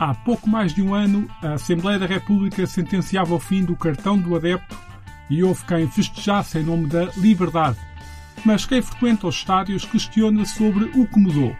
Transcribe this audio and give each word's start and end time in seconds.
Há 0.00 0.14
pouco 0.14 0.48
mais 0.48 0.72
de 0.72 0.80
um 0.80 0.94
ano, 0.94 1.28
a 1.42 1.52
Assembleia 1.52 1.98
da 1.98 2.06
República 2.06 2.66
sentenciava 2.66 3.34
o 3.34 3.38
fim 3.38 3.62
do 3.62 3.76
cartão 3.76 4.16
do 4.16 4.34
adepto 4.34 4.74
e 5.28 5.44
houve 5.44 5.62
quem 5.66 5.86
festejasse 5.90 6.58
em 6.58 6.62
nome 6.62 6.86
da 6.86 7.10
liberdade. 7.18 7.76
Mas 8.42 8.64
quem 8.64 8.80
frequenta 8.80 9.26
os 9.26 9.34
estádios 9.34 9.84
questiona 9.84 10.46
sobre 10.46 10.84
o 10.98 11.06
que 11.06 11.20
mudou. 11.20 11.54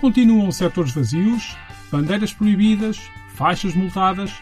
Continuam 0.00 0.50
setores 0.50 0.92
vazios, 0.92 1.58
bandeiras 1.92 2.32
proibidas, 2.32 2.98
faixas 3.34 3.74
multadas 3.74 4.32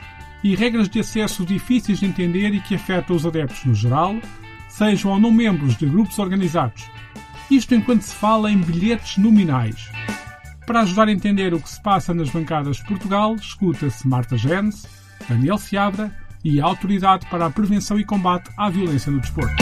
e 0.44 0.54
regras 0.54 0.88
de 0.88 1.00
acesso 1.00 1.44
difíceis 1.44 1.98
de 1.98 2.06
entender 2.06 2.54
e 2.54 2.60
que 2.60 2.76
afetam 2.76 3.16
os 3.16 3.26
adeptos 3.26 3.64
no 3.64 3.74
geral, 3.74 4.14
sejam 4.68 5.10
ou 5.10 5.18
não 5.18 5.32
membros 5.32 5.76
de 5.76 5.86
grupos 5.86 6.16
organizados. 6.20 6.88
Isto 7.50 7.74
enquanto 7.74 8.02
se 8.02 8.14
fala 8.14 8.52
em 8.52 8.58
bilhetes 8.58 9.18
nominais. 9.18 9.90
Para 10.66 10.80
ajudar 10.80 11.08
a 11.08 11.12
entender 11.12 11.52
o 11.52 11.60
que 11.60 11.68
se 11.68 11.82
passa 11.82 12.14
nas 12.14 12.30
bancadas 12.30 12.76
de 12.76 12.84
Portugal, 12.84 13.34
escuta-se 13.34 14.06
Marta 14.06 14.36
Gens, 14.36 14.86
Daniel 15.28 15.58
Seabra 15.58 16.16
e 16.44 16.60
a 16.60 16.64
Autoridade 16.64 17.26
para 17.26 17.46
a 17.46 17.50
Prevenção 17.50 17.98
e 17.98 18.04
Combate 18.04 18.50
à 18.56 18.70
Violência 18.70 19.10
no 19.10 19.20
Desporto. 19.20 19.54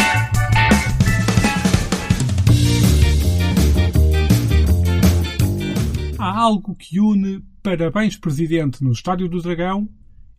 Há 6.19 6.39
algo 6.39 6.75
que 6.75 7.01
une 7.01 7.43
Parabéns 7.63 8.17
Presidente 8.17 8.83
no 8.83 8.93
Estádio 8.93 9.29
do 9.29 9.43
Dragão, 9.43 9.89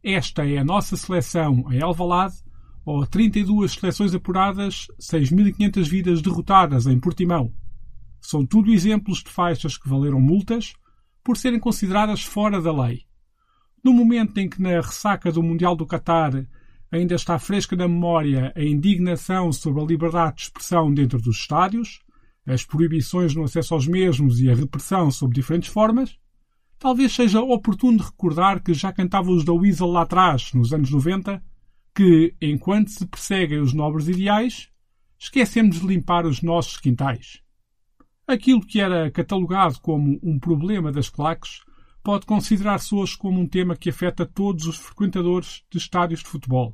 esta 0.03 0.47
é 0.47 0.57
a 0.57 0.63
nossa 0.63 0.97
seleção 0.97 1.65
em 1.71 1.81
Alvalade, 1.81 2.35
ou 2.83 3.05
32 3.05 3.73
seleções 3.73 4.13
apuradas, 4.15 4.87
6.500 4.99 5.87
vidas 5.87 6.21
derrotadas 6.21 6.87
em 6.87 6.99
Portimão. 6.99 7.53
São 8.21 8.45
tudo 8.45 8.71
exemplos 8.71 9.23
de 9.23 9.31
faixas 9.31 9.77
que 9.77 9.89
valeram 9.89 10.21
multas 10.21 10.73
por 11.23 11.35
serem 11.35 11.59
consideradas 11.59 12.23
fora 12.23 12.61
da 12.61 12.71
lei. 12.71 13.01
No 13.83 13.91
momento 13.91 14.37
em 14.37 14.47
que 14.47 14.61
na 14.61 14.79
ressaca 14.79 15.31
do 15.31 15.41
Mundial 15.41 15.75
do 15.75 15.87
Qatar 15.87 16.45
ainda 16.91 17.15
está 17.15 17.39
fresca 17.39 17.75
na 17.75 17.87
memória 17.87 18.53
a 18.55 18.63
indignação 18.63 19.51
sobre 19.51 19.81
a 19.81 19.85
liberdade 19.85 20.37
de 20.37 20.41
expressão 20.43 20.93
dentro 20.93 21.19
dos 21.19 21.37
estádios, 21.37 21.99
as 22.45 22.63
proibições 22.63 23.33
no 23.33 23.43
acesso 23.43 23.73
aos 23.73 23.87
mesmos 23.87 24.39
e 24.39 24.49
a 24.49 24.55
repressão 24.55 25.09
sob 25.09 25.33
diferentes 25.33 25.69
formas, 25.69 26.17
talvez 26.77 27.13
seja 27.13 27.41
oportuno 27.41 28.03
recordar 28.03 28.61
que 28.61 28.73
já 28.73 28.91
cantavam 28.91 29.35
os 29.35 29.43
da 29.45 29.53
Weasel 29.53 29.87
lá 29.87 30.01
atrás, 30.01 30.51
nos 30.53 30.73
anos 30.73 30.91
90, 30.91 31.41
que, 31.95 32.35
enquanto 32.41 32.89
se 32.89 33.05
perseguem 33.05 33.59
os 33.59 33.73
nobres 33.73 34.07
ideais, 34.07 34.69
esquecemos 35.19 35.79
de 35.79 35.87
limpar 35.87 36.25
os 36.25 36.41
nossos 36.41 36.77
quintais. 36.77 37.41
Aquilo 38.31 38.65
que 38.65 38.79
era 38.79 39.11
catalogado 39.11 39.77
como 39.81 40.17
um 40.23 40.39
problema 40.39 40.89
das 40.89 41.09
claques 41.09 41.59
pode 42.01 42.25
considerar-se 42.25 42.95
hoje 42.95 43.17
como 43.17 43.41
um 43.41 43.45
tema 43.45 43.75
que 43.75 43.89
afeta 43.89 44.25
todos 44.25 44.67
os 44.67 44.77
frequentadores 44.77 45.65
de 45.69 45.77
estádios 45.77 46.21
de 46.21 46.29
futebol. 46.29 46.73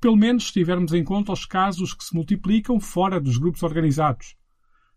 Pelo 0.00 0.16
menos 0.16 0.48
se 0.48 0.52
tivermos 0.52 0.92
em 0.92 1.04
conta 1.04 1.30
os 1.30 1.46
casos 1.46 1.94
que 1.94 2.02
se 2.02 2.12
multiplicam 2.12 2.80
fora 2.80 3.20
dos 3.20 3.38
grupos 3.38 3.62
organizados. 3.62 4.34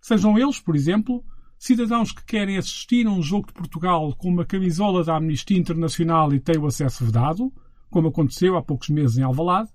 Sejam 0.02 0.36
eles, 0.36 0.60
por 0.60 0.76
exemplo, 0.76 1.24
cidadãos 1.60 2.12
que 2.12 2.26
querem 2.26 2.58
assistir 2.58 3.06
a 3.06 3.12
um 3.12 3.22
jogo 3.22 3.46
de 3.46 3.54
Portugal 3.54 4.16
com 4.16 4.30
uma 4.30 4.46
camisola 4.46 5.04
da 5.04 5.18
Amnistia 5.18 5.60
Internacional 5.60 6.34
e 6.34 6.40
têm 6.40 6.58
o 6.58 6.66
acesso 6.66 7.06
vedado, 7.06 7.54
como 7.92 8.08
aconteceu 8.08 8.58
há 8.58 8.64
poucos 8.64 8.90
meses 8.90 9.20
em 9.20 9.22
Alvalade, 9.22 9.70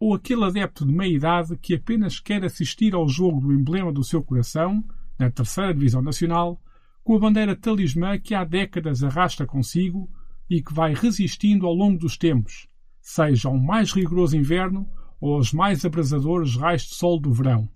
ou 0.00 0.12
aquele 0.12 0.42
adepto 0.42 0.84
de 0.84 0.92
meia-idade 0.92 1.56
que 1.56 1.76
apenas 1.76 2.18
quer 2.18 2.44
assistir 2.44 2.96
ao 2.96 3.08
jogo 3.08 3.40
do 3.42 3.52
emblema 3.52 3.92
do 3.92 4.02
seu 4.02 4.20
coração 4.24 4.82
na 5.18 5.30
terceira 5.30 5.72
divisão 5.72 6.02
nacional, 6.02 6.60
com 7.02 7.16
a 7.16 7.18
bandeira 7.18 7.54
talismã 7.54 8.18
que 8.18 8.34
há 8.34 8.44
décadas 8.44 9.02
arrasta 9.02 9.46
consigo 9.46 10.10
e 10.50 10.62
que 10.62 10.74
vai 10.74 10.94
resistindo 10.94 11.66
ao 11.66 11.74
longo 11.74 11.98
dos 11.98 12.16
tempos, 12.16 12.66
seja 13.00 13.48
ao 13.48 13.56
mais 13.56 13.92
rigoroso 13.92 14.36
inverno 14.36 14.88
ou 15.20 15.34
aos 15.34 15.52
mais 15.52 15.84
abrasadores 15.84 16.56
raios 16.56 16.82
de 16.82 16.94
sol 16.94 17.20
do 17.20 17.32
verão. 17.32 17.68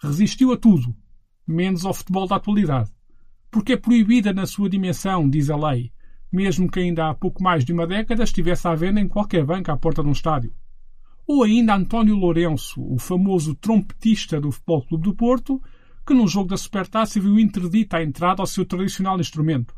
Resistiu 0.00 0.52
a 0.52 0.56
tudo, 0.56 0.94
menos 1.46 1.84
ao 1.84 1.94
futebol 1.94 2.26
da 2.26 2.36
atualidade. 2.36 2.90
Porque 3.50 3.74
é 3.74 3.76
proibida 3.76 4.32
na 4.32 4.46
sua 4.46 4.68
dimensão, 4.68 5.28
diz 5.28 5.50
a 5.50 5.56
lei, 5.56 5.92
mesmo 6.32 6.70
que 6.70 6.80
ainda 6.80 7.08
há 7.08 7.14
pouco 7.14 7.42
mais 7.42 7.64
de 7.64 7.72
uma 7.72 7.86
década 7.86 8.24
estivesse 8.24 8.66
à 8.66 8.74
venda 8.74 9.00
em 9.00 9.06
qualquer 9.06 9.44
banca 9.44 9.72
à 9.72 9.76
porta 9.76 10.02
de 10.02 10.08
um 10.08 10.12
estádio. 10.12 10.52
Ou 11.26 11.44
ainda 11.44 11.74
António 11.74 12.16
Lourenço, 12.16 12.82
o 12.82 12.98
famoso 12.98 13.54
trompetista 13.54 14.40
do 14.40 14.50
Futebol 14.50 14.82
Clube 14.82 15.04
do 15.04 15.14
Porto, 15.14 15.62
que 16.06 16.14
num 16.14 16.26
jogo 16.26 16.48
da 16.48 16.56
Supertaça 16.56 17.20
viu 17.20 17.38
interdita 17.38 17.98
a 17.98 18.02
entrada 18.02 18.42
ao 18.42 18.46
seu 18.46 18.64
tradicional 18.64 19.18
instrumento. 19.20 19.74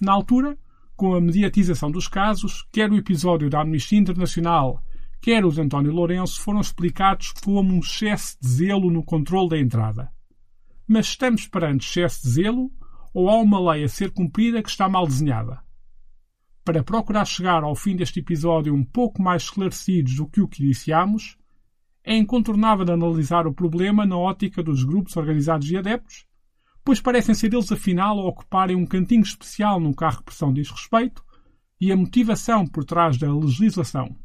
Na 0.00 0.12
altura, 0.12 0.56
com 0.96 1.14
a 1.14 1.20
mediatização 1.20 1.90
dos 1.90 2.08
casos, 2.08 2.66
quer 2.72 2.90
o 2.90 2.96
episódio 2.96 3.50
da 3.50 3.60
Amnistia 3.60 3.98
Internacional, 3.98 4.82
quer 5.20 5.44
o 5.44 5.50
de 5.50 5.60
António 5.60 5.92
Lourenço 5.92 6.40
foram 6.40 6.60
explicados 6.60 7.32
como 7.32 7.72
um 7.72 7.80
excesso 7.80 8.36
de 8.40 8.48
zelo 8.48 8.90
no 8.90 9.04
controle 9.04 9.50
da 9.50 9.58
entrada. 9.58 10.10
Mas 10.86 11.06
estamos 11.06 11.46
perante 11.46 11.86
excesso 11.86 12.22
de 12.22 12.30
zelo 12.30 12.70
ou 13.12 13.28
há 13.28 13.36
uma 13.36 13.72
lei 13.72 13.84
a 13.84 13.88
ser 13.88 14.10
cumprida 14.10 14.62
que 14.62 14.70
está 14.70 14.88
mal 14.88 15.06
desenhada? 15.06 15.60
Para 16.64 16.84
procurar 16.84 17.24
chegar 17.24 17.64
ao 17.64 17.74
fim 17.74 17.96
deste 17.96 18.20
episódio 18.20 18.74
um 18.74 18.84
pouco 18.84 19.22
mais 19.22 19.44
esclarecidos 19.44 20.16
do 20.16 20.26
que 20.26 20.40
o 20.40 20.48
que 20.48 20.62
iniciamos, 20.62 21.36
é 22.08 22.16
incontornável 22.16 22.90
analisar 22.90 23.46
o 23.46 23.52
problema 23.52 24.06
na 24.06 24.16
ótica 24.16 24.62
dos 24.62 24.82
grupos 24.82 25.14
organizados 25.14 25.70
e 25.70 25.76
adeptos, 25.76 26.24
pois 26.82 27.02
parecem 27.02 27.34
ser 27.34 27.52
eles 27.52 27.70
afinal 27.70 28.18
a 28.18 28.24
ocuparem 28.24 28.74
um 28.74 28.86
cantinho 28.86 29.20
especial 29.20 29.78
no 29.78 29.94
que 29.94 30.22
pressão 30.24 30.50
diz 30.50 30.70
respeito 30.70 31.22
e 31.78 31.92
a 31.92 31.96
motivação 31.96 32.66
por 32.66 32.82
trás 32.82 33.18
da 33.18 33.30
legislação. 33.30 34.16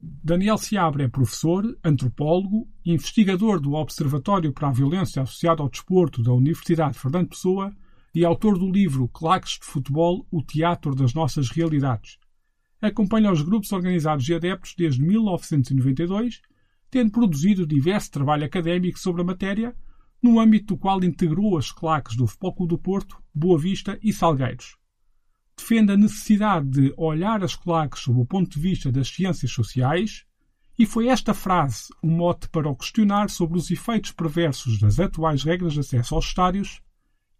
Daniel 0.00 0.58
Seabra 0.58 1.04
é 1.04 1.08
professor, 1.08 1.64
antropólogo 1.84 2.66
investigador 2.84 3.60
do 3.60 3.74
Observatório 3.74 4.52
para 4.52 4.66
a 4.66 4.72
Violência 4.72 5.22
Associada 5.22 5.62
ao 5.62 5.70
Desporto 5.70 6.20
da 6.20 6.32
Universidade 6.32 6.98
Fernando 6.98 7.28
Pessoa 7.28 7.72
e 8.12 8.24
autor 8.24 8.58
do 8.58 8.68
livro 8.68 9.06
Claques 9.06 9.52
de 9.60 9.66
Futebol, 9.66 10.26
o 10.32 10.42
Teatro 10.42 10.96
das 10.96 11.14
Nossas 11.14 11.48
Realidades. 11.48 12.18
Acompanha 12.82 13.30
os 13.30 13.40
grupos 13.40 13.70
organizados 13.70 14.28
e 14.28 14.34
adeptos 14.34 14.74
desde 14.76 15.00
1992 15.00 16.42
tendo 16.94 17.10
produzido 17.10 17.66
diverso 17.66 18.08
trabalho 18.08 18.44
académico 18.44 19.00
sobre 19.00 19.20
a 19.20 19.24
matéria, 19.24 19.74
no 20.22 20.38
âmbito 20.38 20.74
do 20.74 20.78
qual 20.78 21.02
integrou 21.02 21.58
as 21.58 21.72
claques 21.72 22.16
do 22.16 22.24
Futebol 22.24 22.54
Clube 22.54 22.70
do 22.70 22.78
Porto, 22.78 23.20
Boa 23.34 23.58
Vista 23.58 23.98
e 24.00 24.12
Salgueiros. 24.12 24.76
Defende 25.58 25.90
a 25.90 25.96
necessidade 25.96 26.68
de 26.68 26.94
olhar 26.96 27.42
as 27.42 27.56
claques 27.56 28.02
sob 28.02 28.20
o 28.20 28.24
ponto 28.24 28.48
de 28.48 28.60
vista 28.60 28.92
das 28.92 29.08
ciências 29.08 29.50
sociais, 29.50 30.24
e 30.78 30.86
foi 30.86 31.08
esta 31.08 31.34
frase 31.34 31.88
o 32.00 32.06
um 32.06 32.16
mote 32.16 32.48
para 32.48 32.68
o 32.68 32.76
questionar 32.76 33.28
sobre 33.28 33.58
os 33.58 33.72
efeitos 33.72 34.12
perversos 34.12 34.78
das 34.78 35.00
atuais 35.00 35.42
regras 35.42 35.72
de 35.72 35.80
acesso 35.80 36.14
aos 36.14 36.26
estádios 36.26 36.80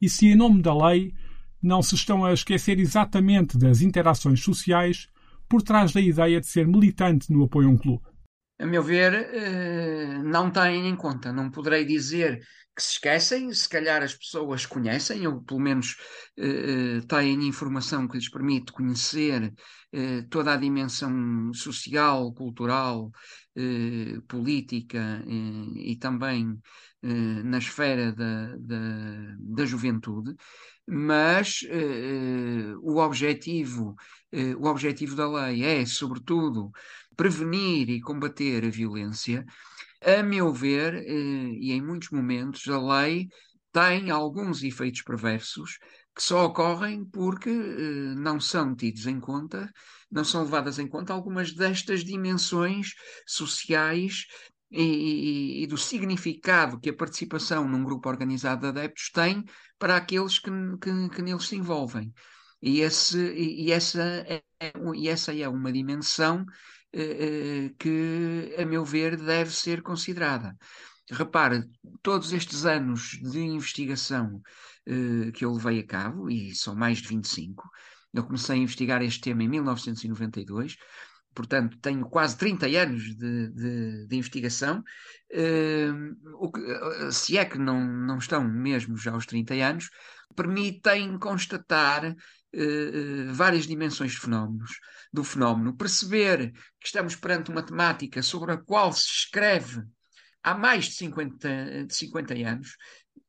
e 0.03 0.09
se, 0.09 0.27
em 0.27 0.35
nome 0.35 0.63
da 0.63 0.75
lei, 0.75 1.15
não 1.63 1.81
se 1.81 1.95
estão 1.95 2.25
a 2.25 2.33
esquecer 2.33 2.81
exatamente 2.81 3.57
das 3.57 3.83
interações 3.83 4.43
sociais 4.43 5.09
por 5.49 5.63
trás 5.63 5.93
da 5.93 6.01
ideia 6.01 6.41
de 6.41 6.49
ser 6.49 6.67
militante 6.67 7.33
no 7.33 7.45
apoio 7.45 7.69
a 7.69 7.71
um 7.71 7.77
clube 7.77 8.14
a 8.59 8.67
meu 8.67 8.83
ver, 8.83 9.13
eh, 9.35 10.23
não 10.23 10.51
têm 10.51 10.89
em 10.89 10.97
conta. 10.97 11.33
Não 11.33 11.51
poderei 11.51 11.85
dizer 11.85 12.41
que 12.75 12.83
se 12.83 12.93
esquecem, 12.93 13.53
se 13.53 13.69
calhar 13.69 14.03
as 14.03 14.15
pessoas 14.15 14.67
conhecem, 14.67 15.27
ou 15.27 15.43
pelo 15.43 15.61
menos 15.61 15.97
eh, 16.37 17.01
têm 17.09 17.47
informação 17.47 18.07
que 18.09 18.17
lhes 18.17 18.29
permite 18.29 18.73
conhecer 18.73 19.53
eh, 19.93 20.23
toda 20.31 20.53
a 20.53 20.57
dimensão 20.57 21.53
social, 21.53 22.33
cultural, 22.33 23.11
política 24.27 25.23
e 25.77 25.95
também 25.97 26.61
na 27.45 27.59
esfera 27.59 28.13
da, 28.13 28.57
da, 28.59 29.37
da 29.39 29.65
juventude, 29.65 30.35
mas 30.85 31.61
o 32.83 32.97
objetivo, 32.99 33.95
o 34.59 34.67
objetivo 34.67 35.15
da 35.15 35.29
lei 35.31 35.63
é, 35.65 35.87
sobretudo, 35.87 36.73
prevenir 37.17 37.89
e 37.91 38.01
combater 38.01 38.65
a 38.65 38.71
violência, 38.71 39.45
a 40.05 40.23
meu 40.23 40.53
ver, 40.53 40.95
eh, 40.95 41.57
e 41.61 41.73
em 41.73 41.83
muitos 41.83 42.11
momentos, 42.11 42.69
a 42.69 42.79
lei 42.79 43.29
tem 43.73 44.11
alguns 44.11 44.63
efeitos 44.63 45.03
perversos 45.03 45.79
que 46.15 46.23
só 46.23 46.45
ocorrem 46.47 47.05
porque 47.05 47.51
eh, 47.51 48.15
não 48.17 48.39
são 48.41 48.75
tidos 48.77 49.07
em 49.07 49.19
conta, 49.19 49.71
não 50.11 50.25
são 50.25 50.45
levadas 50.45 50.79
em 50.79 50.87
conta 50.87 51.13
algumas 51.13 51.53
destas 51.55 52.05
dimensões 52.05 52.95
sociais 53.27 54.27
e, 54.71 54.83
e, 54.83 55.63
e, 55.63 55.67
do 55.67 55.77
significado 55.77 56.79
que 56.81 56.91
a 56.91 56.97
participação 56.97 57.69
num 57.69 57.85
grupo 57.85 58.09
organizado 58.09 58.63
de 58.63 58.67
adeptos 58.69 59.11
tem 59.11 59.45
para 59.79 59.97
aqueles 59.97 60.39
que, 60.39 60.51
que, 60.81 61.09
que 61.11 61.23
neles 61.23 61.49
se 61.49 61.57
envolvem. 61.57 62.13
E, 62.61 62.81
esse, 62.81 63.19
e, 63.19 63.71
essa 63.73 64.03
é, 64.03 64.43
e 64.95 65.09
essa 65.09 65.35
é 65.37 65.49
uma 65.49 65.73
dimensão 65.73 66.45
que, 67.79 68.55
a 68.59 68.65
meu 68.65 68.85
ver, 68.85 69.17
deve 69.17 69.51
ser 69.51 69.83
considerada. 69.83 70.57
Repare, 71.11 71.65
todos 72.03 72.33
estes 72.33 72.65
anos 72.65 73.19
de 73.23 73.41
investigação 73.41 74.41
eh, 74.87 75.33
que 75.33 75.45
eu 75.45 75.53
levei 75.53 75.81
a 75.81 75.87
cabo, 75.87 76.31
e 76.31 76.55
são 76.55 76.75
mais 76.75 76.99
de 76.99 77.09
25, 77.09 77.71
Eu 78.13 78.25
comecei 78.25 78.55
a 78.57 78.59
investigar 78.59 79.03
este 79.03 79.21
tema 79.21 79.43
em 79.43 79.49
1992, 79.49 80.77
portanto, 81.35 81.79
tenho 81.81 82.07
quase 82.09 82.37
30 82.37 82.67
anos 82.67 83.03
de, 83.17 83.49
de, 83.51 84.07
de 84.07 84.17
investigação. 84.17 84.85
Uh, 85.33 86.53
que, 86.53 87.13
se 87.13 87.37
é 87.37 87.45
que 87.45 87.59
não, 87.59 87.85
não 87.85 88.19
estão 88.19 88.45
mesmo 88.45 88.97
já 88.97 89.13
aos 89.13 89.27
30 89.27 89.55
anos, 89.55 89.91
permitem 90.37 91.19
constatar 91.19 92.15
uh, 92.55 93.33
várias 93.33 93.67
dimensões 93.67 94.13
de 94.13 94.19
fenómenos, 94.19 94.71
do 95.13 95.25
fenómeno, 95.25 95.77
perceber 95.77 96.53
que 96.81 96.87
estamos 96.87 97.17
perante 97.17 97.51
uma 97.51 97.63
temática 97.63 98.23
sobre 98.23 98.53
a 98.53 98.57
qual 98.57 98.93
se 98.93 99.07
escreve 99.07 99.83
há 100.43 100.55
mais 100.55 100.87
de 100.87 100.93
50, 100.93 101.85
de 101.87 101.95
50 101.95 102.35
anos. 102.35 102.77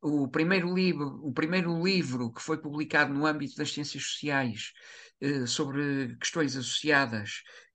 O 0.00 0.28
primeiro, 0.28 0.72
livro, 0.74 1.20
o 1.22 1.32
primeiro 1.32 1.82
livro 1.82 2.32
que 2.32 2.42
foi 2.42 2.58
publicado 2.58 3.12
no 3.12 3.26
âmbito 3.26 3.56
das 3.56 3.72
ciências 3.72 4.04
sociais 4.04 4.72
eh, 5.20 5.46
sobre 5.46 6.14
questões 6.18 6.54
associadas 6.56 7.42
eh, 7.42 7.65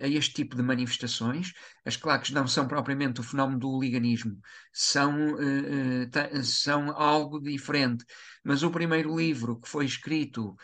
a 0.00 0.08
este 0.08 0.34
tipo 0.34 0.56
de 0.56 0.62
manifestações. 0.62 1.52
As 1.84 1.96
claques 1.96 2.30
não 2.30 2.46
são 2.46 2.66
propriamente 2.66 3.20
o 3.20 3.24
fenómeno 3.24 3.58
do 3.58 3.78
liganismo, 3.80 4.38
são, 4.72 5.36
eh, 5.38 6.42
são 6.42 6.90
algo 6.90 7.40
diferente. 7.40 8.04
Mas 8.42 8.62
o 8.62 8.70
primeiro 8.70 9.16
livro 9.16 9.60
que 9.60 9.68
foi 9.68 9.84
escrito 9.84 10.56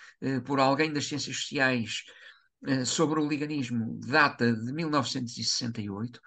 por 0.45 0.61
alguém 0.61 0.93
das 0.93 1.07
ciências 1.07 1.37
sociais 1.37 2.05
sobre 2.87 3.19
o 3.21 3.27
liganismo 3.27 3.99
data 4.07 4.53
de 4.53 4.73
1968 4.73 6.17
uh, 6.17 6.21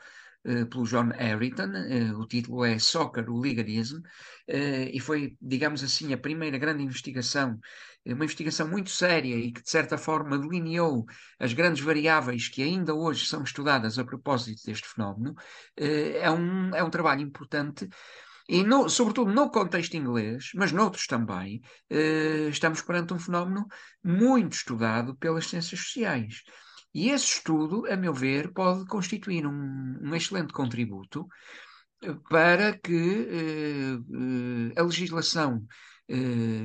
pelo 0.70 0.84
John 0.86 1.10
Harrington, 1.10 1.70
uh, 1.70 2.20
o 2.20 2.28
título 2.28 2.66
é 2.66 2.78
Soccer, 2.78 3.30
o 3.30 3.42
Liganismo, 3.42 4.00
uh, 4.00 4.90
e 4.92 5.00
foi, 5.00 5.38
digamos 5.42 5.84
assim, 5.84 6.14
a 6.14 6.18
primeira 6.18 6.58
grande 6.58 6.84
investigação, 6.84 7.60
uma 8.06 8.26
investigação 8.26 8.68
muito 8.68 8.90
séria 8.90 9.36
e 9.36 9.52
que, 9.52 9.62
de 9.62 9.70
certa 9.70 9.98
forma, 9.98 10.38
delineou 10.38 11.06
as 11.40 11.54
grandes 11.54 11.82
variáveis 11.82 12.50
que 12.50 12.62
ainda 12.62 12.94
hoje 12.94 13.26
são 13.26 13.44
estudadas 13.44 13.98
a 13.98 14.04
propósito 14.04 14.66
deste 14.66 14.88
fenómeno. 14.88 15.34
é, 15.78 16.30
um, 16.30 16.76
é 16.76 16.84
um 16.84 16.90
trabalho 16.90 17.22
importante. 17.22 17.88
E, 18.50 18.62
no, 18.62 18.90
sobretudo 18.90 19.32
no 19.32 19.50
contexto 19.50 19.96
inglês, 19.96 20.52
mas 20.54 20.74
noutros 20.74 21.08
também, 21.08 21.62
estamos 22.52 22.82
perante 22.82 23.14
um 23.14 23.20
fenómeno 23.20 23.66
muito 24.04 24.52
estudado 24.52 25.16
pelas 25.16 25.48
ciências 25.48 25.80
sociais. 25.80 26.44
E 26.94 27.10
esse 27.10 27.38
estudo, 27.38 27.86
a 27.92 27.96
meu 27.98 28.14
ver, 28.14 28.54
pode 28.54 28.86
constituir 28.86 29.48
um, 29.48 29.98
um 30.02 30.16
excelente 30.16 30.54
contributo 30.54 31.28
eh, 32.02 32.14
para 32.30 32.78
que 32.78 32.94
eh, 32.94 34.74
eh, 34.76 34.80
a 34.80 34.84
legislação 34.84 35.66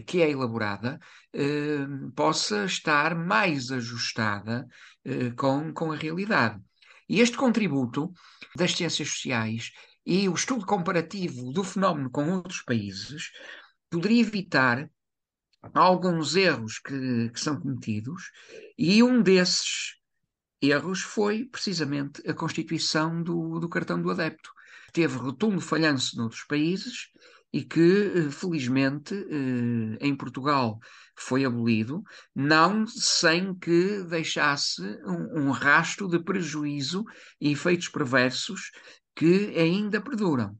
que 0.04 0.20
é 0.20 0.30
elaborada 0.30 0.98
possa 2.14 2.64
estar 2.64 3.14
mais 3.14 3.70
ajustada 3.70 4.66
com, 5.36 5.72
com 5.72 5.92
a 5.92 5.96
realidade. 5.96 6.60
E 7.08 7.20
este 7.20 7.36
contributo 7.36 8.12
das 8.56 8.72
ciências 8.72 9.08
sociais 9.08 9.70
e 10.04 10.28
o 10.28 10.34
estudo 10.34 10.66
comparativo 10.66 11.52
do 11.52 11.62
fenómeno 11.62 12.10
com 12.10 12.28
outros 12.32 12.62
países 12.62 13.30
poderia 13.88 14.22
evitar 14.22 14.90
alguns 15.72 16.34
erros 16.34 16.80
que, 16.80 17.30
que 17.30 17.40
são 17.40 17.60
cometidos, 17.60 18.30
e 18.76 19.02
um 19.02 19.22
desses 19.22 19.97
erros 20.60 21.02
foi 21.02 21.44
precisamente 21.44 22.22
a 22.28 22.34
constituição 22.34 23.22
do, 23.22 23.58
do 23.58 23.68
cartão 23.68 24.00
do 24.00 24.10
adepto. 24.10 24.50
Teve 24.92 25.16
rotundo 25.16 25.60
falhanço 25.60 26.16
noutros 26.16 26.44
países 26.44 27.08
e 27.52 27.62
que, 27.64 28.12
eh, 28.14 28.30
felizmente, 28.30 29.14
eh, 29.14 29.98
em 30.00 30.14
Portugal 30.16 30.78
foi 31.16 31.44
abolido, 31.44 32.02
não 32.34 32.86
sem 32.86 33.54
que 33.54 34.02
deixasse 34.04 34.82
um, 35.04 35.48
um 35.48 35.50
rastro 35.50 36.08
de 36.08 36.18
prejuízo 36.18 37.04
e 37.40 37.52
efeitos 37.52 37.88
perversos 37.88 38.70
que 39.14 39.54
ainda 39.56 40.00
perduram. 40.00 40.56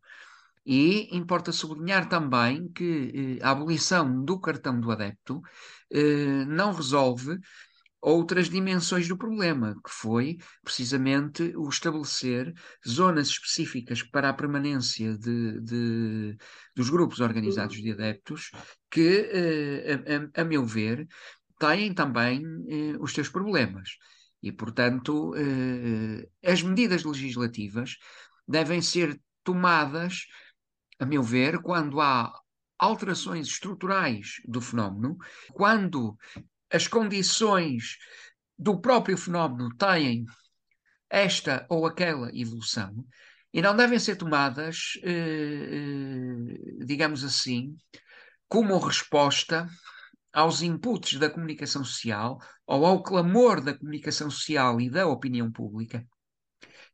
E 0.64 1.16
importa 1.16 1.52
sublinhar 1.52 2.08
também 2.08 2.68
que 2.72 3.38
eh, 3.40 3.44
a 3.44 3.50
abolição 3.50 4.24
do 4.24 4.40
cartão 4.40 4.80
do 4.80 4.90
adepto 4.90 5.40
não 6.46 6.72
resolve 6.72 7.38
outras 8.00 8.48
dimensões 8.48 9.08
do 9.08 9.16
problema, 9.16 9.74
que 9.84 9.90
foi 9.90 10.38
precisamente 10.62 11.52
o 11.56 11.68
estabelecer 11.68 12.54
zonas 12.86 13.28
específicas 13.28 14.02
para 14.02 14.28
a 14.28 14.34
permanência 14.34 15.16
de, 15.18 15.60
de 15.60 16.36
dos 16.74 16.90
grupos 16.90 17.20
organizados 17.20 17.76
de 17.76 17.92
adeptos, 17.92 18.50
que, 18.90 19.30
eh, 19.32 19.94
a, 19.94 20.40
a, 20.40 20.42
a, 20.42 20.44
meu 20.44 20.64
ver, 20.64 21.06
têm 21.58 21.92
também 21.92 22.42
eh, 22.68 22.96
os 23.00 23.12
seus 23.12 23.28
problemas. 23.28 23.90
E, 24.40 24.52
portanto, 24.52 25.34
eh, 25.34 26.28
as 26.44 26.62
medidas 26.62 27.02
legislativas 27.02 27.96
devem 28.46 28.80
ser 28.80 29.20
tomadas, 29.42 30.26
a 31.00 31.04
meu 31.04 31.22
ver, 31.22 31.60
quando 31.60 32.00
há 32.00 32.32
alterações 32.78 33.48
estruturais 33.48 34.34
do 34.46 34.60
fenómeno, 34.60 35.16
quando 35.52 36.16
as 36.70 36.86
condições 36.86 37.96
do 38.58 38.80
próprio 38.80 39.16
fenómeno 39.16 39.74
têm 39.76 40.24
esta 41.10 41.66
ou 41.68 41.86
aquela 41.86 42.30
evolução 42.36 43.04
e 43.52 43.62
não 43.62 43.74
devem 43.74 43.98
ser 43.98 44.16
tomadas, 44.16 44.98
eh, 45.02 45.10
eh, 45.10 46.84
digamos 46.84 47.24
assim, 47.24 47.76
como 48.46 48.78
resposta 48.78 49.66
aos 50.32 50.62
inputs 50.62 51.18
da 51.18 51.30
comunicação 51.30 51.82
social 51.82 52.38
ou 52.66 52.84
ao 52.84 53.02
clamor 53.02 53.62
da 53.62 53.76
comunicação 53.76 54.30
social 54.30 54.80
e 54.80 54.90
da 54.90 55.06
opinião 55.06 55.50
pública. 55.50 56.06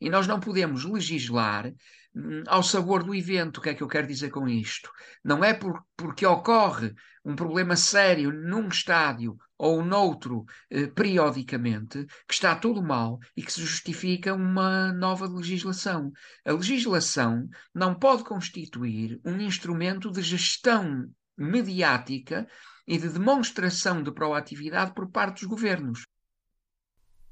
E 0.04 0.10
nós 0.10 0.26
não 0.26 0.38
podemos 0.38 0.84
legislar 0.84 1.72
hum, 2.14 2.42
ao 2.46 2.62
sabor 2.62 3.02
do 3.02 3.14
evento. 3.14 3.56
O 3.56 3.60
que 3.62 3.70
é 3.70 3.74
que 3.74 3.82
eu 3.82 3.88
quero 3.88 4.06
dizer 4.06 4.28
com 4.28 4.46
isto? 4.46 4.90
Não 5.24 5.42
é 5.42 5.54
por, 5.54 5.82
porque 5.96 6.26
ocorre 6.26 6.94
um 7.24 7.34
problema 7.34 7.74
sério 7.74 8.30
num 8.30 8.68
estádio 8.68 9.34
ou 9.56 9.82
noutro 9.82 10.44
eh, 10.68 10.88
periodicamente, 10.88 12.04
que 12.28 12.34
está 12.34 12.54
tudo 12.54 12.82
mal 12.82 13.18
e 13.34 13.42
que 13.42 13.50
se 13.50 13.62
justifica 13.62 14.34
uma 14.34 14.92
nova 14.92 15.26
legislação. 15.26 16.12
A 16.44 16.52
legislação 16.52 17.48
não 17.74 17.94
pode 17.94 18.24
constituir 18.24 19.18
um 19.24 19.40
instrumento 19.40 20.12
de 20.12 20.20
gestão 20.20 21.10
mediática 21.34 22.46
e 22.86 22.98
de 22.98 23.08
demonstração 23.08 24.02
de 24.02 24.12
proatividade 24.12 24.92
por 24.92 25.10
parte 25.10 25.40
dos 25.40 25.48
governos. 25.48 26.04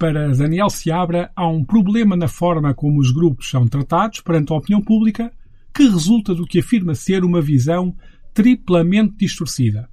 Para 0.02 0.35
Daniel 0.35 0.68
Seabra, 0.68 1.30
há 1.37 1.47
um 1.47 1.64
problema 1.64 2.16
na 2.16 2.26
forma 2.26 2.75
como 2.75 2.99
os 2.99 3.12
grupos 3.12 3.49
são 3.49 3.68
tratados 3.68 4.21
perante 4.21 4.52
a 4.52 4.56
opinião 4.56 4.82
pública 4.82 5.32
que 5.73 5.85
resulta 5.85 6.35
do 6.35 6.44
que 6.44 6.59
afirma 6.59 6.92
ser 6.92 7.23
uma 7.23 7.40
visão 7.40 7.97
triplamente 8.35 9.14
distorcida. 9.14 9.88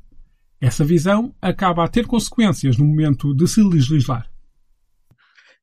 Essa 0.59 0.83
visão 0.83 1.35
acaba 1.39 1.83
a 1.83 1.87
ter 1.87 2.07
consequências 2.07 2.75
no 2.75 2.85
momento 2.85 3.35
de 3.35 3.47
se 3.47 3.61
legislar. 3.61 4.27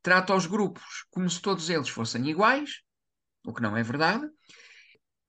Trata 0.01 0.33
os 0.33 0.47
grupos 0.47 1.05
como 1.11 1.29
se 1.29 1.43
todos 1.43 1.69
eles 1.69 1.89
fossem 1.89 2.29
iguais, 2.29 2.83
o 3.45 3.53
que 3.53 3.61
não 3.61 3.77
é 3.77 3.83
verdade. 3.83 4.27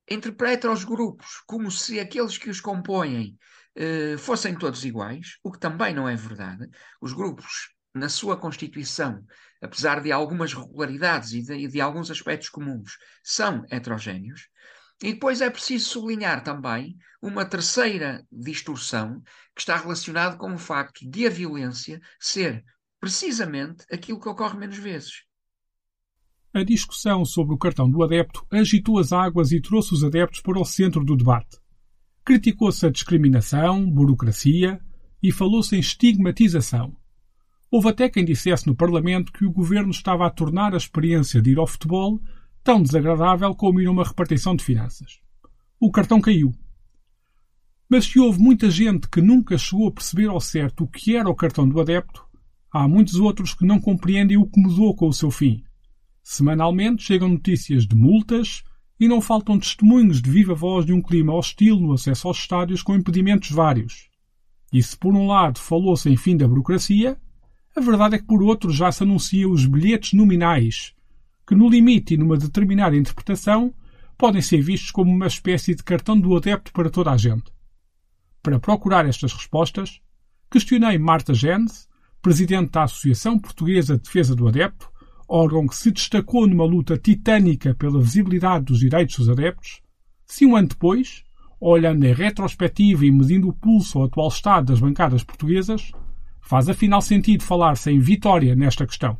Interpreta 0.08 0.72
os 0.72 0.84
grupos 0.84 1.42
como 1.48 1.72
se 1.72 2.00
aqueles 2.00 2.38
que 2.38 2.52
os 2.52 2.62
compõem 2.62 3.36
eh, 3.76 4.16
fossem 4.20 4.56
todos 4.56 4.86
iguais, 4.86 5.40
o 5.44 5.52
que 5.52 5.60
também 5.60 5.96
não 5.96 6.08
é 6.08 6.16
verdade. 6.16 6.70
Os 7.02 7.14
grupos, 7.14 7.76
na 7.98 8.10
sua 8.10 8.38
constituição, 8.38 9.24
apesar 9.62 10.02
de 10.02 10.12
algumas 10.12 10.54
regularidades 10.54 11.34
e 11.34 11.42
de, 11.42 11.68
de 11.68 11.82
alguns 11.82 12.12
aspectos 12.12 12.50
comuns, 12.50 12.98
são 13.24 13.66
heterogéneos. 13.70 14.48
E 15.02 15.14
depois 15.14 15.42
é 15.42 15.50
preciso 15.50 15.90
sublinhar 15.90 16.44
também 16.44 16.98
uma 17.22 17.46
terceira 17.46 18.26
distorção 18.32 19.22
que 19.56 19.62
está 19.62 19.76
relacionada 19.78 20.38
com 20.38 20.54
o 20.54 20.58
facto 20.58 21.08
de 21.10 21.28
a 21.28 21.30
violência 21.30 22.02
ser 22.20 22.64
precisamente 23.00 23.86
aquilo 23.92 24.20
que 24.20 24.30
ocorre 24.30 24.58
menos 24.58 24.78
vezes. 24.78 25.24
A 26.54 26.64
discussão 26.64 27.24
sobre 27.24 27.54
o 27.54 27.58
cartão 27.58 27.90
do 27.90 28.02
adepto 28.04 28.46
agitou 28.50 28.98
as 28.98 29.12
águas 29.12 29.52
e 29.52 29.62
trouxe 29.62 29.94
os 29.94 30.04
adeptos 30.04 30.42
para 30.42 30.60
o 30.60 30.66
centro 30.66 31.04
do 31.04 31.16
debate. 31.16 31.58
Criticou-se 32.26 32.86
a 32.86 32.90
discriminação, 32.90 33.90
burocracia 33.90 34.80
e 35.22 35.32
falou-se 35.32 35.76
em 35.76 35.80
estigmatização. 35.80 36.96
Houve 37.70 37.90
até 37.90 38.10
quem 38.10 38.24
dissesse 38.24 38.66
no 38.66 38.76
Parlamento 38.76 39.32
que 39.32 39.46
o 39.46 39.52
governo 39.52 39.92
estava 39.92 40.26
a 40.26 40.30
tornar 40.30 40.74
a 40.74 40.78
experiência 40.78 41.42
de 41.42 41.52
ir 41.52 41.60
ao 41.60 41.68
futebol 41.68 42.22
tão 42.64 42.82
desagradável 42.82 43.54
como 43.56 43.82
ir 43.82 43.88
a 43.88 43.92
uma 43.92 44.04
repartição 44.04 44.56
de 44.56 44.64
finanças. 44.64 45.20
O 45.80 45.92
cartão 45.92 46.20
caiu. 46.20 46.54
Mas 47.90 48.06
se 48.06 48.20
houve 48.20 48.40
muita 48.40 48.70
gente 48.70 49.10
que 49.10 49.22
nunca 49.22 49.58
chegou 49.58 49.88
a 49.88 49.92
perceber 49.92 50.28
ao 50.28 50.40
certo 50.40 50.84
o 50.84 50.88
que 50.88 51.16
era 51.16 51.30
o 51.30 51.36
cartão 51.36 51.68
do 51.68 51.80
adepto, 51.80 52.26
há 52.72 52.88
muitos 52.88 53.16
outros 53.16 53.54
que 53.54 53.66
não 53.66 53.80
compreendem 53.80 54.38
o 54.38 54.46
que 54.46 54.60
mudou 54.60 54.96
com 54.96 55.08
o 55.08 55.14
seu 55.14 55.32
fim. 55.32 55.64
Semanalmente 56.24 57.04
chegam 57.04 57.30
notícias 57.30 57.86
de 57.86 57.96
multas 57.96 58.64
e 59.00 59.08
não 59.08 59.22
faltam 59.22 59.60
testemunhos 59.60 60.22
de 60.22 60.30
viva 60.30 60.54
voz 60.54 60.86
de 60.86 60.92
um 60.92 61.02
clima 61.02 61.34
hostil 61.34 61.80
no 61.80 61.94
acesso 61.94 62.28
aos 62.28 62.38
estádios 62.38 62.82
com 62.82 62.96
impedimentos 62.96 63.52
vários. 63.52 64.10
E 64.74 64.82
se 64.84 64.98
por 64.98 65.16
um 65.16 65.28
lado 65.28 65.60
falou-se 65.60 66.10
em 66.10 66.18
fim 66.18 66.36
da 66.36 66.48
burocracia, 66.48 67.18
a 67.78 67.80
verdade 67.80 68.16
é 68.16 68.18
que 68.18 68.26
por 68.26 68.42
outro 68.42 68.72
já 68.72 68.92
se 68.92 69.04
anunciam 69.04 69.52
os 69.52 69.68
bilhetes 69.68 70.14
nominais, 70.14 70.96
que 71.46 71.54
no 71.54 71.70
limite 71.70 72.16
e 72.16 72.18
numa 72.18 72.36
determinada 72.36 72.98
interpretação 72.98 73.72
podem 74.18 74.42
ser 74.42 74.62
vistos 74.62 74.90
como 74.90 75.12
uma 75.12 75.28
espécie 75.28 75.76
de 75.76 75.84
cartão 75.84 76.20
do 76.20 76.36
adepto 76.36 76.74
para 76.74 76.90
toda 76.90 77.12
a 77.12 77.18
gente. 77.18 77.52
Para 78.42 78.60
procurar 78.60 79.06
estas 79.06 79.32
respostas, 79.32 80.02
questionei 80.50 80.98
Marta 80.98 81.36
Gens, 81.36 81.88
presidente 82.20 82.72
da 82.72 82.84
Associação 82.84 83.38
Portuguesa 83.38 83.96
de 83.96 84.02
Defesa 84.02 84.36
do 84.36 84.48
Adepto, 84.48 84.90
órgão 85.30 85.68
que 85.68 85.76
se 85.76 85.92
destacou 85.92 86.48
numa 86.48 86.66
luta 86.66 86.98
titânica 86.98 87.76
pela 87.76 88.02
visibilidade 88.02 88.66
dos 88.66 88.80
direitos 88.80 89.18
dos 89.18 89.30
adeptos, 89.30 89.82
se 90.26 90.48
um 90.48 90.56
ano 90.56 90.70
depois, 90.70 91.24
olhando 91.60 92.04
em 92.06 92.14
retrospectiva 92.14 93.06
e 93.06 93.12
medindo 93.12 93.48
o 93.50 93.54
pulso 93.54 94.00
ao 94.00 94.06
atual 94.06 94.30
estado 94.30 94.68
das 94.68 94.80
bancadas 94.80 95.24
portuguesas, 95.24 95.92
faz 96.48 96.70
afinal 96.70 97.02
sentido 97.02 97.44
falar-se 97.44 97.92
em 97.92 98.00
vitória 98.00 98.56
nesta 98.56 98.86
questão. 98.86 99.18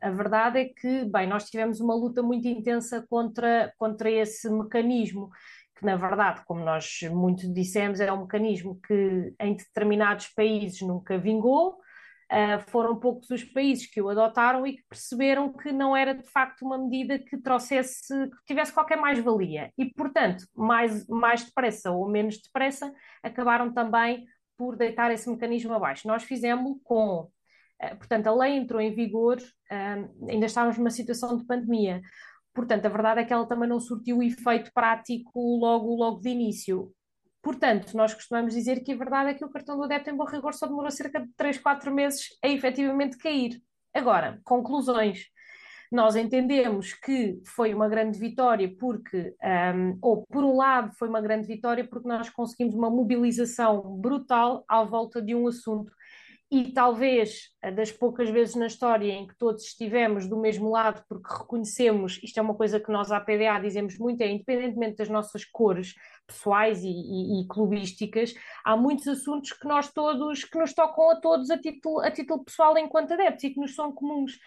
A 0.00 0.10
verdade 0.10 0.58
é 0.58 0.64
que, 0.64 1.04
bem, 1.04 1.26
nós 1.26 1.48
tivemos 1.48 1.80
uma 1.80 1.94
luta 1.94 2.22
muito 2.22 2.48
intensa 2.48 3.06
contra, 3.08 3.72
contra 3.78 4.10
esse 4.10 4.50
mecanismo, 4.50 5.30
que 5.78 5.84
na 5.84 5.96
verdade, 5.96 6.42
como 6.46 6.64
nós 6.64 7.00
muito 7.10 7.52
dissemos, 7.52 8.00
é 8.00 8.10
um 8.12 8.22
mecanismo 8.22 8.80
que 8.86 9.34
em 9.40 9.54
determinados 9.54 10.28
países 10.28 10.80
nunca 10.80 11.18
vingou, 11.18 11.78
Uh, 12.26 12.58
foram 12.70 12.98
poucos 12.98 13.30
os 13.30 13.44
países 13.44 13.86
que 13.86 14.02
o 14.02 14.08
adotaram 14.08 14.66
e 14.66 14.76
que 14.76 14.82
perceberam 14.88 15.52
que 15.52 15.70
não 15.70 15.96
era 15.96 16.12
de 16.12 16.28
facto 16.28 16.62
uma 16.62 16.76
medida 16.76 17.20
que 17.20 17.38
trouxesse, 17.38 18.12
que 18.30 18.44
tivesse 18.46 18.72
qualquer 18.72 18.96
mais-valia. 18.96 19.70
E, 19.78 19.94
portanto, 19.94 20.44
mais, 20.52 21.06
mais 21.06 21.44
depressa 21.44 21.92
ou 21.92 22.08
menos 22.08 22.42
depressa, 22.42 22.92
acabaram 23.22 23.72
também 23.72 24.26
por 24.56 24.76
deitar 24.76 25.10
esse 25.10 25.28
mecanismo 25.28 25.72
abaixo. 25.72 26.08
Nós 26.08 26.22
fizemos 26.24 26.78
com. 26.84 27.30
Uh, 27.82 27.96
portanto, 27.98 28.26
a 28.26 28.34
lei 28.34 28.56
entrou 28.56 28.80
em 28.80 28.94
vigor, 28.94 29.38
uh, 29.38 30.28
ainda 30.30 30.46
estávamos 30.46 30.78
numa 30.78 30.90
situação 30.90 31.36
de 31.36 31.44
pandemia. 31.44 32.00
Portanto, 32.54 32.86
a 32.86 32.88
verdade 32.88 33.20
é 33.20 33.24
que 33.24 33.32
ela 33.32 33.46
também 33.46 33.68
não 33.68 33.78
surtiu 33.78 34.22
efeito 34.22 34.72
prático 34.72 35.58
logo, 35.58 35.94
logo 35.94 36.20
de 36.20 36.30
início. 36.30 36.90
Portanto, 37.42 37.96
nós 37.96 38.12
costumamos 38.14 38.54
dizer 38.54 38.80
que 38.80 38.92
a 38.92 38.96
verdade 38.96 39.30
é 39.30 39.34
que 39.34 39.44
o 39.44 39.50
cartão 39.50 39.76
do 39.76 39.84
adepto, 39.84 40.10
em 40.10 40.16
bom 40.16 40.24
rigor, 40.24 40.54
só 40.54 40.66
demorou 40.66 40.90
cerca 40.90 41.20
de 41.20 41.28
3, 41.36 41.58
4 41.58 41.94
meses 41.94 42.28
a 42.42 42.48
efetivamente 42.48 43.18
cair. 43.18 43.62
Agora, 43.94 44.40
conclusões. 44.42 45.26
Nós 45.90 46.16
entendemos 46.16 46.92
que 46.92 47.40
foi 47.44 47.72
uma 47.72 47.88
grande 47.88 48.18
vitória 48.18 48.72
porque, 48.78 49.34
um, 49.74 49.98
ou 50.02 50.24
por 50.26 50.44
um 50.44 50.56
lado, 50.56 50.92
foi 50.98 51.08
uma 51.08 51.20
grande 51.20 51.46
vitória 51.46 51.86
porque 51.86 52.08
nós 52.08 52.28
conseguimos 52.30 52.74
uma 52.74 52.90
mobilização 52.90 53.96
brutal 53.98 54.64
à 54.68 54.82
volta 54.84 55.22
de 55.22 55.34
um 55.34 55.46
assunto 55.46 55.92
e 56.50 56.72
talvez 56.72 57.50
das 57.74 57.90
poucas 57.90 58.30
vezes 58.30 58.54
na 58.54 58.68
história 58.68 59.12
em 59.12 59.26
que 59.26 59.36
todos 59.36 59.64
estivemos 59.64 60.28
do 60.28 60.40
mesmo 60.40 60.70
lado, 60.70 61.04
porque 61.08 61.28
reconhecemos, 61.28 62.20
isto 62.22 62.38
é 62.38 62.42
uma 62.42 62.54
coisa 62.54 62.78
que 62.78 62.90
nós 62.90 63.10
à 63.10 63.18
PDA 63.18 63.58
dizemos 63.60 63.98
muito, 63.98 64.20
é 64.20 64.30
independentemente 64.30 64.96
das 64.96 65.08
nossas 65.08 65.44
cores 65.44 65.94
pessoais 66.24 66.84
e, 66.84 66.88
e, 66.88 67.40
e, 67.40 67.48
clubísticas, 67.48 68.32
há 68.64 68.76
muitos 68.76 69.08
assuntos 69.08 69.52
que 69.52 69.66
nós 69.66 69.92
todos, 69.92 70.44
que 70.44 70.58
nos 70.58 70.72
tocam 70.72 71.10
a 71.10 71.16
todos 71.20 71.50
a 71.50 71.58
título, 71.58 72.00
a 72.00 72.10
título 72.12 72.44
pessoal 72.44 72.78
enquanto 72.78 73.12
adeptos 73.12 73.42
e 73.44 73.50
que 73.50 73.60
nos 73.60 73.74
são 73.74 73.92
comuns. 73.92 74.38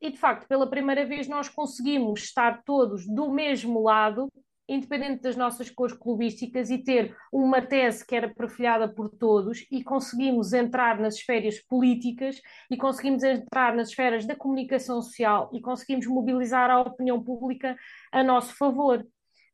E 0.00 0.10
de 0.10 0.18
facto, 0.18 0.48
pela 0.48 0.68
primeira 0.68 1.04
vez 1.04 1.28
nós 1.28 1.48
conseguimos 1.48 2.22
estar 2.22 2.62
todos 2.64 3.06
do 3.06 3.30
mesmo 3.30 3.82
lado 3.82 4.28
independente 4.70 5.22
das 5.22 5.34
nossas 5.34 5.68
cores 5.68 5.96
clubísticas, 5.96 6.70
e 6.70 6.78
ter 6.78 7.16
uma 7.32 7.60
tese 7.60 8.06
que 8.06 8.14
era 8.14 8.32
perfilhada 8.32 8.88
por 8.88 9.10
todos, 9.10 9.66
e 9.68 9.82
conseguimos 9.82 10.52
entrar 10.52 10.96
nas 11.00 11.16
esferas 11.16 11.58
políticas, 11.58 12.40
e 12.70 12.76
conseguimos 12.76 13.24
entrar 13.24 13.74
nas 13.74 13.88
esferas 13.88 14.24
da 14.24 14.36
comunicação 14.36 15.02
social, 15.02 15.50
e 15.52 15.60
conseguimos 15.60 16.06
mobilizar 16.06 16.70
a 16.70 16.80
opinião 16.80 17.20
pública 17.20 17.76
a 18.12 18.22
nosso 18.22 18.56
favor. 18.56 19.04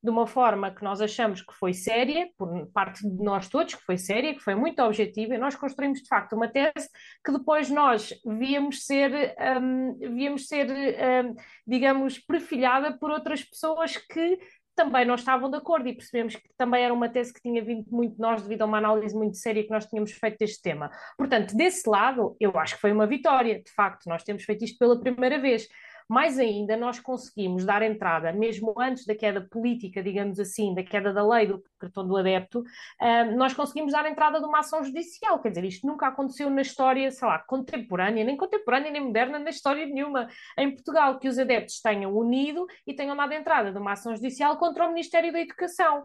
De 0.06 0.10
uma 0.10 0.24
forma 0.24 0.70
que 0.70 0.84
nós 0.84 1.00
achamos 1.00 1.42
que 1.42 1.52
foi 1.52 1.74
séria, 1.74 2.28
por 2.38 2.68
parte 2.68 3.02
de 3.02 3.24
nós 3.24 3.48
todos, 3.48 3.74
que 3.74 3.82
foi 3.82 3.98
séria, 3.98 4.32
que 4.34 4.40
foi 4.40 4.54
muito 4.54 4.80
objetiva, 4.80 5.34
e 5.34 5.38
nós 5.38 5.56
construímos 5.56 6.00
de 6.00 6.06
facto 6.06 6.36
uma 6.36 6.46
tese 6.46 6.88
que 7.24 7.32
depois 7.32 7.68
nós 7.68 8.14
víamos 8.24 8.84
ser, 8.86 9.34
um, 9.60 9.98
víamos 10.14 10.46
ser 10.46 10.70
um, 10.70 11.34
digamos, 11.66 12.20
perfilhada 12.20 12.96
por 12.96 13.10
outras 13.10 13.42
pessoas 13.42 13.96
que 13.96 14.38
também 14.76 15.04
não 15.04 15.16
estavam 15.16 15.50
de 15.50 15.56
acordo 15.56 15.88
e 15.88 15.96
percebemos 15.96 16.36
que 16.36 16.48
também 16.56 16.84
era 16.84 16.94
uma 16.94 17.08
tese 17.08 17.32
que 17.34 17.40
tinha 17.40 17.64
vindo 17.64 17.84
muito 17.90 18.14
de 18.14 18.20
nós 18.20 18.42
devido 18.42 18.62
a 18.62 18.66
uma 18.66 18.78
análise 18.78 19.16
muito 19.16 19.36
séria 19.36 19.64
que 19.64 19.70
nós 19.70 19.86
tínhamos 19.86 20.12
feito 20.12 20.38
deste 20.38 20.62
tema. 20.62 20.88
Portanto, 21.18 21.56
desse 21.56 21.88
lado, 21.90 22.36
eu 22.38 22.56
acho 22.56 22.76
que 22.76 22.80
foi 22.80 22.92
uma 22.92 23.08
vitória, 23.08 23.60
de 23.60 23.72
facto, 23.72 24.06
nós 24.06 24.22
temos 24.22 24.44
feito 24.44 24.64
isto 24.64 24.78
pela 24.78 25.00
primeira 25.00 25.40
vez. 25.40 25.66
Mais 26.08 26.38
ainda, 26.38 26.76
nós 26.76 27.00
conseguimos 27.00 27.64
dar 27.64 27.82
entrada, 27.82 28.32
mesmo 28.32 28.72
antes 28.78 29.04
da 29.04 29.14
queda 29.14 29.40
política, 29.40 30.02
digamos 30.02 30.38
assim, 30.38 30.74
da 30.74 30.82
queda 30.82 31.12
da 31.12 31.26
lei 31.26 31.46
do 31.46 31.62
cartão 31.78 32.06
do 32.06 32.16
adepto, 32.16 32.60
uh, 32.60 33.36
nós 33.36 33.52
conseguimos 33.52 33.92
dar 33.92 34.08
entrada 34.08 34.38
de 34.38 34.46
uma 34.46 34.60
ação 34.60 34.84
judicial. 34.84 35.40
Quer 35.40 35.48
dizer, 35.48 35.64
isto 35.64 35.86
nunca 35.86 36.06
aconteceu 36.06 36.48
na 36.48 36.62
história, 36.62 37.10
sei 37.10 37.26
lá, 37.26 37.40
contemporânea, 37.40 38.24
nem 38.24 38.36
contemporânea, 38.36 38.90
nem 38.90 39.02
moderna, 39.02 39.38
na 39.38 39.50
história 39.50 39.84
nenhuma 39.84 40.28
em 40.56 40.70
Portugal, 40.72 41.18
que 41.18 41.28
os 41.28 41.38
adeptos 41.38 41.80
tenham 41.80 42.16
unido 42.16 42.66
e 42.86 42.94
tenham 42.94 43.16
dado 43.16 43.32
entrada 43.32 43.72
de 43.72 43.78
uma 43.78 43.92
ação 43.92 44.14
judicial 44.14 44.56
contra 44.58 44.86
o 44.86 44.88
Ministério 44.88 45.32
da 45.32 45.40
Educação. 45.40 46.04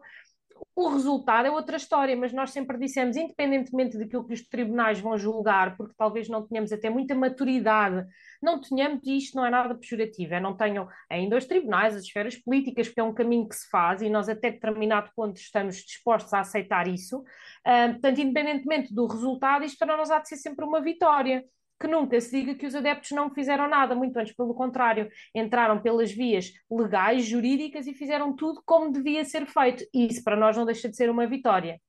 O 0.76 0.90
resultado 0.90 1.48
é 1.48 1.52
outra 1.52 1.78
história, 1.78 2.16
mas 2.16 2.32
nós 2.34 2.52
sempre 2.52 2.78
dissemos, 2.78 3.16
independentemente 3.16 3.98
daquilo 3.98 4.26
que 4.26 4.34
os 4.34 4.42
tribunais 4.48 5.00
vão 5.00 5.18
julgar, 5.18 5.76
porque 5.76 5.94
talvez 5.98 6.30
não 6.30 6.48
tenhamos 6.48 6.72
até 6.72 6.90
muita 6.90 7.14
maturidade, 7.14 8.08
não 8.42 8.60
tenhamos, 8.60 9.06
isto 9.06 9.36
não 9.36 9.46
é 9.46 9.50
nada 9.50 9.76
pejorativo, 9.76 10.34
é 10.34 10.40
não 10.40 10.56
tenham 10.56 10.88
ainda 11.10 11.38
os 11.38 11.46
tribunais, 11.46 11.96
as 11.96 12.04
esferas 12.04 12.36
políticas, 12.36 12.88
porque 12.88 13.00
é 13.00 13.04
um 13.04 13.14
caminho 13.14 13.48
que 13.48 13.56
se 13.56 13.70
faz 13.70 14.02
e 14.02 14.10
nós 14.10 14.30
até 14.30 14.52
determinado 14.52 15.12
ponto 15.16 15.38
estamos 15.38 15.76
dispostos 15.78 16.34
a 16.34 16.40
aceitar 16.40 16.88
isso. 16.88 17.20
Uh, 17.20 17.92
portanto, 17.92 18.20
independentemente 18.22 18.94
do 18.94 19.06
resultado, 19.06 19.66
isto 19.66 19.78
para 19.78 19.98
nós 19.98 20.10
há 20.10 20.20
de 20.20 20.30
ser 20.30 20.38
sempre 20.38 20.66
uma 20.66 20.82
vitória 20.82 21.44
que 21.82 21.88
nunca 21.88 22.22
se 22.22 22.30
diga 22.30 22.54
que 22.54 22.68
os 22.68 22.76
adeptos 22.76 23.10
não 23.12 23.34
fizeram 23.34 23.68
nada, 23.68 23.96
muito 23.96 24.16
antes 24.16 24.36
pelo 24.36 24.54
contrário, 24.54 25.10
entraram 25.34 25.82
pelas 25.82 26.12
vias 26.12 26.54
legais, 26.70 27.26
jurídicas 27.26 27.88
e 27.88 27.94
fizeram 27.94 28.36
tudo 28.36 28.62
como 28.64 28.92
devia 28.92 29.26
ser 29.26 29.48
feito. 29.48 29.84
E 29.92 30.06
isso 30.08 30.24
para 30.24 30.38
nós 30.38 30.56
não 30.56 30.64
deixa 30.64 30.88
de 30.88 30.96
ser 30.96 31.10
uma 31.10 31.26
vitória. 31.26 31.82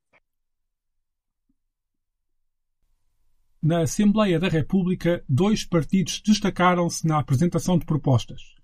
Na 3.63 3.83
Assembleia 3.83 4.41
da 4.41 4.49
República, 4.49 5.23
dois 5.29 5.65
partidos 5.65 6.21
destacaram-se 6.21 7.07
na 7.07 7.19
apresentação 7.19 7.79
de 7.79 7.85
propostas. 7.85 8.57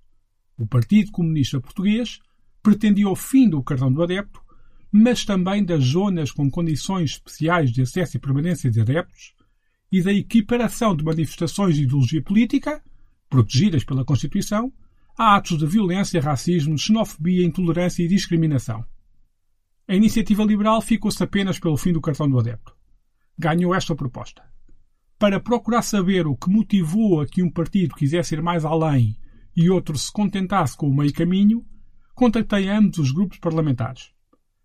O 0.58 0.66
Partido 0.66 1.12
Comunista 1.12 1.61
Português 1.61 2.18
pretendia 2.62 3.08
o 3.08 3.14
fim 3.14 3.49
do 3.49 3.62
cartão 3.62 3.92
do 3.92 4.02
adepto, 4.02 4.42
mas 4.90 5.25
também 5.25 5.64
das 5.64 5.85
zonas 5.85 6.32
com 6.32 6.50
condições 6.50 7.11
especiais 7.11 7.70
de 7.70 7.82
acesso 7.82 8.16
e 8.16 8.20
permanência 8.20 8.70
de 8.70 8.80
adeptos, 8.80 9.38
e 9.90 10.02
da 10.02 10.12
equiparação 10.12 10.95
de 10.95 11.04
manifestações 11.04 11.76
de 11.76 11.85
ideologia 11.85 12.23
política, 12.23 12.83
protegidas 13.28 13.85
pela 13.85 14.04
Constituição, 14.04 14.73
a 15.16 15.37
atos 15.37 15.59
de 15.59 15.66
violência, 15.66 16.21
racismo, 16.21 16.78
xenofobia, 16.78 17.45
intolerância 17.45 18.02
e 18.02 18.09
discriminação. 18.09 18.85
A 19.88 19.95
iniciativa 19.95 20.45
liberal 20.45 20.80
ficou-se 20.80 21.23
apenas 21.23 21.59
pelo 21.59 21.76
fim 21.76 21.92
do 21.92 22.00
cartão 22.00 22.28
do 22.28 22.38
adepto. 22.38 22.76
Ganhou 23.38 23.75
esta 23.75 23.95
proposta. 23.95 24.42
Para 25.18 25.40
procurar 25.40 25.83
saber 25.83 26.26
o 26.26 26.37
que 26.37 26.50
motivou 26.50 27.21
a 27.21 27.26
que 27.26 27.42
um 27.42 27.50
partido 27.50 27.95
quisesse 27.95 28.35
ir 28.35 28.42
mais 28.42 28.64
além 28.64 29.16
e 29.57 29.68
outro 29.68 29.99
se 29.99 30.12
contentasse 30.12 30.76
com 30.76 30.88
o 30.88 30.95
meio 30.95 31.12
caminho, 31.12 31.66
contactei 32.14 32.68
ambos 32.68 32.99
os 32.99 33.11
grupos 33.11 33.38
parlamentares. 33.38 34.11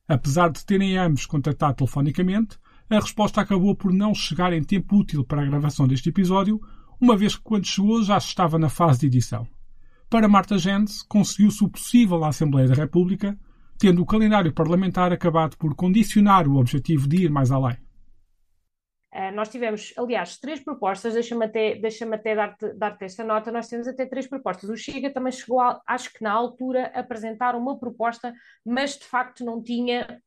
Apesar 0.08 0.50
de 0.50 0.64
terem 0.64 0.98
ambos 0.98 1.26
contactado 1.26 1.78
telefonicamente, 1.78 2.60
a 2.94 3.00
resposta 3.00 3.42
acabou 3.42 3.76
por 3.76 3.92
não 3.92 4.14
chegar 4.14 4.54
em 4.54 4.64
tempo 4.64 4.98
útil 4.98 5.24
para 5.26 5.42
a 5.42 5.46
gravação 5.46 5.88
deste 5.88 6.10
episódio, 6.10 6.62
uma 7.02 7.18
vez 7.18 7.36
que 7.36 7.44
quando 7.44 7.66
chegou 7.66 8.04
já 8.04 8.18
estava 8.18 8.60
na 8.60 8.70
fase 8.70 9.00
de 9.02 9.08
edição. 9.08 9.48
Para 10.10 10.28
Marta 10.28 10.58
Gens, 10.58 11.02
conseguiu-se 11.02 11.64
o 11.64 11.70
possível 11.70 12.20
na 12.20 12.28
Assembleia 12.28 12.68
da 12.68 12.76
República, 12.76 13.38
tendo 13.80 14.02
o 14.02 14.06
calendário 14.06 14.54
parlamentar 14.54 15.12
acabado 15.12 15.58
por 15.58 15.76
condicionar 15.76 16.48
o 16.48 16.58
objetivo 16.58 17.08
de 17.08 17.24
ir 17.24 17.32
mais 17.32 17.52
além. 17.52 17.78
Uh, 19.12 19.32
nós 19.34 19.50
tivemos, 19.50 19.94
aliás, 19.98 20.38
três 20.38 20.60
propostas, 20.60 21.14
deixa-me 21.14 21.46
até, 21.46 21.76
deixa 21.76 22.06
até 22.14 22.36
dar-te 22.36 22.74
dar 22.74 22.98
esta 23.00 23.24
nota, 23.24 23.52
nós 23.52 23.68
temos 23.68 23.88
até 23.88 24.06
três 24.06 24.28
propostas. 24.28 24.70
O 24.70 24.78
Chega 24.78 25.12
também 25.12 25.32
chegou, 25.32 25.60
a, 25.60 25.82
acho 25.86 26.12
que 26.14 26.24
na 26.24 26.32
altura, 26.32 26.92
a 26.94 27.00
apresentar 27.00 27.56
uma 27.56 27.78
proposta, 27.78 28.34
mas 28.66 28.98
de 28.98 29.06
facto 29.06 29.44
não 29.44 29.62
tinha 29.62 30.20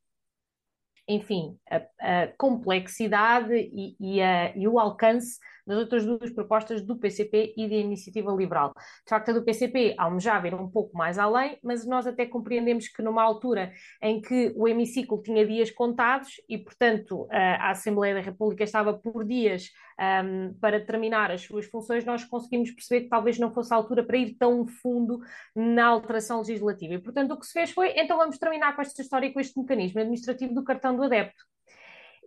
enfim, 1.08 1.56
a, 1.70 1.82
a 2.00 2.28
complexidade 2.38 3.54
e, 3.54 3.96
e, 4.00 4.22
a, 4.22 4.56
e, 4.56 4.66
o 4.66 4.78
alcance 4.78 5.38
das 5.66 5.78
outras 5.78 6.04
duas 6.04 6.30
propostas 6.30 6.82
do 6.82 6.96
PCP 6.96 7.54
e 7.56 7.68
da 7.68 7.74
Iniciativa 7.74 8.32
Liberal. 8.32 8.72
De 8.76 9.10
facto, 9.10 9.30
a 9.30 9.32
do 9.34 9.44
PCP 9.44 9.94
almejava 9.98 10.46
ir 10.46 10.54
um 10.54 10.70
pouco 10.70 10.96
mais 10.96 11.18
além, 11.18 11.58
mas 11.62 11.86
nós 11.86 12.06
até 12.06 12.24
compreendemos 12.24 12.88
que 12.88 13.02
numa 13.02 13.22
altura 13.22 13.72
em 14.00 14.20
que 14.20 14.52
o 14.56 14.68
hemiciclo 14.68 15.20
tinha 15.22 15.46
dias 15.46 15.70
contados 15.70 16.40
e, 16.48 16.58
portanto, 16.58 17.26
a 17.30 17.70
Assembleia 17.70 18.14
da 18.14 18.20
República 18.20 18.64
estava 18.64 18.94
por 18.94 19.24
dias 19.24 19.70
um, 19.98 20.54
para 20.60 20.84
terminar 20.84 21.30
as 21.30 21.42
suas 21.42 21.66
funções, 21.66 22.04
nós 22.04 22.24
conseguimos 22.24 22.70
perceber 22.70 23.04
que 23.04 23.08
talvez 23.08 23.38
não 23.38 23.52
fosse 23.52 23.72
a 23.72 23.76
altura 23.76 24.04
para 24.04 24.16
ir 24.18 24.34
tão 24.34 24.66
fundo 24.66 25.20
na 25.54 25.86
alteração 25.86 26.38
legislativa. 26.38 26.94
E, 26.94 26.98
portanto, 26.98 27.32
o 27.32 27.38
que 27.38 27.46
se 27.46 27.52
fez 27.52 27.70
foi, 27.70 27.92
então 27.96 28.16
vamos 28.16 28.38
terminar 28.38 28.74
com 28.74 28.82
esta 28.82 29.02
história 29.02 29.32
com 29.32 29.40
este 29.40 29.58
mecanismo 29.58 30.00
administrativo 30.00 30.54
do 30.54 30.64
cartão 30.64 30.96
do 30.96 31.02
adepto. 31.02 31.55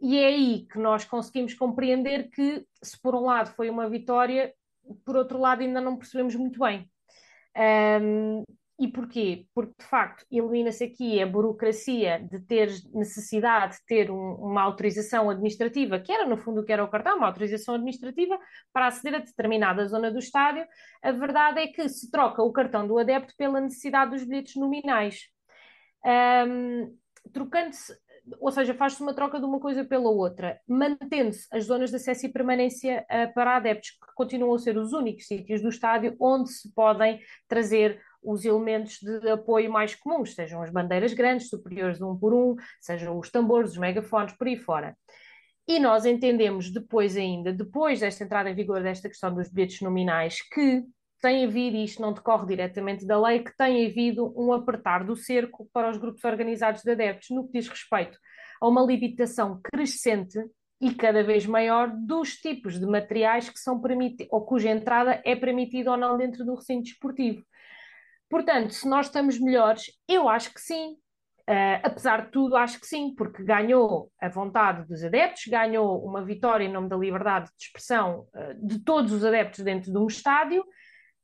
E 0.01 0.17
é 0.17 0.27
aí 0.27 0.67
que 0.71 0.77
nós 0.77 1.03
conseguimos 1.05 1.53
compreender 1.53 2.29
que, 2.29 2.65
se 2.81 2.99
por 3.01 3.15
um 3.15 3.21
lado 3.21 3.51
foi 3.51 3.69
uma 3.69 3.89
vitória, 3.89 4.53
por 5.05 5.15
outro 5.15 5.39
lado 5.39 5.61
ainda 5.61 5.81
não 5.81 5.97
percebemos 5.97 6.35
muito 6.35 6.59
bem. 6.59 6.89
Um, 8.01 8.43
e 8.79 8.87
porquê? 8.87 9.45
Porque, 9.53 9.73
de 9.77 9.85
facto, 9.85 10.25
elimina-se 10.31 10.85
aqui 10.85 11.21
a 11.21 11.27
burocracia 11.27 12.25
de 12.31 12.39
ter 12.39 12.69
necessidade 12.93 13.75
de 13.75 13.85
ter 13.85 14.09
um, 14.09 14.35
uma 14.35 14.61
autorização 14.61 15.29
administrativa, 15.29 15.99
que 15.99 16.13
era, 16.13 16.25
no 16.25 16.37
fundo, 16.37 16.61
o 16.61 16.63
que 16.63 16.71
era 16.71 16.83
o 16.83 16.87
cartão, 16.87 17.17
uma 17.17 17.27
autorização 17.27 17.75
administrativa 17.75 18.39
para 18.71 18.87
aceder 18.87 19.19
a 19.19 19.23
determinada 19.23 19.85
zona 19.85 20.09
do 20.09 20.17
estádio. 20.17 20.65
A 21.03 21.11
verdade 21.11 21.59
é 21.59 21.67
que 21.67 21.89
se 21.89 22.09
troca 22.09 22.41
o 22.41 22.53
cartão 22.53 22.87
do 22.87 22.97
adepto 22.97 23.35
pela 23.35 23.59
necessidade 23.59 24.11
dos 24.11 24.23
bilhetes 24.23 24.55
nominais. 24.55 25.27
Um, 26.47 26.97
Trocando-se, 27.33 27.93
ou 28.39 28.51
seja, 28.51 28.73
faz-se 28.73 29.01
uma 29.01 29.13
troca 29.13 29.39
de 29.39 29.45
uma 29.45 29.59
coisa 29.59 29.83
pela 29.83 30.09
outra, 30.09 30.59
mantendo-se 30.67 31.47
as 31.51 31.65
zonas 31.65 31.89
de 31.89 31.95
acesso 31.95 32.25
e 32.25 32.29
permanência 32.29 33.05
uh, 33.09 33.33
para 33.33 33.55
adeptos, 33.55 33.91
que 33.91 34.13
continuam 34.15 34.53
a 34.53 34.59
ser 34.59 34.77
os 34.77 34.93
únicos 34.93 35.27
sítios 35.27 35.61
do 35.61 35.69
estádio 35.69 36.15
onde 36.19 36.49
se 36.51 36.73
podem 36.73 37.19
trazer 37.47 38.01
os 38.21 38.43
elementos 38.43 38.99
de 38.99 39.29
apoio 39.29 39.71
mais 39.71 39.95
comuns, 39.95 40.35
sejam 40.35 40.61
as 40.61 40.69
bandeiras 40.69 41.13
grandes, 41.13 41.49
superiores 41.49 42.01
um 42.01 42.17
por 42.17 42.33
um, 42.33 42.55
sejam 42.81 43.17
os 43.17 43.29
tambores, 43.29 43.71
os 43.71 43.77
megafones, 43.77 44.33
por 44.33 44.47
aí 44.47 44.57
fora. 44.57 44.95
E 45.67 45.79
nós 45.79 46.05
entendemos 46.05 46.71
depois 46.71 47.15
ainda, 47.15 47.53
depois 47.53 47.99
desta 47.99 48.23
entrada 48.23 48.49
em 48.49 48.55
vigor 48.55 48.81
desta 48.81 49.07
questão 49.07 49.33
dos 49.33 49.49
bilhetes 49.49 49.81
nominais, 49.81 50.41
que 50.41 50.83
tem 51.19 51.45
havido, 51.45 51.77
e 51.77 51.83
isto 51.83 52.01
não 52.01 52.13
decorre 52.13 52.47
diretamente 52.47 53.05
da 53.05 53.19
lei, 53.19 53.39
que 53.39 53.55
tem 53.57 53.85
havido 53.85 54.33
um 54.37 54.53
apertar 54.53 55.03
do 55.03 55.15
cerco 55.15 55.69
para 55.73 55.89
os 55.89 55.97
grupos 55.97 56.23
organizados 56.23 56.81
de 56.81 56.91
adeptos 56.91 57.29
no 57.29 57.45
que 57.45 57.59
diz 57.59 57.67
respeito 57.67 58.17
a 58.61 58.67
uma 58.67 58.81
limitação 58.81 59.59
crescente 59.63 60.39
e 60.81 60.93
cada 60.93 61.23
vez 61.23 61.45
maior 61.45 61.89
dos 61.89 62.35
tipos 62.35 62.79
de 62.79 62.85
materiais 62.85 63.49
que 63.49 63.59
são 63.59 63.81
permitidos, 63.81 64.31
ou 64.31 64.45
cuja 64.45 64.69
entrada 64.69 65.21
é 65.25 65.35
permitida 65.35 65.91
ou 65.91 65.97
não 65.97 66.17
dentro 66.17 66.45
do 66.45 66.55
recinto 66.55 66.83
desportivo. 66.83 67.43
Portanto, 68.29 68.73
se 68.73 68.87
nós 68.87 69.07
estamos 69.07 69.39
melhores, 69.39 69.91
eu 70.07 70.29
acho 70.29 70.53
que 70.53 70.61
sim. 70.61 70.95
Uh, 71.49 71.81
apesar 71.81 72.25
de 72.25 72.31
tudo, 72.31 72.55
acho 72.55 72.79
que 72.79 72.85
sim, 72.85 73.13
porque 73.15 73.43
ganhou 73.43 74.11
a 74.21 74.29
vontade 74.29 74.87
dos 74.87 75.03
adeptos, 75.03 75.47
ganhou 75.47 76.05
uma 76.05 76.23
vitória 76.23 76.63
em 76.63 76.71
nome 76.71 76.87
da 76.87 76.95
liberdade 76.95 77.49
de 77.57 77.65
expressão 77.65 78.27
uh, 78.35 78.67
de 78.67 78.83
todos 78.83 79.11
os 79.11 79.25
adeptos 79.25 79.63
dentro 79.63 79.91
de 79.91 79.97
um 79.97 80.05
estádio, 80.05 80.63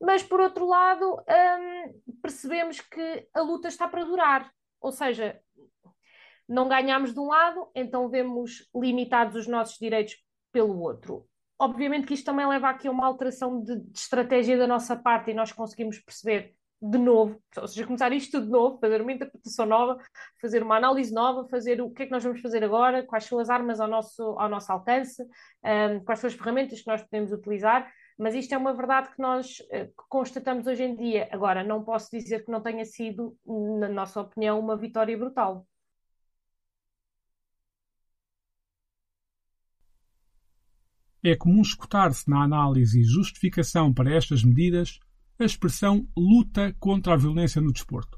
mas 0.02 0.24
por 0.24 0.40
outro 0.40 0.66
lado, 0.66 1.24
um, 1.30 2.16
percebemos 2.22 2.82
que 2.82 3.28
a 3.34 3.42
luta 3.42 3.68
está 3.68 3.88
para 3.88 4.04
durar. 4.04 4.52
Ou 4.82 4.92
seja, 4.92 5.40
não 6.48 6.68
ganhamos 6.68 7.14
de 7.14 7.20
um 7.20 7.28
lado, 7.28 7.70
então 7.74 8.10
vemos 8.10 8.70
limitados 8.76 9.36
os 9.36 9.48
nossos 9.48 9.78
direitos 9.78 10.16
pelo 10.52 10.80
outro. 10.80 11.28
Obviamente 11.58 12.06
que 12.06 12.14
isto 12.14 12.26
também 12.26 12.48
leva 12.48 12.70
aqui 12.70 12.88
a 12.88 12.92
uma 12.92 13.06
alteração 13.06 13.64
de, 13.64 13.80
de 13.80 13.98
estratégia 13.98 14.58
da 14.58 14.68
nossa 14.68 14.96
parte 14.96 15.32
e 15.32 15.34
nós 15.34 15.52
conseguimos 15.52 16.00
perceber 16.00 16.54
de 16.82 16.98
novo, 16.98 17.42
ou 17.58 17.68
seja, 17.68 17.86
começar 17.86 18.12
isto 18.12 18.40
de 18.40 18.48
novo, 18.48 18.78
fazer 18.80 19.02
uma 19.02 19.12
interpretação 19.12 19.66
nova, 19.66 19.98
fazer 20.42 20.62
uma 20.62 20.76
análise 20.76 21.14
nova, 21.14 21.48
fazer 21.48 21.82
o 21.82 21.90
que 21.90 22.04
é 22.04 22.06
que 22.06 22.12
nós 22.12 22.24
vamos 22.24 22.42
fazer 22.42 22.64
agora, 22.64 23.04
quais 23.04 23.24
são 23.24 23.40
as 23.40 23.50
armas 23.50 23.80
ao 23.80 23.88
nosso, 23.88 24.22
ao 24.38 24.50
nosso 24.50 24.72
alcance, 24.72 25.24
um, 25.24 26.04
quais 26.04 26.20
são 26.20 26.28
as 26.28 26.34
ferramentas 26.34 26.82
que 26.82 26.88
nós 26.88 27.02
podemos 27.02 27.32
utilizar, 27.32 27.92
mas 28.18 28.34
isto 28.34 28.54
é 28.54 28.58
uma 28.58 28.74
verdade 28.74 29.10
que 29.14 29.22
nós 29.22 29.60
uh, 29.60 29.92
constatamos 30.10 30.68
hoje 30.68 30.84
em 30.84 30.96
dia. 30.96 31.28
Agora, 31.32 31.64
não 31.64 31.84
posso 31.84 32.10
dizer 32.12 32.46
que 32.46 32.52
não 32.52 32.62
tenha 32.62 32.86
sido, 32.86 33.38
na 33.46 33.90
nossa 33.90 34.22
opinião, 34.22 34.60
uma 34.60 34.78
vitória 34.78 35.18
brutal. 35.18 35.68
É 41.22 41.36
comum 41.36 41.62
escutar-se 41.62 42.30
na 42.30 42.44
análise 42.44 43.02
e 43.02 43.04
justificação 43.04 43.92
para 43.92 44.14
estas 44.16 44.44
medidas 44.44 45.00
a 45.40 45.44
expressão 45.44 46.08
luta 46.16 46.74
contra 46.80 47.14
a 47.14 47.18
violência 47.18 47.60
no 47.60 47.74
desporto, 47.74 48.18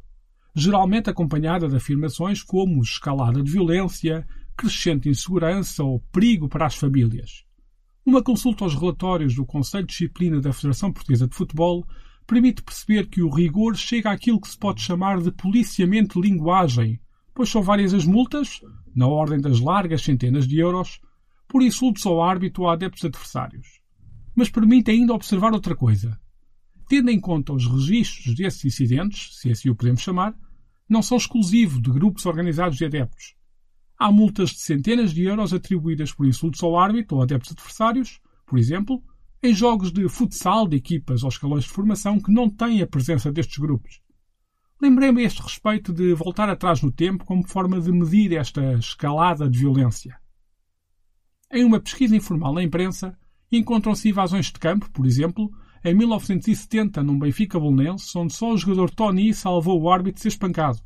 geralmente 0.54 1.10
acompanhada 1.10 1.68
de 1.68 1.76
afirmações 1.76 2.44
como 2.44 2.84
escalada 2.84 3.42
de 3.42 3.50
violência, 3.50 4.28
crescente 4.56 5.10
insegurança 5.10 5.84
ou 5.84 6.02
perigo 6.12 6.50
para 6.50 6.66
as 6.66 6.76
famílias. 6.76 7.47
Uma 8.08 8.24
consulta 8.24 8.63
aos 8.63 8.74
relatórios 8.74 9.36
do 9.36 9.46
Conselho 9.46 9.86
de 9.86 9.91
Disciplina 9.91 10.39
da 10.39 10.54
Federação 10.54 10.93
Portuguesa 10.93 11.28
de 11.28 11.36
Futebol 11.36 11.86
permite 12.26 12.63
perceber 12.63 13.08
que 13.08 13.22
o 13.22 13.30
rigor 13.30 13.76
chega 13.76 14.10
àquilo 14.10 14.39
que 14.39 14.48
se 14.48 14.58
pode 14.58 14.82
chamar 14.82 15.22
de 15.22 15.30
policiamento 15.30 16.22
de 16.22 16.30
linguagem, 16.30 17.02
pois 17.36 17.50
são 17.50 17.62
várias 17.62 17.93
as 17.93 18.06
multas, 18.06 18.62
na 18.96 19.06
ordem 19.08 19.41
das 19.41 19.60
largas 19.60 20.04
centenas 20.04 20.48
de 20.48 20.58
euros, 20.58 21.02
por 21.50 21.62
insultos 21.62 22.06
ao 22.06 22.24
árbitro 22.24 22.63
ou 22.63 22.70
a 22.70 22.74
adeptos 22.76 23.04
adversários. 23.04 23.82
Mas 24.34 24.50
permite 24.50 24.89
ainda 24.89 25.13
observar 25.13 25.52
outra 25.52 25.76
coisa. 25.76 26.17
Tendo 26.88 27.12
em 27.12 27.20
conta 27.20 27.52
os 27.52 27.67
registros 27.67 28.34
desses 28.36 28.63
incidentes, 28.63 29.38
se 29.38 29.52
assim 29.52 29.70
o 29.70 29.76
podemos 29.76 30.00
chamar, 30.00 30.34
não 30.88 31.02
são 31.02 31.17
exclusivos 31.17 31.82
de 31.82 31.91
grupos 31.91 32.26
organizados 32.26 32.78
de 32.78 32.86
adeptos. 32.86 33.36
Há 34.00 34.12
multas 34.12 34.52
de 34.52 34.60
centenas 34.60 35.12
de 35.12 35.24
euros 35.24 35.54
atribuídas 35.54 36.14
por 36.14 36.28
insultos 36.28 36.62
ao 36.62 36.78
árbitro 36.78 37.18
ou 37.18 37.24
adeptos 37.24 37.52
adversários, 37.52 38.20
por 38.46 38.60
exemplo, 38.60 39.04
em 39.42 39.54
jogos 39.54 39.92
de 39.92 40.08
futsal 40.08 40.68
de 40.68 40.78
equipas 40.78 41.24
ou 41.24 41.30
escalões 41.30 41.64
de 41.64 41.72
formação 41.72 42.20
que 42.20 42.32
não 42.32 42.50
têm 42.50 42.82
a 42.82 42.88
presença 42.88 43.32
destes 43.32 43.58
grupos. 43.58 44.02
Lembrei-me 44.80 45.24
a 45.24 45.26
este 45.26 45.42
respeito 45.42 45.92
de 45.92 46.14
voltar 46.14 46.48
atrás 46.50 46.82
no 46.84 46.92
tempo 46.92 47.26
como 47.26 47.48
forma 47.48 47.82
de 47.82 47.92
medir 47.92 48.34
esta 48.34 48.74
escalada 48.74 49.50
de 49.50 49.58
violência. 49.58 50.20
Em 51.52 51.64
uma 51.64 51.80
pesquisa 51.80 52.16
informal 52.16 52.54
na 52.54 52.62
imprensa, 52.62 53.18
encontram-se 53.52 54.10
invasões 54.10 54.48
de 54.48 54.60
campo, 54.60 54.92
por 54.92 55.08
exemplo, 55.08 55.50
em 55.84 55.96
1970 55.96 57.02
num 57.02 57.18
Benfica 57.18 57.60
Bolonense, 57.60 58.16
onde 58.18 58.34
só 58.34 58.52
o 58.54 58.58
jogador 58.58 58.92
Tony 58.92 59.34
salvou 59.34 59.82
o 59.82 59.90
árbitro 59.90 60.16
de 60.18 60.22
ser 60.22 60.28
espancado. 60.30 60.80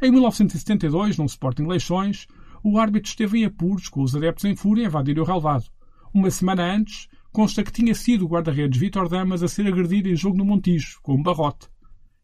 Em 0.00 0.10
1972, 0.10 1.16
num 1.16 1.24
Sporting 1.24 1.64
Leixões, 1.64 2.26
o 2.62 2.78
árbitro 2.78 3.08
esteve 3.08 3.38
em 3.38 3.44
apuros 3.46 3.88
com 3.88 4.02
os 4.02 4.14
adeptos 4.14 4.44
em 4.44 4.54
fúria 4.54 4.84
a 4.84 4.88
invadir 4.88 5.18
o 5.18 5.24
relvado. 5.24 5.64
Uma 6.12 6.30
semana 6.30 6.74
antes, 6.74 7.08
consta 7.32 7.62
que 7.62 7.72
tinha 7.72 7.94
sido 7.94 8.24
o 8.24 8.28
guarda-redes 8.28 8.78
Vítor 8.78 9.08
Damas 9.08 9.42
a 9.42 9.48
ser 9.48 9.66
agredido 9.66 10.08
em 10.08 10.16
jogo 10.16 10.36
no 10.36 10.44
Montijo, 10.44 10.98
com 11.02 11.14
um 11.14 11.22
barrote. 11.22 11.68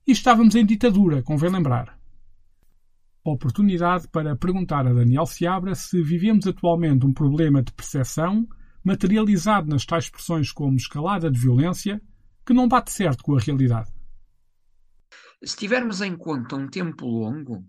E 0.07 0.13
estávamos 0.13 0.55
em 0.55 0.67
ditadura, 0.67 1.23
convém 1.23 1.51
lembrar. 1.51 1.99
Oportunidade 3.25 4.09
para 4.09 4.35
perguntar 4.35 4.87
a 4.87 4.93
Daniel 4.93 5.27
Seabra 5.27 5.75
se 5.75 6.03
vivemos 6.03 6.47
atualmente 6.47 7.07
um 7.07 7.13
problema 7.13 7.63
de 7.63 7.73
percepção 7.73 8.47
materializado 8.85 9.69
nas 9.69 9.87
tais 9.87 10.05
expressões 10.05 10.51
como 10.51 10.77
escalada 10.77 11.31
de 11.31 11.39
violência, 11.39 12.03
que 12.45 12.53
não 12.53 12.67
bate 12.67 12.91
certo 12.91 13.23
com 13.23 13.37
a 13.37 13.41
realidade. 13.41 13.91
Se 15.45 15.57
tivermos 15.57 16.01
em 16.01 16.17
conta 16.17 16.57
um 16.57 16.69
tempo 16.69 17.07
longo, 17.07 17.67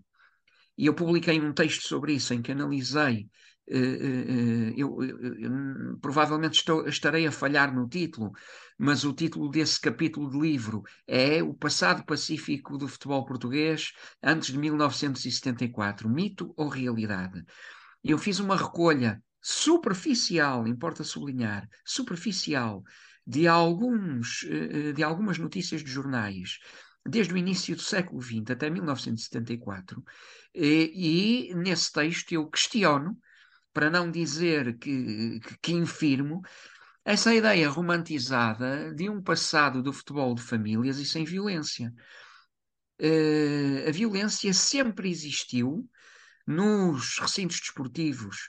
e 0.76 0.86
eu 0.86 0.94
publiquei 0.94 1.40
um 1.40 1.52
texto 1.52 1.82
sobre 1.82 2.12
isso 2.14 2.34
em 2.34 2.42
que 2.42 2.52
analisei, 2.52 3.28
uh, 3.68 3.76
uh, 3.76 4.74
eu, 4.76 5.02
eu, 5.02 5.34
eu, 5.38 5.98
provavelmente 6.00 6.58
estou, 6.58 6.86
estarei 6.86 7.26
a 7.26 7.32
falhar 7.32 7.74
no 7.74 7.88
título, 7.88 8.32
mas 8.78 9.04
o 9.04 9.12
título 9.12 9.48
desse 9.48 9.80
capítulo 9.80 10.30
de 10.30 10.38
livro 10.38 10.82
é 11.06 11.42
O 11.42 11.54
Passado 11.54 12.04
Pacífico 12.04 12.76
do 12.76 12.88
Futebol 12.88 13.24
Português 13.24 13.92
antes 14.22 14.52
de 14.52 14.58
1974, 14.58 16.08
Mito 16.08 16.52
ou 16.56 16.68
Realidade? 16.68 17.44
Eu 18.02 18.18
fiz 18.18 18.38
uma 18.38 18.56
recolha 18.56 19.22
superficial, 19.40 20.66
importa 20.66 21.04
sublinhar, 21.04 21.68
superficial, 21.84 22.82
de, 23.26 23.46
alguns, 23.46 24.44
eh, 24.44 24.88
eh, 24.88 24.92
de 24.92 25.02
algumas 25.02 25.38
notícias 25.38 25.82
de 25.82 25.90
jornais, 25.90 26.58
desde 27.06 27.34
o 27.34 27.36
início 27.36 27.76
do 27.76 27.82
século 27.82 28.20
XX 28.20 28.50
até 28.50 28.70
1974, 28.70 30.02
e, 30.54 31.50
e 31.50 31.54
nesse 31.54 31.92
texto 31.92 32.32
eu 32.32 32.48
questiono, 32.48 33.18
para 33.72 33.90
não 33.90 34.10
dizer 34.10 34.78
que, 34.78 35.40
que, 35.40 35.58
que 35.58 35.72
infirmo, 35.72 36.42
essa 37.04 37.34
ideia 37.34 37.68
romantizada 37.68 38.94
de 38.94 39.10
um 39.10 39.20
passado 39.20 39.82
do 39.82 39.92
futebol 39.92 40.34
de 40.34 40.42
famílias 40.42 40.98
e 40.98 41.04
sem 41.04 41.24
violência. 41.24 41.92
Uh, 42.98 43.88
a 43.88 43.90
violência 43.90 44.54
sempre 44.54 45.10
existiu 45.10 45.88
nos 46.46 47.18
recintos 47.18 47.58
desportivos 47.60 48.48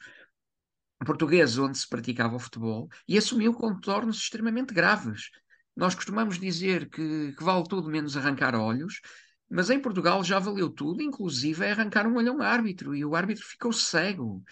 portugueses 1.06 1.58
onde 1.58 1.78
se 1.78 1.88
praticava 1.88 2.36
o 2.36 2.40
futebol 2.40 2.90
e 3.08 3.18
assumiu 3.18 3.54
contornos 3.54 4.18
extremamente 4.18 4.74
graves. 4.74 5.30
Nós 5.76 5.94
costumamos 5.94 6.40
dizer 6.40 6.90
que, 6.90 7.34
que 7.38 7.44
vale 7.44 7.66
tudo 7.68 7.90
menos 7.90 8.16
arrancar 8.16 8.56
olhos, 8.56 9.02
mas 9.50 9.70
em 9.70 9.80
Portugal 9.80 10.24
já 10.24 10.40
valeu 10.40 10.70
tudo, 10.70 11.02
inclusive 11.02 11.66
é 11.66 11.72
arrancar 11.72 12.08
um 12.08 12.16
olho 12.16 12.32
a 12.32 12.36
um 12.36 12.42
árbitro, 12.42 12.96
e 12.96 13.04
o 13.04 13.16
árbitro 13.16 13.46
ficou 13.46 13.72
cego. 13.74 14.44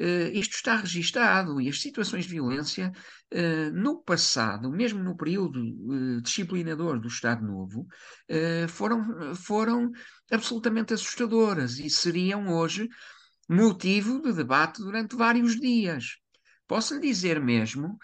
Uh, 0.00 0.32
isto 0.32 0.54
está 0.54 0.76
registado 0.76 1.60
e 1.60 1.68
as 1.68 1.80
situações 1.80 2.24
de 2.24 2.30
violência 2.30 2.90
uh, 3.34 3.70
no 3.74 4.02
passado, 4.02 4.70
mesmo 4.70 5.02
no 5.02 5.14
período 5.14 5.60
uh, 5.60 6.20
disciplinador 6.22 6.98
do 6.98 7.08
Estado 7.08 7.44
Novo, 7.44 7.86
foram, 8.68 9.34
foram 9.34 9.90
absolutamente 10.30 10.94
assustadoras 10.94 11.78
e 11.78 11.90
seriam 11.90 12.48
hoje 12.48 12.88
motivo 13.48 14.22
de 14.22 14.32
debate 14.32 14.80
durante 14.80 15.14
vários 15.14 15.60
dias. 15.60 16.16
Posso 16.66 16.94
lhe 16.94 17.00
dizer 17.00 17.38
mesmo 17.38 17.98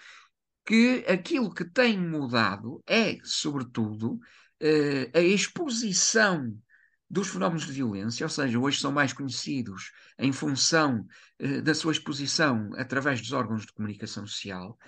que 0.69 1.03
aquilo 1.09 1.49
que 1.51 1.65
tem 1.65 1.99
mudado 1.99 2.85
é, 2.87 3.19
sobretudo, 3.25 4.17
uh, 4.63 5.11
a 5.15 5.21
exposição 5.21 6.55
dos 7.09 7.29
fenómenos 7.29 7.65
de 7.65 7.73
violência, 7.73 8.27
ou 8.27 8.29
seja, 8.29 8.59
hoje 8.59 8.79
são 8.79 8.93
mais 8.93 9.15
conhecidos 9.15 9.91
em 10.19 10.31
função 10.31 11.07
uh, 11.41 11.63
da 11.63 11.73
sua 11.75 11.93
exposição 11.93 12.71
através 12.77 13.19
dos 13.19 13.33
órgãos 13.33 13.65
de 13.65 13.73
comunicação 13.73 14.27
social, 14.27 14.79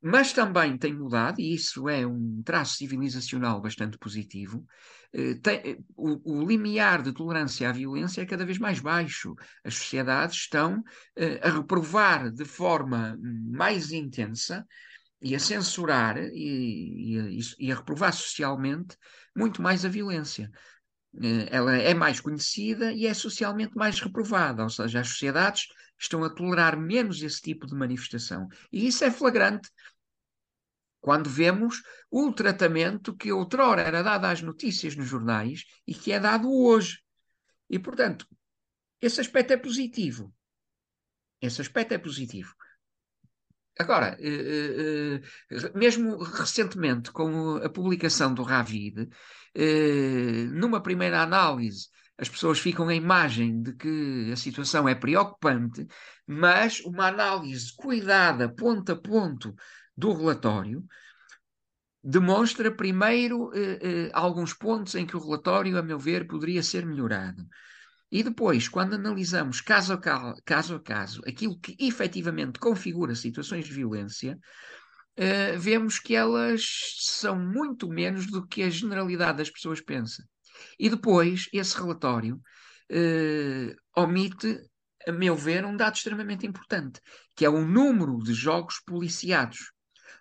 mas 0.00 0.32
também 0.32 0.78
tem 0.78 0.94
mudado, 0.94 1.42
e 1.42 1.54
isso 1.54 1.90
é 1.90 2.06
um 2.06 2.42
traço 2.42 2.76
civilizacional 2.76 3.60
bastante 3.60 3.98
positivo, 3.98 4.64
eh, 4.64 4.95
tem, 5.42 5.84
o, 5.96 6.40
o, 6.40 6.46
limiar 6.46 7.02
de 7.02 7.12
tolerância 7.12 7.68
à 7.68 7.72
violência 7.72 8.22
é 8.22 8.26
cada 8.26 8.44
vez 8.44 8.58
mais 8.58 8.80
baixo. 8.80 9.34
As 9.64 9.74
sociedades 9.74 10.36
estão 10.36 10.82
a 11.42 11.50
reprovar 11.50 12.30
de 12.30 12.44
forma 12.44 13.18
mais 13.20 13.92
intensa 13.92 14.66
e 15.22 15.34
a 15.34 15.38
censurar 15.38 16.18
e, 16.18 17.38
e, 17.38 17.40
e, 17.58 17.72
a 17.72 17.76
reprovar 17.76 18.12
socialmente 18.12 18.96
muito 19.34 19.62
mais 19.62 19.84
a 19.84 19.88
violência. 19.88 20.50
Eh, 21.22 21.48
ela 21.50 21.76
é 21.76 21.94
mais 21.94 22.20
conhecida 22.20 22.92
e 22.92 23.06
é 23.06 23.14
socialmente 23.14 23.74
mais 23.76 24.00
reprovada, 24.00 24.62
ou 24.62 24.70
seja, 24.70 25.00
as 25.00 25.08
sociedades 25.08 25.68
estão 25.98 26.22
a 26.24 26.30
tolerar 26.30 26.78
menos 26.78 27.22
esse 27.22 27.40
tipo 27.40 27.66
de 27.66 27.74
manifestação. 27.74 28.48
E 28.70 28.86
isso 28.86 29.04
é 29.04 29.10
flagrante 29.10 29.70
quando 31.06 31.30
vemos 31.30 31.84
o 32.10 32.32
tratamento 32.32 33.14
que 33.14 33.30
outrora 33.30 33.80
era 33.80 34.02
dado 34.02 34.24
às 34.24 34.42
notícias 34.42 34.96
nos 34.96 35.06
jornais 35.06 35.64
e 35.86 35.94
que 35.94 36.10
é 36.10 36.18
dado 36.18 36.52
hoje. 36.52 36.98
E, 37.70 37.78
portanto, 37.78 38.26
esse 39.00 39.20
aspecto 39.20 39.52
é 39.52 39.56
positivo. 39.56 40.34
Esse 41.40 41.60
aspecto 41.60 41.94
é 41.94 41.98
positivo. 41.98 42.52
Agora, 43.78 44.16
eh, 44.18 45.20
eh, 45.48 45.72
mesmo 45.76 46.16
recentemente, 46.24 47.12
com 47.12 47.54
a 47.58 47.68
publicação 47.68 48.34
do 48.34 48.42
Ravid, 48.42 49.08
eh, 49.54 50.48
numa 50.50 50.82
primeira 50.82 51.22
análise, 51.22 51.86
as 52.18 52.28
pessoas 52.28 52.58
ficam 52.58 52.88
a 52.88 52.94
imagem 52.96 53.62
de 53.62 53.74
que 53.74 54.32
a 54.32 54.36
situação 54.36 54.88
é 54.88 54.94
preocupante, 54.96 55.86
mas 56.26 56.80
uma 56.80 57.06
análise 57.06 57.72
cuidada, 57.76 58.52
ponto 58.52 58.90
a 58.90 58.96
ponto, 58.96 59.54
do 59.96 60.12
relatório, 60.12 60.84
demonstra 62.02 62.70
primeiro 62.70 63.50
alguns 64.12 64.52
pontos 64.52 64.94
em 64.94 65.06
que 65.06 65.16
o 65.16 65.20
relatório, 65.20 65.76
a 65.76 65.82
meu 65.82 65.98
ver, 65.98 66.26
poderia 66.26 66.62
ser 66.62 66.86
melhorado. 66.86 67.44
E 68.10 68.22
depois, 68.22 68.68
quando 68.68 68.94
analisamos 68.94 69.60
caso 69.60 69.92
a 69.92 69.98
caso, 69.98 70.40
caso, 70.44 70.74
a 70.76 70.80
caso 70.80 71.22
aquilo 71.26 71.58
que 71.58 71.76
efetivamente 71.78 72.58
configura 72.58 73.14
situações 73.14 73.64
de 73.64 73.72
violência, 73.72 74.38
uh, 75.18 75.58
vemos 75.58 75.98
que 75.98 76.14
elas 76.14 76.62
são 76.98 77.38
muito 77.38 77.88
menos 77.88 78.26
do 78.26 78.46
que 78.46 78.62
a 78.62 78.70
generalidade 78.70 79.38
das 79.38 79.50
pessoas 79.50 79.80
pensa. 79.80 80.24
E 80.78 80.88
depois, 80.88 81.48
esse 81.52 81.76
relatório 81.76 82.40
uh, 82.92 84.00
omite, 84.00 84.56
a 85.06 85.12
meu 85.12 85.34
ver, 85.34 85.64
um 85.64 85.76
dado 85.76 85.96
extremamente 85.96 86.46
importante, 86.46 87.00
que 87.34 87.44
é 87.44 87.50
o 87.50 87.66
número 87.66 88.18
de 88.18 88.32
jogos 88.32 88.80
policiados. 88.86 89.72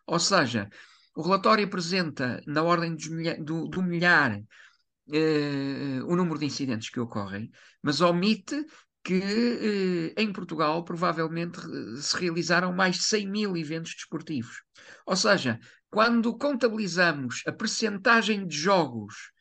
Ou 0.08 0.20
seja, 0.20 0.70
o 1.16 1.22
relatório 1.22 1.66
apresenta 1.66 2.42
na 2.46 2.62
ordem 2.62 2.96
do, 3.44 3.68
do 3.68 3.82
milhar 3.82 4.38
uh, 4.38 6.06
o 6.06 6.16
número 6.16 6.40
de 6.40 6.46
incidentes 6.46 6.90
que 6.90 7.00
ocorrem, 7.00 7.50
mas 7.82 8.02
omite 8.02 8.66
que 9.04 9.20
uh, 9.20 10.20
em 10.20 10.34
Portugal 10.34 10.84
provavelmente 10.84 11.60
se 12.02 12.18
realizaram 12.18 12.74
mais 12.74 12.98
de 12.98 13.04
100 13.04 13.28
mil 13.30 13.58
eventos 13.58 13.94
desportivos. 13.94 14.64
Ou 15.06 15.16
seja, 15.16 15.60
quando 15.90 16.38
contabilizamos 16.38 17.42
a 17.48 17.52
percentagem 17.52 18.46
de 18.46 18.58
jogos 18.58 19.32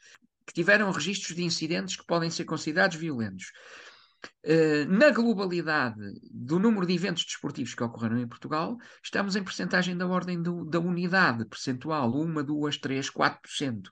que 0.46 0.52
tiveram 0.52 0.92
registros 0.92 1.34
de 1.34 1.42
incidentes 1.42 1.96
que 1.96 2.06
podem 2.06 2.30
ser 2.30 2.44
considerados 2.44 2.96
violentos, 2.96 3.50
na 4.88 5.10
globalidade 5.10 6.00
do 6.30 6.58
número 6.58 6.86
de 6.86 6.94
eventos 6.94 7.24
desportivos 7.24 7.74
que 7.74 7.82
ocorreram 7.82 8.18
em 8.18 8.28
Portugal, 8.28 8.76
estamos 9.02 9.36
em 9.36 9.44
percentagem 9.44 9.96
da 9.96 10.06
ordem 10.06 10.42
do, 10.42 10.64
da 10.64 10.78
unidade 10.78 11.44
percentual, 11.46 12.14
1, 12.14 12.44
2, 12.44 12.78
3, 12.78 13.10
4%. 13.10 13.82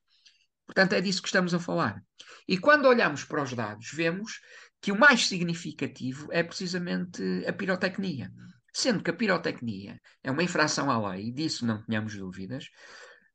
Portanto, 0.66 0.92
é 0.94 1.00
disso 1.00 1.20
que 1.20 1.28
estamos 1.28 1.52
a 1.54 1.58
falar. 1.58 2.02
E 2.46 2.56
quando 2.56 2.86
olhamos 2.86 3.24
para 3.24 3.42
os 3.42 3.52
dados, 3.52 3.90
vemos 3.92 4.40
que 4.80 4.90
o 4.90 4.98
mais 4.98 5.28
significativo 5.28 6.28
é 6.32 6.42
precisamente 6.42 7.22
a 7.46 7.52
pirotecnia. 7.52 8.30
Sendo 8.72 9.02
que 9.02 9.10
a 9.10 9.14
pirotecnia 9.14 10.00
é 10.22 10.30
uma 10.30 10.42
infração 10.42 10.90
à 10.90 11.10
lei, 11.10 11.30
disso 11.30 11.66
não 11.66 11.82
tenhamos 11.84 12.16
dúvidas, 12.16 12.68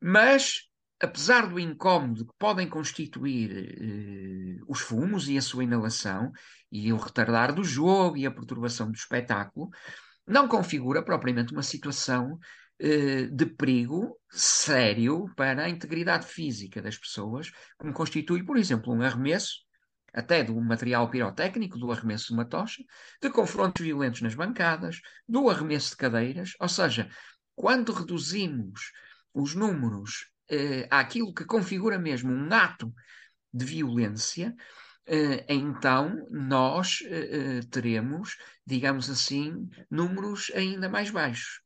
mas 0.01 0.63
apesar 0.99 1.47
do 1.47 1.59
incómodo 1.59 2.25
que 2.25 2.33
podem 2.39 2.67
constituir 2.67 3.51
eh, 3.51 4.63
os 4.67 4.79
fumos 4.79 5.29
e 5.29 5.37
a 5.37 5.41
sua 5.41 5.63
inalação, 5.63 6.31
e 6.71 6.91
o 6.91 6.97
retardar 6.97 7.53
do 7.53 7.63
jogo 7.63 8.17
e 8.17 8.25
a 8.25 8.31
perturbação 8.31 8.91
do 8.91 8.95
espetáculo, 8.95 9.69
não 10.25 10.47
configura 10.47 11.03
propriamente 11.03 11.53
uma 11.53 11.63
situação 11.63 12.37
eh, 12.79 13.27
de 13.27 13.45
perigo 13.45 14.19
sério 14.29 15.25
para 15.35 15.63
a 15.63 15.69
integridade 15.69 16.27
física 16.27 16.81
das 16.81 16.97
pessoas, 16.97 17.51
como 17.77 17.93
constitui, 17.93 18.43
por 18.43 18.57
exemplo, 18.57 18.93
um 18.93 19.01
arremesso, 19.01 19.65
até 20.13 20.43
do 20.43 20.59
material 20.59 21.09
pirotécnico, 21.09 21.77
do 21.77 21.91
arremesso 21.91 22.27
de 22.27 22.33
uma 22.33 22.45
tocha, 22.45 22.83
de 23.21 23.29
confrontos 23.29 23.83
violentos 23.83 24.21
nas 24.21 24.35
bancadas, 24.35 24.99
do 25.27 25.49
arremesso 25.49 25.91
de 25.91 25.97
cadeiras, 25.97 26.53
ou 26.59 26.67
seja, 26.67 27.09
quando 27.55 27.93
reduzimos 27.93 28.91
os 29.33 29.55
números 29.55 30.29
eh, 30.49 30.87
àquilo 30.91 31.33
que 31.33 31.45
configura 31.45 31.97
mesmo 31.97 32.31
um 32.31 32.53
ato 32.53 32.93
de 33.53 33.65
violência, 33.65 34.55
então 35.47 36.25
nós 36.29 36.99
eh, 37.05 37.61
teremos, 37.71 38.37
digamos 38.65 39.09
assim, 39.09 39.67
números 39.89 40.51
ainda 40.53 40.89
mais 40.89 41.09
baixos. 41.09 41.61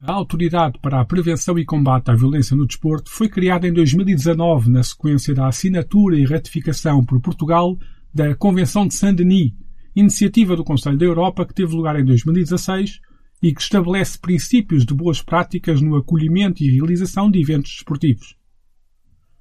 A 0.00 0.12
Autoridade 0.12 0.78
para 0.80 1.00
a 1.00 1.04
Prevenção 1.06 1.58
e 1.58 1.64
Combate 1.64 2.10
à 2.10 2.14
Violência 2.14 2.54
no 2.54 2.66
Desporto 2.66 3.10
foi 3.10 3.30
criada 3.30 3.66
em 3.66 3.72
2019 3.72 4.70
na 4.70 4.82
sequência 4.82 5.34
da 5.34 5.48
assinatura 5.48 6.18
e 6.18 6.26
ratificação 6.26 7.02
por 7.02 7.20
Portugal 7.20 7.78
da 8.12 8.34
Convenção 8.34 8.86
de 8.86 8.94
Saint-Denis, 8.94 9.52
iniciativa 9.94 10.54
do 10.54 10.64
Conselho 10.64 10.98
da 10.98 11.06
Europa 11.06 11.46
que 11.46 11.54
teve 11.54 11.74
lugar 11.74 11.98
em 11.98 12.04
2016 12.04 13.00
e 13.42 13.54
que 13.54 13.60
estabelece 13.60 14.18
princípios 14.18 14.84
de 14.84 14.92
boas 14.92 15.22
práticas 15.22 15.80
no 15.80 15.96
acolhimento 15.96 16.62
e 16.62 16.70
realização 16.70 17.30
de 17.30 17.40
eventos 17.40 17.72
desportivos. 17.72 18.36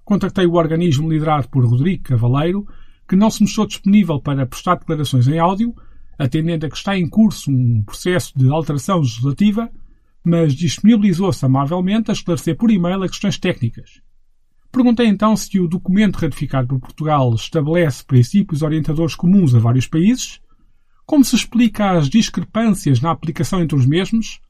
Contactei 0.05 0.45
o 0.45 0.53
organismo 0.53 1.11
liderado 1.11 1.49
por 1.49 1.65
Rodrigo 1.65 2.03
Cavaleiro, 2.03 2.65
que 3.07 3.15
não 3.15 3.29
se 3.29 3.41
mostrou 3.41 3.67
disponível 3.67 4.19
para 4.19 4.45
prestar 4.45 4.75
declarações 4.75 5.27
em 5.27 5.39
áudio, 5.39 5.75
atendendo 6.17 6.65
a 6.65 6.69
que 6.69 6.77
está 6.77 6.97
em 6.97 7.07
curso 7.07 7.51
um 7.51 7.83
processo 7.83 8.37
de 8.37 8.49
alteração 8.49 8.99
legislativa 8.99 9.69
mas 10.25 10.55
disponibilizou-se 10.55 11.45
amavelmente 11.45 12.09
a 12.09 12.13
esclarecer 12.13 12.57
por 12.57 12.71
e-mail 12.71 13.03
as 13.03 13.11
questões 13.11 13.37
técnicas. 13.37 14.01
Perguntei 14.71 15.05
então 15.05 15.37
se 15.37 15.59
o 15.59 15.67
documento 15.67 16.17
ratificado 16.17 16.67
por 16.67 16.79
Portugal 16.79 17.33
estabelece 17.35 18.03
princípios 18.03 18.63
orientadores 18.63 19.15
comuns 19.15 19.53
a 19.53 19.59
vários 19.59 19.87
países, 19.87 20.41
como 21.05 21.23
se 21.23 21.35
explica 21.35 21.91
as 21.91 22.09
discrepâncias 22.09 22.99
na 22.99 23.11
aplicação 23.11 23.61
entre 23.61 23.77
os 23.77 23.85
mesmos, 23.85 24.41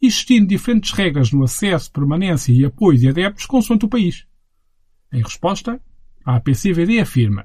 existindo 0.00 0.46
diferentes 0.46 0.92
regras 0.92 1.32
no 1.32 1.42
acesso, 1.42 1.90
permanência 1.90 2.52
e 2.52 2.64
apoio 2.64 2.96
de 2.96 3.08
adeptos 3.08 3.44
consoante 3.44 3.84
o 3.84 3.88
país. 3.88 4.24
Em 5.12 5.20
resposta, 5.20 5.80
a 6.24 6.36
APCVD 6.36 7.00
afirma 7.00 7.44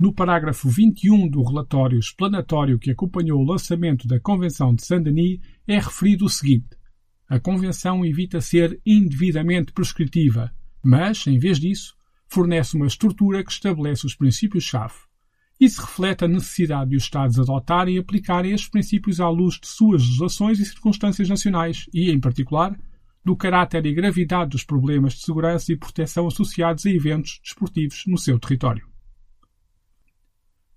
no 0.00 0.14
parágrafo 0.14 0.66
21 0.66 1.28
do 1.28 1.42
relatório 1.42 1.98
explanatório 1.98 2.78
que 2.78 2.90
acompanhou 2.90 3.38
o 3.38 3.44
lançamento 3.44 4.08
da 4.08 4.18
Convenção 4.18 4.74
de 4.74 4.82
Saint-Denis 4.82 5.38
é 5.68 5.74
referido 5.74 6.24
o 6.24 6.28
seguinte: 6.28 6.70
a 7.28 7.38
Convenção 7.38 8.02
evita 8.02 8.40
ser 8.40 8.80
indevidamente 8.84 9.74
prescritiva, 9.74 10.50
mas, 10.82 11.26
em 11.26 11.38
vez 11.38 11.60
disso, 11.60 11.94
fornece 12.26 12.76
uma 12.76 12.86
estrutura 12.86 13.44
que 13.44 13.52
estabelece 13.52 14.06
os 14.06 14.14
princípios-chave 14.14 14.94
Isso 15.60 15.82
reflete 15.82 16.24
a 16.24 16.28
necessidade 16.28 16.90
de 16.90 16.96
os 16.96 17.02
Estados 17.02 17.38
adotarem 17.38 17.96
e 17.96 17.98
aplicarem 17.98 18.52
estes 18.52 18.70
princípios 18.70 19.20
à 19.20 19.28
luz 19.28 19.60
de 19.60 19.68
suas 19.68 20.00
legislações 20.00 20.58
e 20.60 20.64
circunstâncias 20.64 21.28
nacionais 21.28 21.84
e, 21.92 22.10
em 22.10 22.18
particular, 22.18 22.74
do 23.22 23.36
caráter 23.36 23.84
e 23.84 23.92
gravidade 23.92 24.52
dos 24.52 24.64
problemas 24.64 25.12
de 25.12 25.20
segurança 25.20 25.70
e 25.70 25.76
proteção 25.76 26.26
associados 26.26 26.86
a 26.86 26.90
eventos 26.90 27.38
desportivos 27.44 28.04
no 28.06 28.16
seu 28.16 28.38
território. 28.38 28.89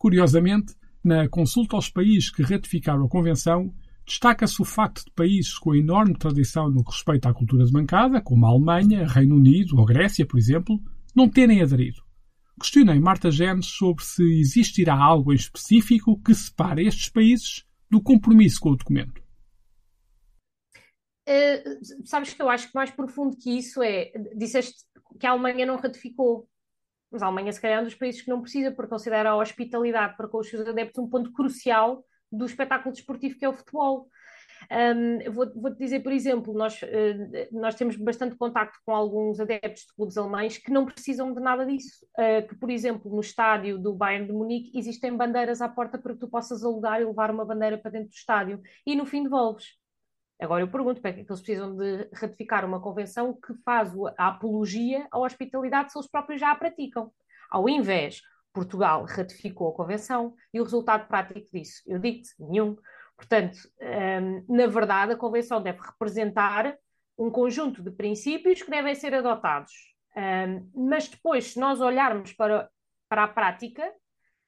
Curiosamente, 0.03 0.75
na 1.01 1.29
consulta 1.29 1.77
aos 1.77 1.87
países 1.87 2.29
que 2.29 2.43
ratificaram 2.43 3.05
a 3.05 3.09
Convenção, 3.09 3.73
destaca-se 4.05 4.61
o 4.61 4.65
facto 4.65 5.05
de 5.05 5.11
países 5.11 5.57
com 5.57 5.73
enorme 5.73 6.13
tradição 6.17 6.69
no 6.69 6.83
que 6.83 6.91
respeita 6.91 7.29
à 7.29 7.33
cultura 7.33 7.63
de 7.63 7.71
bancada, 7.71 8.19
como 8.19 8.45
a 8.45 8.49
Alemanha, 8.49 9.07
Reino 9.07 9.37
Unido 9.37 9.79
ou 9.79 9.85
Grécia, 9.85 10.25
por 10.25 10.37
exemplo, 10.37 10.77
não 11.15 11.29
terem 11.29 11.61
aderido. 11.61 12.01
Questionei 12.59 12.99
Marta 12.99 13.31
Genes 13.31 13.67
sobre 13.67 14.03
se 14.03 14.41
existirá 14.41 14.93
algo 14.93 15.31
em 15.31 15.37
específico 15.37 16.21
que 16.21 16.35
separe 16.35 16.85
estes 16.85 17.07
países 17.07 17.63
do 17.89 18.01
compromisso 18.01 18.59
com 18.59 18.71
o 18.71 18.75
documento. 18.75 19.23
Uh, 21.29 22.03
sabes 22.03 22.33
que 22.33 22.41
eu 22.41 22.49
acho 22.49 22.67
que 22.67 22.75
mais 22.75 22.91
profundo 22.91 23.37
que 23.37 23.57
isso 23.57 23.81
é, 23.81 24.11
disseste 24.35 24.83
que 25.17 25.25
a 25.25 25.31
Alemanha 25.31 25.65
não 25.65 25.77
ratificou, 25.77 26.45
mas 27.13 27.21
a 27.21 27.27
Alemanha 27.27 27.51
se 27.53 27.61
calhar 27.61 27.77
é 27.77 27.81
um 27.81 27.85
dos 27.85 27.95
países 27.95 28.21
que 28.21 28.29
não 28.29 28.41
precisa, 28.41 28.71
porque 28.71 28.89
considera 28.89 29.29
a 29.29 29.37
hospitalidade 29.37 30.17
para 30.17 30.27
com 30.27 30.39
os 30.39 30.49
seus 30.49 30.67
adeptos 30.67 31.01
um 31.01 31.07
ponto 31.07 31.31
crucial 31.31 32.03
do 32.31 32.45
espetáculo 32.45 32.91
desportivo 32.91 33.37
que 33.37 33.45
é 33.45 33.49
o 33.49 33.53
futebol. 33.53 34.09
Um, 34.71 35.31
Vou-te 35.31 35.59
vou 35.59 35.75
dizer, 35.75 35.99
por 35.99 36.11
exemplo, 36.11 36.53
nós, 36.53 36.81
uh, 36.81 36.87
nós 37.51 37.75
temos 37.75 37.95
bastante 37.97 38.35
contacto 38.35 38.79
com 38.85 38.95
alguns 38.95 39.39
adeptos 39.39 39.83
de 39.83 39.93
clubes 39.93 40.17
alemães 40.17 40.57
que 40.57 40.71
não 40.71 40.85
precisam 40.85 41.33
de 41.33 41.39
nada 41.39 41.65
disso. 41.65 42.05
Uh, 42.17 42.47
que, 42.47 42.55
por 42.55 42.71
exemplo, 42.71 43.11
no 43.11 43.21
estádio 43.21 43.77
do 43.77 43.93
Bayern 43.93 44.25
de 44.25 44.33
Munique 44.33 44.77
existem 44.77 45.15
bandeiras 45.15 45.61
à 45.61 45.69
porta 45.69 45.97
para 45.97 46.13
que 46.13 46.19
tu 46.19 46.29
possas 46.29 46.63
alugar 46.63 47.01
e 47.01 47.05
levar 47.05 47.29
uma 47.29 47.45
bandeira 47.45 47.77
para 47.77 47.91
dentro 47.91 48.09
do 48.09 48.15
estádio 48.15 48.61
e 48.85 48.95
no 48.95 49.05
fim 49.05 49.23
devolves. 49.23 49.82
Agora 50.39 50.61
eu 50.61 50.67
pergunto, 50.67 51.01
para 51.01 51.13
que 51.13 51.21
é 51.21 51.23
que 51.23 51.31
eles 51.31 51.41
precisam 51.41 51.75
de 51.75 52.09
ratificar 52.13 52.65
uma 52.65 52.81
convenção 52.81 53.33
que 53.33 53.53
faz 53.63 53.91
a 54.17 54.27
apologia 54.27 55.07
à 55.11 55.19
hospitalidade 55.19 55.91
se 55.91 55.97
eles 55.97 56.09
próprios 56.09 56.39
já 56.39 56.51
a 56.51 56.55
praticam? 56.55 57.11
Ao 57.49 57.69
invés, 57.69 58.21
Portugal 58.53 59.05
ratificou 59.05 59.69
a 59.69 59.75
convenção 59.75 60.35
e 60.53 60.59
o 60.59 60.63
resultado 60.63 61.07
prático 61.07 61.47
disso, 61.51 61.81
eu 61.87 61.97
digo-te, 61.97 62.29
nenhum. 62.39 62.77
Portanto, 63.15 63.57
um, 63.81 64.45
na 64.55 64.67
verdade, 64.67 65.13
a 65.13 65.17
convenção 65.17 65.61
deve 65.61 65.79
representar 65.79 66.77
um 67.17 67.29
conjunto 67.29 67.81
de 67.81 67.91
princípios 67.91 68.61
que 68.61 68.69
devem 68.69 68.95
ser 68.95 69.13
adotados. 69.13 69.71
Um, 70.15 70.87
mas 70.87 71.07
depois, 71.07 71.53
se 71.53 71.59
nós 71.59 71.81
olharmos 71.81 72.33
para, 72.33 72.69
para 73.09 73.23
a 73.23 73.27
prática, 73.27 73.91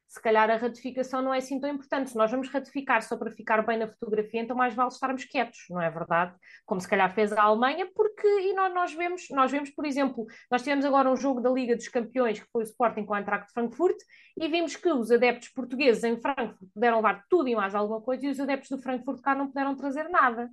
se 0.07 0.21
calhar 0.21 0.49
a 0.49 0.55
ratificação 0.55 1.21
não 1.21 1.33
é 1.33 1.39
assim 1.39 1.59
tão 1.59 1.69
importante. 1.69 2.11
Se 2.11 2.15
nós 2.15 2.31
vamos 2.31 2.49
ratificar 2.49 3.01
só 3.01 3.17
para 3.17 3.31
ficar 3.31 3.61
bem 3.65 3.77
na 3.77 3.87
fotografia, 3.87 4.41
então 4.41 4.55
mais 4.55 4.73
vale 4.73 4.89
estarmos 4.89 5.25
quietos, 5.25 5.65
não 5.69 5.81
é 5.81 5.89
verdade? 5.89 6.35
Como 6.65 6.79
se 6.79 6.87
calhar 6.87 7.13
fez 7.13 7.33
a 7.33 7.41
Alemanha, 7.41 7.89
porque 7.93 8.27
e 8.27 8.53
nós, 8.53 8.73
nós, 8.73 8.93
vemos, 8.93 9.29
nós 9.31 9.51
vemos, 9.51 9.69
por 9.71 9.85
exemplo, 9.85 10.25
nós 10.49 10.61
tivemos 10.61 10.85
agora 10.85 11.09
um 11.09 11.15
jogo 11.15 11.41
da 11.41 11.49
Liga 11.49 11.75
dos 11.75 11.87
Campeões, 11.87 12.39
que 12.39 12.49
foi 12.51 12.63
o 12.63 12.65
Sporting 12.65 13.05
com 13.05 13.13
o 13.13 13.19
de 13.21 13.53
Frankfurt, 13.53 13.97
e 14.37 14.47
vimos 14.47 14.75
que 14.75 14.89
os 14.89 15.11
adeptos 15.11 15.49
portugueses 15.49 16.03
em 16.03 16.19
Frankfurt 16.19 16.69
puderam 16.73 16.97
levar 16.97 17.25
tudo 17.29 17.49
e 17.49 17.55
mais 17.55 17.73
alguma 17.75 18.01
coisa, 18.01 18.25
e 18.25 18.29
os 18.29 18.39
adeptos 18.39 18.69
do 18.69 18.81
Frankfurt 18.81 19.21
cá 19.21 19.35
não 19.35 19.47
puderam 19.47 19.75
trazer 19.75 20.07
nada. 20.09 20.49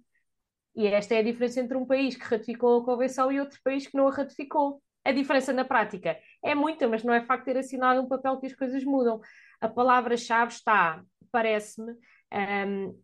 E 0.75 0.87
esta 0.87 1.15
é 1.15 1.19
a 1.19 1.23
diferença 1.23 1.61
entre 1.61 1.77
um 1.77 1.87
país 1.87 2.17
que 2.17 2.25
ratificou 2.25 2.81
a 2.81 2.85
convenção 2.85 3.31
e 3.31 3.39
outro 3.39 3.61
país 3.63 3.87
que 3.87 3.97
não 3.97 4.09
a 4.09 4.11
ratificou. 4.11 4.83
A 5.05 5.13
diferença 5.13 5.53
na 5.53 5.65
prática 5.65 6.19
é 6.43 6.55
muita, 6.55 6.89
mas 6.89 7.03
não 7.03 7.13
é 7.13 7.25
facto 7.25 7.45
ter 7.45 7.57
assinado 7.57 8.01
um 8.01 8.09
papel 8.09 8.39
que 8.39 8.47
as 8.47 8.55
coisas 8.55 8.85
mudam. 8.85 9.21
A 9.61 9.69
palavra-chave 9.69 10.53
está, 10.53 11.03
parece-me, 11.31 11.93
um, 12.33 12.95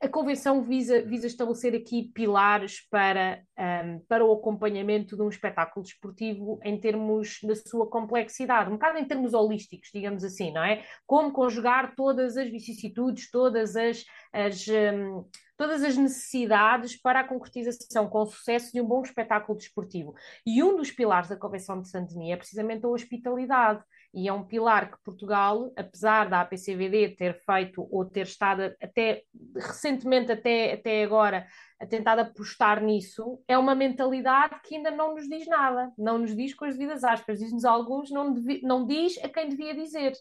a 0.00 0.08
Convenção 0.08 0.62
visa, 0.62 1.02
visa 1.02 1.26
estabelecer 1.26 1.74
aqui 1.74 2.10
pilares 2.14 2.88
para, 2.88 3.42
um, 3.58 4.00
para 4.08 4.24
o 4.24 4.32
acompanhamento 4.32 5.16
de 5.16 5.22
um 5.22 5.28
espetáculo 5.28 5.84
desportivo 5.84 6.58
em 6.64 6.80
termos 6.80 7.38
da 7.42 7.54
sua 7.54 7.88
complexidade, 7.88 8.70
um 8.70 8.74
bocado 8.74 8.98
em 8.98 9.04
termos 9.04 9.34
holísticos, 9.34 9.90
digamos 9.92 10.24
assim, 10.24 10.50
não 10.50 10.64
é? 10.64 10.82
Como 11.06 11.32
conjugar 11.32 11.94
todas 11.94 12.36
as 12.36 12.48
vicissitudes, 12.48 13.30
todas 13.30 13.76
as, 13.76 14.02
as 14.32 14.66
um, 14.68 15.28
todas 15.56 15.82
as 15.82 15.96
necessidades 15.96 16.96
para 16.96 17.20
a 17.20 17.24
concretização 17.24 18.08
com 18.08 18.26
sucesso 18.26 18.72
de 18.72 18.80
um 18.80 18.86
bom 18.86 19.02
espetáculo 19.02 19.56
desportivo. 19.56 20.14
E 20.44 20.62
um 20.62 20.76
dos 20.76 20.90
pilares 20.90 21.28
da 21.28 21.36
Convenção 21.36 21.80
de 21.80 21.88
Santonia 21.88 22.34
é 22.34 22.36
precisamente 22.36 22.84
a 22.84 22.88
hospitalidade. 22.88 23.82
E 24.14 24.28
é 24.28 24.32
um 24.32 24.44
pilar 24.44 24.90
que 24.90 25.02
Portugal, 25.04 25.72
apesar 25.76 26.28
da 26.28 26.40
APCVD 26.40 27.16
ter 27.16 27.34
feito 27.44 27.86
ou 27.90 28.04
ter 28.04 28.22
estado 28.22 28.74
até 28.80 29.22
recentemente, 29.54 30.32
até, 30.32 30.72
até 30.74 31.02
agora, 31.02 31.46
a 31.78 31.86
tentar 31.86 32.18
apostar 32.18 32.82
nisso, 32.82 33.42
é 33.46 33.58
uma 33.58 33.74
mentalidade 33.74 34.60
que 34.62 34.76
ainda 34.76 34.90
não 34.90 35.14
nos 35.14 35.28
diz 35.28 35.46
nada, 35.46 35.92
não 35.98 36.18
nos 36.18 36.34
diz 36.34 36.54
com 36.54 36.64
as 36.64 36.76
devidas 36.76 37.04
aspas, 37.04 37.38
diz-nos 37.38 37.64
alguns, 37.64 38.10
não, 38.10 38.34
não 38.62 38.86
diz 38.86 39.22
a 39.22 39.28
quem 39.28 39.48
devia 39.48 39.74
dizer. 39.74 40.12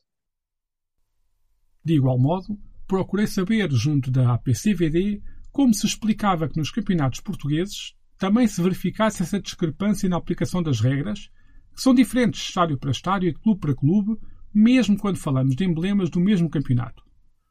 De 1.84 1.94
igual 1.94 2.18
modo, 2.18 2.58
procurei 2.88 3.28
saber, 3.28 3.72
junto 3.72 4.12
da 4.12 4.34
APCVD, 4.34 5.22
como 5.52 5.74
se 5.74 5.86
explicava 5.86 6.48
que 6.48 6.58
nos 6.58 6.72
campeonatos 6.72 7.20
portugueses 7.20 7.96
também 8.18 8.48
se 8.48 8.62
verificasse 8.62 9.24
essa 9.24 9.40
discrepância 9.40 10.08
na 10.08 10.18
aplicação 10.18 10.62
das 10.62 10.80
regras, 10.80 11.30
que 11.74 11.82
são 11.82 11.94
diferentes 11.94 12.42
de 12.42 12.48
estádio 12.48 12.78
para 12.78 12.92
estádio 12.92 13.30
e 13.30 13.34
de 13.34 13.40
clube 13.40 13.60
para 13.60 13.76
clube, 13.76 14.18
mesmo 14.54 14.98
quando 14.98 15.18
falamos 15.18 15.56
de 15.56 15.66
emblemas 15.66 16.10
do 16.10 16.20
mesmo 16.20 16.50
campeonato. 16.50 17.04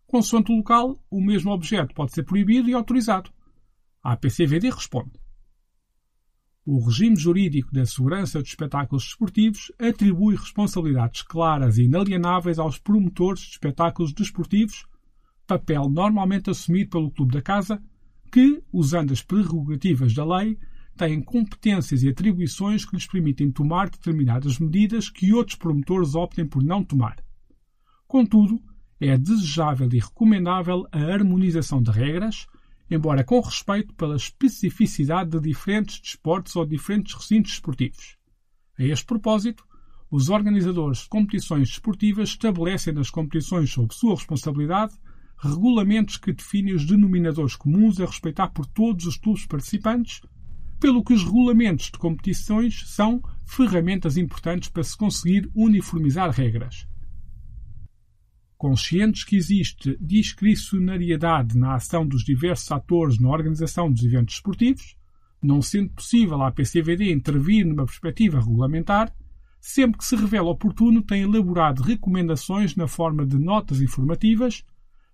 Consoante 0.06 0.52
o 0.52 0.56
local, 0.56 0.98
o 1.10 1.20
mesmo 1.20 1.50
objeto 1.50 1.94
pode 1.94 2.12
ser 2.12 2.24
proibido 2.24 2.68
e 2.68 2.74
autorizado. 2.74 3.30
A 4.02 4.12
APCVD 4.12 4.70
responde. 4.70 5.12
O 6.66 6.82
regime 6.82 7.16
jurídico 7.16 7.72
da 7.72 7.84
segurança 7.84 8.40
dos 8.40 8.48
espetáculos 8.48 9.04
desportivos 9.04 9.70
atribui 9.78 10.34
responsabilidades 10.34 11.22
claras 11.22 11.76
e 11.76 11.82
inalienáveis 11.82 12.58
aos 12.58 12.78
promotores 12.78 13.40
de 13.40 13.50
espetáculos 13.50 14.14
desportivos 14.14 14.86
papel 15.46 15.88
normalmente 15.88 16.50
assumido 16.50 16.90
pelo 16.90 17.10
clube 17.10 17.32
da 17.32 17.42
casa, 17.42 17.82
que, 18.32 18.62
usando 18.72 19.12
as 19.12 19.22
prerrogativas 19.22 20.14
da 20.14 20.24
lei, 20.24 20.58
têm 20.96 21.22
competências 21.22 22.02
e 22.02 22.08
atribuições 22.08 22.84
que 22.84 22.94
lhes 22.94 23.06
permitem 23.06 23.50
tomar 23.50 23.90
determinadas 23.90 24.58
medidas 24.58 25.08
que 25.08 25.32
outros 25.32 25.56
promotores 25.56 26.14
optem 26.14 26.46
por 26.46 26.62
não 26.62 26.84
tomar. 26.84 27.16
Contudo, 28.06 28.60
é 29.00 29.18
desejável 29.18 29.88
e 29.92 29.98
recomendável 29.98 30.86
a 30.92 30.98
harmonização 30.98 31.82
de 31.82 31.90
regras, 31.90 32.46
embora 32.90 33.24
com 33.24 33.40
respeito 33.40 33.92
pela 33.94 34.16
especificidade 34.16 35.30
de 35.30 35.40
diferentes 35.40 36.00
desportos 36.00 36.54
ou 36.54 36.64
diferentes 36.64 37.14
recintos 37.14 37.52
esportivos. 37.52 38.16
A 38.78 38.84
este 38.84 39.04
propósito, 39.04 39.64
os 40.10 40.28
organizadores 40.28 40.98
de 40.98 41.08
competições 41.08 41.68
desportivas 41.68 42.30
estabelecem 42.30 42.92
nas 42.92 43.10
competições 43.10 43.70
sob 43.70 43.92
sua 43.92 44.14
responsabilidade 44.14 44.94
regulamentos 45.38 46.16
que 46.16 46.32
definem 46.32 46.74
os 46.74 46.86
denominadores 46.86 47.56
comuns 47.56 48.00
a 48.00 48.06
respeitar 48.06 48.48
por 48.48 48.66
todos 48.66 49.06
os 49.06 49.16
clubes 49.16 49.46
participantes, 49.46 50.20
pelo 50.80 51.02
que 51.02 51.12
os 51.12 51.24
regulamentos 51.24 51.86
de 51.86 51.98
competições 51.98 52.84
são 52.88 53.22
ferramentas 53.46 54.16
importantes 54.16 54.68
para 54.68 54.82
se 54.82 54.96
conseguir 54.96 55.50
uniformizar 55.54 56.30
regras. 56.30 56.86
Conscientes 58.56 59.24
que 59.24 59.36
existe 59.36 59.96
discricionariedade 60.00 61.56
na 61.56 61.74
ação 61.74 62.06
dos 62.06 62.24
diversos 62.24 62.70
atores 62.72 63.18
na 63.18 63.28
organização 63.28 63.90
dos 63.90 64.02
eventos 64.02 64.36
esportivos, 64.36 64.96
não 65.42 65.60
sendo 65.60 65.90
possível 65.90 66.42
a 66.42 66.50
PCVD 66.50 67.12
intervir 67.12 67.66
numa 67.66 67.84
perspectiva 67.84 68.40
regulamentar, 68.40 69.14
sempre 69.60 69.98
que 69.98 70.04
se 70.04 70.16
revela 70.16 70.50
oportuno 70.50 71.02
tem 71.02 71.22
elaborado 71.22 71.82
recomendações 71.82 72.74
na 72.76 72.86
forma 72.86 73.26
de 73.26 73.38
notas 73.38 73.80
informativas 73.80 74.64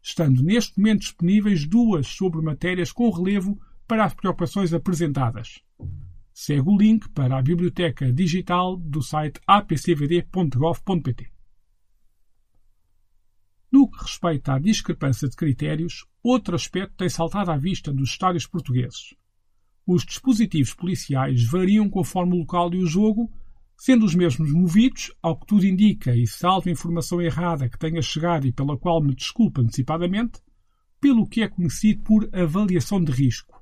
estando 0.02 0.42
neste 0.42 0.78
momento 0.78 1.00
disponíveis 1.00 1.66
duas 1.66 2.06
sobre 2.06 2.40
matérias 2.40 2.92
com 2.92 3.10
relevo 3.10 3.60
para 3.86 4.04
as 4.04 4.14
preocupações 4.14 4.72
apresentadas. 4.72 5.60
Segue 6.32 6.68
o 6.68 6.76
link 6.76 7.08
para 7.10 7.38
a 7.38 7.42
biblioteca 7.42 8.12
digital 8.12 8.76
do 8.76 9.02
site 9.02 9.40
apcvd.gov.pt. 9.46 11.30
No 13.70 13.88
que 13.88 14.02
respeita 14.02 14.54
à 14.54 14.58
discrepância 14.58 15.28
de 15.28 15.36
critérios, 15.36 16.06
outro 16.22 16.56
aspecto 16.56 16.96
tem 16.96 17.08
saltado 17.08 17.50
à 17.50 17.56
vista 17.56 17.92
dos 17.92 18.10
estádios 18.10 18.46
portugueses. 18.46 19.14
Os 19.86 20.04
dispositivos 20.04 20.74
policiais 20.74 21.44
variam 21.44 21.88
conforme 21.88 22.34
o 22.34 22.38
local 22.38 22.72
e 22.74 22.78
o 22.78 22.86
jogo 22.86 23.30
sendo 23.80 24.04
os 24.04 24.14
mesmos 24.14 24.52
movidos, 24.52 25.10
ao 25.22 25.40
que 25.40 25.46
tudo 25.46 25.64
indica, 25.64 26.14
e 26.14 26.26
salvo 26.26 26.68
informação 26.68 27.18
errada 27.18 27.66
que 27.66 27.78
tenha 27.78 28.02
chegado 28.02 28.46
e 28.46 28.52
pela 28.52 28.76
qual 28.76 29.02
me 29.02 29.14
desculpo 29.14 29.62
antecipadamente, 29.62 30.38
pelo 31.00 31.26
que 31.26 31.40
é 31.40 31.48
conhecido 31.48 32.02
por 32.02 32.28
avaliação 32.30 33.02
de 33.02 33.10
risco. 33.10 33.58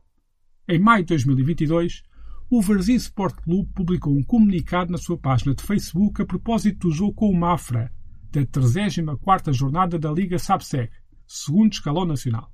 Em 0.69 0.81
maio 0.81 1.05
de 1.05 1.11
2022, 1.11 2.03
o 2.51 2.61
Varzim 2.61 2.97
Sport 2.97 3.37
Clube 3.45 3.71
publicou 3.73 4.13
um 4.13 4.25
comunicado 4.25 4.91
na 4.91 4.99
sua 4.99 5.17
página 5.17 5.55
de 5.55 5.63
Facebook 5.63 6.21
a 6.21 6.27
propósito 6.27 6.89
do 6.89 6.93
jogo 6.93 7.15
com 7.15 7.31
o 7.31 7.39
Mafra, 7.39 7.93
da 8.33 8.45
34ª 8.45 9.53
jornada 9.53 10.01
da 10.01 10.11
Liga 10.11 10.37
SABSEG, 10.37 10.91
segundo 11.29 11.75
escalão 11.75 12.05
nacional. 12.05 12.53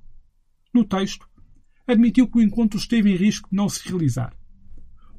No 0.71 0.85
texto, 0.85 1.27
admitiu 1.87 2.29
que 2.29 2.37
o 2.37 2.43
encontro 2.43 2.77
esteve 2.77 3.11
em 3.11 3.15
risco 3.15 3.49
de 3.49 3.55
não 3.55 3.67
se 3.67 3.89
realizar. 3.89 4.37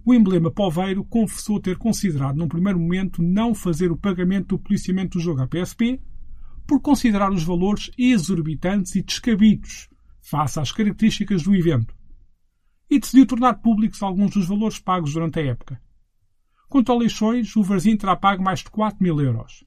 O 0.09 0.15
emblema 0.15 0.53
poveiro 0.53 1.05
confessou 1.05 1.59
ter 1.59 1.77
considerado 1.77 2.37
num 2.37 2.47
primeiro 2.47 2.79
momento 2.79 3.21
não 3.21 3.53
fazer 3.53 3.91
o 3.91 3.97
pagamento 3.97 4.51
do 4.51 4.59
policiamento 4.61 5.19
do 5.19 5.21
jogo 5.21 5.43
à 5.43 5.49
PSP 5.49 6.01
por 6.65 6.81
considerar 6.81 7.33
os 7.33 7.43
valores 7.43 7.91
exorbitantes 7.99 8.95
e 8.95 9.03
descabidos 9.03 9.89
face 10.21 10.61
às 10.61 10.71
características 10.71 11.43
do 11.43 11.57
evento, 11.57 11.93
e 12.89 13.01
decidiu 13.01 13.27
tornar 13.27 13.55
públicos 13.55 14.01
alguns 14.01 14.31
dos 14.31 14.47
valores 14.47 14.79
pagos 14.79 15.13
durante 15.13 15.41
a 15.41 15.45
época. 15.45 15.83
Quanto 16.69 16.93
a 16.93 16.97
Leixões, 16.97 17.57
o 17.57 17.65
Varzim 17.65 17.97
terá 17.97 18.15
pago 18.15 18.45
mais 18.45 18.61
de 18.61 18.71
4 18.71 19.03
mil 19.03 19.21
euros, 19.21 19.65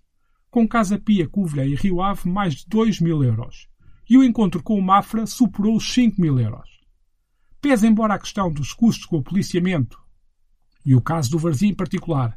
com 0.49 0.65
Casa 0.65 0.97
Pia, 0.97 1.27
Covilhã 1.27 1.65
e 1.65 1.75
Rio 1.75 2.01
Ave 2.01 2.29
mais 2.29 2.55
de 2.55 2.65
2 2.69 3.01
mil 3.01 3.21
euros, 3.25 3.67
e 4.09 4.17
o 4.17 4.23
encontro 4.23 4.63
com 4.63 4.79
o 4.79 4.81
Mafra 4.81 5.25
superou 5.25 5.75
os 5.75 5.93
5 5.93 6.21
mil 6.21 6.39
euros. 6.39 6.79
Pese 7.59 7.87
embora 7.87 8.13
a 8.13 8.19
questão 8.19 8.49
dos 8.49 8.71
custos 8.71 9.05
com 9.05 9.17
o 9.17 9.23
policiamento 9.23 9.99
e 10.89 10.95
o 10.95 11.01
caso 11.01 11.29
do 11.29 11.37
Varzim 11.37 11.67
em 11.67 11.75
particular 11.75 12.35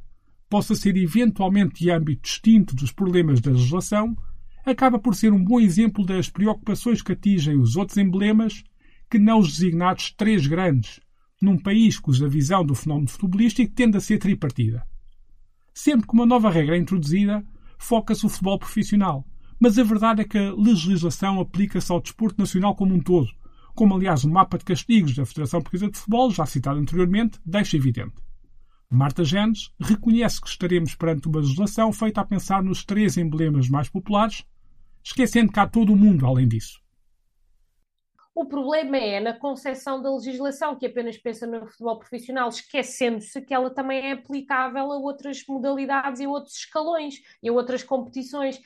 possa 0.51 0.75
ser 0.75 0.95
eventualmente 0.99 1.83
de 1.83 1.91
âmbito 1.91 2.21
distinto 2.21 2.77
dos 2.77 2.93
problemas 2.93 3.41
da 3.41 3.51
legislação, 3.51 4.15
acaba 4.63 4.99
por 4.99 5.15
ser 5.15 5.33
um 5.33 5.43
bom 5.43 5.59
exemplo 5.59 6.05
das 6.05 6.29
preocupações 6.29 7.01
que 7.01 7.13
atingem 7.13 7.59
os 7.59 7.77
outros 7.77 7.97
emblemas 7.97 8.63
que 9.11 9.19
não 9.19 9.39
os 9.39 9.57
designados 9.57 10.13
três 10.15 10.47
grandes, 10.47 11.01
num 11.41 11.57
país 11.57 11.99
cuja 11.99 12.29
visão 12.29 12.63
do 12.63 12.75
fenómeno 12.75 13.09
futebolístico 13.09 13.75
tende 13.75 13.97
a 13.97 14.01
ser 14.01 14.19
tripartida. 14.19 14.87
Sempre 15.73 16.07
que 16.07 16.13
uma 16.13 16.27
nova 16.27 16.51
regra 16.51 16.77
é 16.77 16.79
introduzida, 16.79 17.43
foca-se 17.79 18.27
o 18.27 18.29
futebol 18.29 18.59
profissional, 18.59 19.27
mas 19.59 19.79
a 19.79 19.83
verdade 19.83 20.21
é 20.21 20.25
que 20.25 20.37
a 20.37 20.53
legislação 20.53 21.41
aplica-se 21.41 21.91
ao 21.91 22.03
desporto 22.03 22.39
nacional 22.39 22.75
como 22.75 22.95
um 22.95 23.01
todo, 23.01 23.31
como 23.75 23.95
aliás 23.95 24.25
o 24.25 24.31
mapa 24.31 24.59
de 24.59 24.67
castigos 24.67 25.15
da 25.15 25.25
Federação 25.25 25.63
Portuguesa 25.63 25.91
de 25.91 25.97
Futebol, 25.97 26.31
já 26.31 26.45
citado 26.45 26.79
anteriormente, 26.79 27.41
deixa 27.47 27.79
evidente. 27.79 28.13
Marta 28.95 29.25
Genes 29.25 29.73
reconhece 29.81 30.39
que 30.39 30.49
estaremos 30.49 30.95
perante 30.95 31.27
uma 31.27 31.39
legislação 31.41 31.91
feita 31.95 32.21
a 32.21 32.27
pensar 32.27 32.63
nos 32.63 32.85
três 32.85 33.17
emblemas 33.17 33.67
mais 33.71 33.89
populares 33.89 34.45
esquecendo 35.03 35.51
que 35.51 35.59
há 35.59 35.67
todo 35.67 35.95
o 35.95 35.97
mundo 35.97 36.27
além 36.27 36.47
disso. 36.47 36.79
O 38.35 38.45
problema 38.47 38.99
é 38.99 39.19
na 39.19 39.33
concepção 39.33 40.03
da 40.03 40.15
legislação, 40.15 40.77
que 40.77 40.87
apenas 40.87 41.17
pensa 41.17 41.47
no 41.47 41.67
futebol 41.67 41.99
profissional, 41.99 42.51
esquecendo-se 42.51 43.41
que 43.41 43.55
ela 43.55 43.71
também 43.71 44.11
é 44.11 44.13
aplicável 44.13 44.93
a 44.93 44.99
outras 44.99 45.43
modalidades 45.49 46.21
e 46.21 46.25
a 46.25 46.29
outros 46.29 46.57
escalões 46.57 47.15
e 47.43 47.49
a 47.49 47.53
outras 47.53 47.83
competições. 47.83 48.61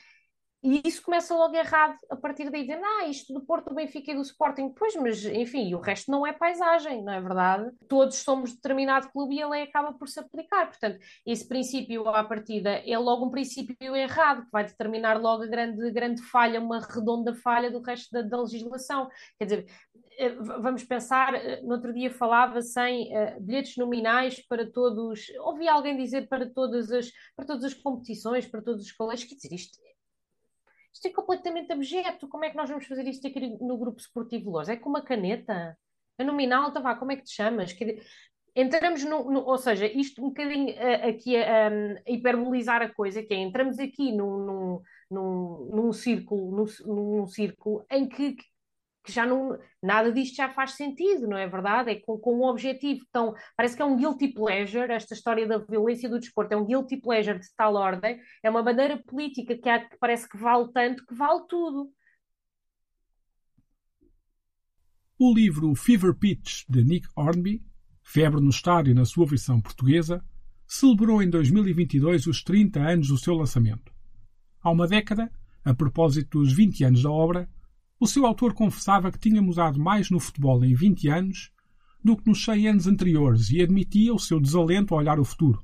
E 0.63 0.81
isso 0.85 1.03
começa 1.03 1.35
logo 1.35 1.55
errado 1.55 1.97
a 2.09 2.15
partir 2.15 2.49
daí, 2.49 2.63
dizendo, 2.63 2.83
ah, 2.83 3.07
isto 3.07 3.31
do 3.31 3.45
Porto, 3.45 3.69
do 3.69 3.75
Benfica 3.75 4.11
e 4.11 4.15
do 4.15 4.21
Sporting. 4.21 4.73
Pois, 4.73 4.95
mas 4.95 5.23
enfim, 5.23 5.73
o 5.75 5.79
resto 5.79 6.09
não 6.09 6.25
é 6.25 6.33
paisagem, 6.33 7.03
não 7.03 7.13
é 7.13 7.21
verdade? 7.21 7.71
Todos 7.87 8.17
somos 8.17 8.53
determinado 8.53 9.09
clube 9.09 9.35
e 9.35 9.41
a 9.41 9.47
lei 9.47 9.63
acaba 9.63 9.93
por 9.93 10.07
se 10.07 10.19
aplicar. 10.19 10.67
Portanto, 10.67 10.99
esse 11.25 11.47
princípio 11.47 12.07
à 12.09 12.23
partida 12.23 12.71
é 12.71 12.97
logo 12.97 13.27
um 13.27 13.29
princípio 13.29 13.95
errado, 13.95 14.45
que 14.45 14.51
vai 14.51 14.65
determinar 14.65 15.21
logo 15.21 15.43
a 15.43 15.47
grande, 15.47 15.91
grande 15.91 16.23
falha, 16.23 16.59
uma 16.59 16.79
redonda 16.79 17.35
falha 17.35 17.69
do 17.69 17.79
resto 17.79 18.11
da, 18.11 18.23
da 18.23 18.41
legislação. 18.41 19.09
Quer 19.37 19.45
dizer, 19.45 19.65
eh, 20.17 20.29
vamos 20.29 20.83
pensar, 20.83 21.35
eh, 21.35 21.61
no 21.61 21.73
outro 21.73 21.93
dia 21.93 22.09
falava-se 22.09 22.79
em 22.81 23.15
uh, 23.15 23.39
bilhetes 23.39 23.77
nominais 23.77 24.43
para 24.47 24.69
todos, 24.69 25.27
ouvi 25.41 25.67
alguém 25.67 25.95
dizer 25.95 26.27
para 26.27 26.49
todas 26.49 26.91
as, 26.91 27.11
para 27.35 27.45
todas 27.45 27.63
as 27.63 27.75
competições, 27.75 28.47
para 28.47 28.61
todos 28.63 28.83
os 28.83 28.91
colégios, 28.91 29.29
quer 29.29 29.35
dizer, 29.35 29.53
isto 29.53 29.77
isto 30.97 31.07
é 31.07 31.11
completamente 31.11 31.71
abjeto. 31.71 32.27
Como 32.27 32.43
é 32.43 32.49
que 32.49 32.57
nós 32.57 32.69
vamos 32.69 32.87
fazer 32.87 33.07
isto 33.07 33.25
aqui 33.27 33.39
no 33.61 33.77
grupo 33.77 33.99
esportivo 33.99 34.49
Louros? 34.49 34.69
É 34.69 34.75
com 34.75 34.89
uma 34.89 35.01
caneta? 35.01 35.77
A 36.19 36.23
nominal, 36.23 36.69
então 36.69 36.81
vá, 36.81 36.95
como 36.95 37.11
é 37.11 37.15
que 37.15 37.23
te 37.23 37.31
chamas? 37.31 37.75
entramos 38.55 39.03
no, 39.03 39.29
no, 39.29 39.41
ou 39.45 39.57
seja, 39.59 39.85
isto 39.85 40.19
um 40.19 40.29
bocadinho 40.29 40.73
uh, 40.73 41.09
aqui 41.09 41.37
a, 41.37 41.67
a, 41.67 41.71
hiperbolizar 42.07 42.81
a 42.81 42.89
coisa, 42.89 43.21
que 43.21 43.31
é, 43.31 43.37
entramos 43.37 43.77
aqui 43.77 44.11
num, 44.11 44.39
num, 44.39 44.81
num, 45.11 45.69
num 45.75 45.93
círculo, 45.93 46.51
num, 46.51 46.65
num 46.87 47.27
círculo 47.27 47.85
em 47.91 48.09
que, 48.09 48.35
que 49.07 49.13
já 49.13 49.25
não, 49.25 49.57
nada 49.81 50.11
disto 50.11 50.35
já 50.35 50.49
faz 50.49 50.71
sentido, 50.71 51.29
não 51.29 51.37
é 51.37 51.47
verdade? 51.47 51.91
É 51.91 51.95
com, 51.95 52.17
com 52.17 52.39
um 52.39 52.43
objetivo 52.43 53.05
tão, 53.09 53.33
parece 53.55 53.73
que 53.73 53.81
é 53.81 53.85
um 53.85 53.95
guilty 53.95 54.33
pleasure, 54.33 54.91
esta 54.91 55.13
história 55.13 55.47
da 55.47 55.59
violência 55.59 56.09
do 56.09 56.19
desporto, 56.19 56.53
é 56.53 56.57
um 56.57 56.65
guilty 56.65 56.97
pleasure 56.97 57.39
de 57.39 57.47
tal 57.55 57.75
ordem, 57.75 58.19
é 58.43 58.49
uma 58.49 58.61
bandeira 58.61 59.01
política 59.07 59.57
que, 59.57 59.69
há, 59.69 59.79
que 59.79 59.97
parece 59.97 60.27
que 60.27 60.37
vale 60.37 60.69
tanto 60.73 61.05
que 61.05 61.15
vale 61.15 61.45
tudo. 61.47 61.89
O 65.17 65.33
livro 65.33 65.73
Fever 65.73 66.13
Pitch, 66.13 66.65
de 66.67 66.83
Nick 66.83 67.07
Hornby, 67.15 67.63
Febre 68.03 68.41
no 68.41 68.49
Estádio 68.49 68.93
na 68.93 69.05
sua 69.05 69.25
versão 69.25 69.61
portuguesa, 69.61 70.21
celebrou 70.67 71.23
em 71.23 71.29
2022 71.29 72.27
os 72.27 72.43
30 72.43 72.81
anos 72.81 73.07
do 73.07 73.17
seu 73.17 73.35
lançamento. 73.35 73.89
Há 74.61 74.69
uma 74.69 74.85
década, 74.85 75.31
a 75.63 75.73
propósito 75.73 76.39
dos 76.39 76.51
20 76.51 76.83
anos 76.83 77.03
da 77.03 77.09
obra, 77.09 77.49
o 77.99 78.07
seu 78.07 78.25
autor 78.25 78.53
confessava 78.53 79.11
que 79.11 79.19
tinha 79.19 79.41
mudado 79.41 79.79
mais 79.79 80.09
no 80.09 80.19
futebol 80.19 80.63
em 80.63 80.73
20 80.73 81.09
anos 81.09 81.51
do 82.03 82.15
que 82.15 82.27
nos 82.27 82.43
100 82.43 82.67
anos 82.69 82.87
anteriores 82.87 83.49
e 83.49 83.61
admitia 83.61 84.13
o 84.13 84.19
seu 84.19 84.39
desalento 84.39 84.93
a 84.93 84.97
olhar 84.97 85.19
o 85.19 85.25
futuro. 85.25 85.61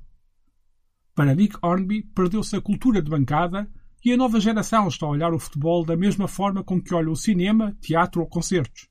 Para 1.16 1.36
Nick 1.36 1.56
Hornby, 1.62 2.04
perdeu-se 2.16 2.56
a 2.56 2.62
cultura 2.62 3.02
de 3.02 3.10
bancada 3.10 3.70
e 4.04 4.12
a 4.12 4.18
nova 4.18 4.40
geração 4.40 4.88
está 4.88 5.06
a 5.06 5.10
olhar 5.10 5.34
o 5.34 5.40
futebol 5.40 5.86
da 5.86 5.96
mesma 5.96 6.28
forma 6.28 6.64
com 6.64 6.82
que 6.82 6.94
olha 6.94 7.10
o 7.10 7.16
cinema, 7.16 7.78
teatro 7.80 8.22
ou 8.22 8.28
concertos. 8.28 8.90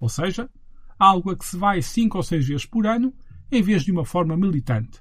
Ou 0.00 0.08
seja, 0.08 0.50
algo 0.98 1.30
a 1.30 1.36
que 1.36 1.44
se 1.44 1.56
vai 1.56 1.80
cinco 1.80 2.16
ou 2.16 2.22
seis 2.22 2.46
vezes 2.46 2.66
por 2.66 2.86
ano, 2.86 3.14
em 3.50 3.62
vez 3.62 3.84
de 3.84 3.92
uma 3.92 4.04
forma 4.04 4.36
militante. 4.36 5.00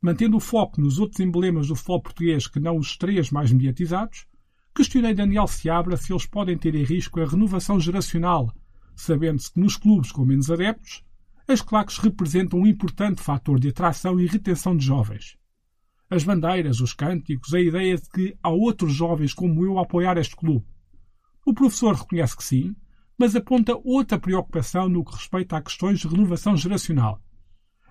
Mantendo 0.00 0.36
o 0.36 0.40
foco 0.40 0.80
nos 0.80 0.98
outros 0.98 1.20
emblemas 1.20 1.68
do 1.68 1.76
futebol 1.76 2.02
português 2.02 2.46
que 2.46 2.58
não 2.58 2.76
os 2.76 2.96
três 2.96 3.30
mais 3.30 3.52
mediatizados, 3.52 4.26
Questionei 4.76 5.14
Daniel 5.14 5.46
Seabra 5.46 5.96
se 5.96 6.12
eles 6.12 6.26
podem 6.26 6.58
ter 6.58 6.74
em 6.74 6.84
risco 6.84 7.18
a 7.18 7.24
renovação 7.24 7.80
geracional, 7.80 8.54
sabendo-se 8.94 9.50
que 9.50 9.58
nos 9.58 9.74
clubes 9.74 10.12
com 10.12 10.22
menos 10.22 10.50
adeptos, 10.50 11.02
as 11.48 11.62
claques 11.62 11.96
representam 11.96 12.60
um 12.60 12.66
importante 12.66 13.22
fator 13.22 13.58
de 13.58 13.70
atração 13.70 14.20
e 14.20 14.26
retenção 14.26 14.76
de 14.76 14.84
jovens. 14.84 15.38
As 16.10 16.24
bandeiras, 16.24 16.80
os 16.80 16.92
cânticos, 16.92 17.54
a 17.54 17.60
ideia 17.60 17.96
de 17.96 18.06
que 18.10 18.36
há 18.42 18.50
outros 18.50 18.92
jovens 18.92 19.32
como 19.32 19.64
eu 19.64 19.78
a 19.78 19.82
apoiar 19.82 20.18
este 20.18 20.36
clube. 20.36 20.66
O 21.46 21.54
professor 21.54 21.94
reconhece 21.94 22.36
que 22.36 22.44
sim, 22.44 22.76
mas 23.16 23.34
aponta 23.34 23.80
outra 23.82 24.18
preocupação 24.18 24.90
no 24.90 25.02
que 25.02 25.14
respeita 25.14 25.56
a 25.56 25.62
questões 25.62 26.00
de 26.00 26.06
renovação 26.06 26.54
geracional. 26.54 27.18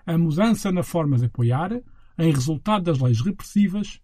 A 0.06 0.16
mudança 0.20 0.72
na 0.72 0.84
forma 0.84 1.18
de 1.18 1.26
apoiar, 1.26 1.82
em 2.20 2.32
resultado 2.32 2.84
das 2.84 3.00
leis 3.00 3.22
repressivas, 3.22 4.00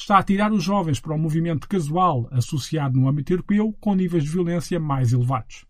está 0.00 0.18
a 0.18 0.22
tirar 0.22 0.52
os 0.52 0.62
jovens 0.62 0.98
para 0.98 1.14
o 1.14 1.18
movimento 1.18 1.68
casual 1.68 2.28
associado 2.32 2.98
no 2.98 3.08
âmbito 3.08 3.32
europeu 3.32 3.72
com 3.80 3.94
níveis 3.94 4.24
de 4.24 4.30
violência 4.30 4.80
mais 4.80 5.12
elevados. 5.12 5.66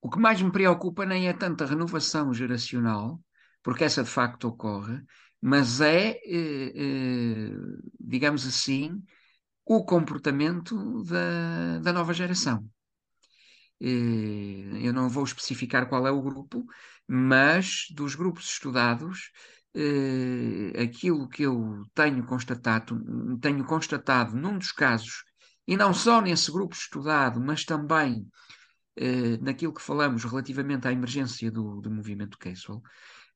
O 0.00 0.08
que 0.08 0.18
mais 0.18 0.40
me 0.40 0.50
preocupa 0.50 1.04
nem 1.04 1.28
é 1.28 1.32
tanto 1.32 1.62
a 1.62 1.66
renovação 1.66 2.32
geracional, 2.32 3.20
porque 3.62 3.84
essa 3.84 4.02
de 4.02 4.08
facto 4.08 4.48
ocorre, 4.48 4.98
mas 5.40 5.80
é, 5.80 6.12
eh, 6.24 6.72
eh, 6.74 7.50
digamos 8.00 8.46
assim, 8.46 9.02
o 9.64 9.84
comportamento 9.84 11.04
da, 11.04 11.78
da 11.80 11.92
nova 11.92 12.14
geração. 12.14 12.66
Eh, 13.80 14.86
eu 14.86 14.92
não 14.92 15.08
vou 15.08 15.24
especificar 15.24 15.86
qual 15.86 16.06
é 16.06 16.10
o 16.10 16.22
grupo, 16.22 16.64
mas 17.06 17.86
dos 17.90 18.14
grupos 18.14 18.46
estudados, 18.46 19.30
eh, 19.74 20.82
aquilo 20.82 21.28
que 21.28 21.42
eu 21.44 21.84
tenho 21.94 22.24
constatado, 22.24 23.00
tenho 23.40 23.64
constatado 23.64 24.36
num 24.36 24.58
dos 24.58 24.72
casos, 24.72 25.24
e 25.66 25.76
não 25.76 25.94
só 25.94 26.20
nesse 26.20 26.50
grupo 26.50 26.74
estudado, 26.74 27.40
mas 27.40 27.64
também 27.64 28.26
eh, 28.96 29.36
naquilo 29.38 29.72
que 29.72 29.82
falamos 29.82 30.24
relativamente 30.24 30.88
à 30.88 30.92
emergência 30.92 31.50
do, 31.50 31.80
do 31.80 31.90
movimento 31.90 32.38
casual, 32.38 32.82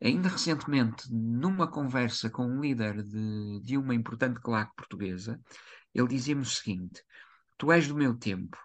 ainda 0.03 0.29
recentemente, 0.29 1.07
numa 1.13 1.71
conversa 1.71 2.29
com 2.31 2.47
um 2.47 2.61
líder 2.61 3.03
de, 3.03 3.61
de 3.61 3.77
uma 3.79 3.95
importante 3.95 4.41
claque 4.41 4.75
portuguesa, 4.77 5.41
ele 5.95 6.09
dizia-me 6.09 6.43
o 6.43 6.45
seguinte: 6.45 7.03
Tu 7.57 7.71
és 7.73 7.87
do 7.89 7.95
meu 7.95 8.15
tempo. 8.15 8.59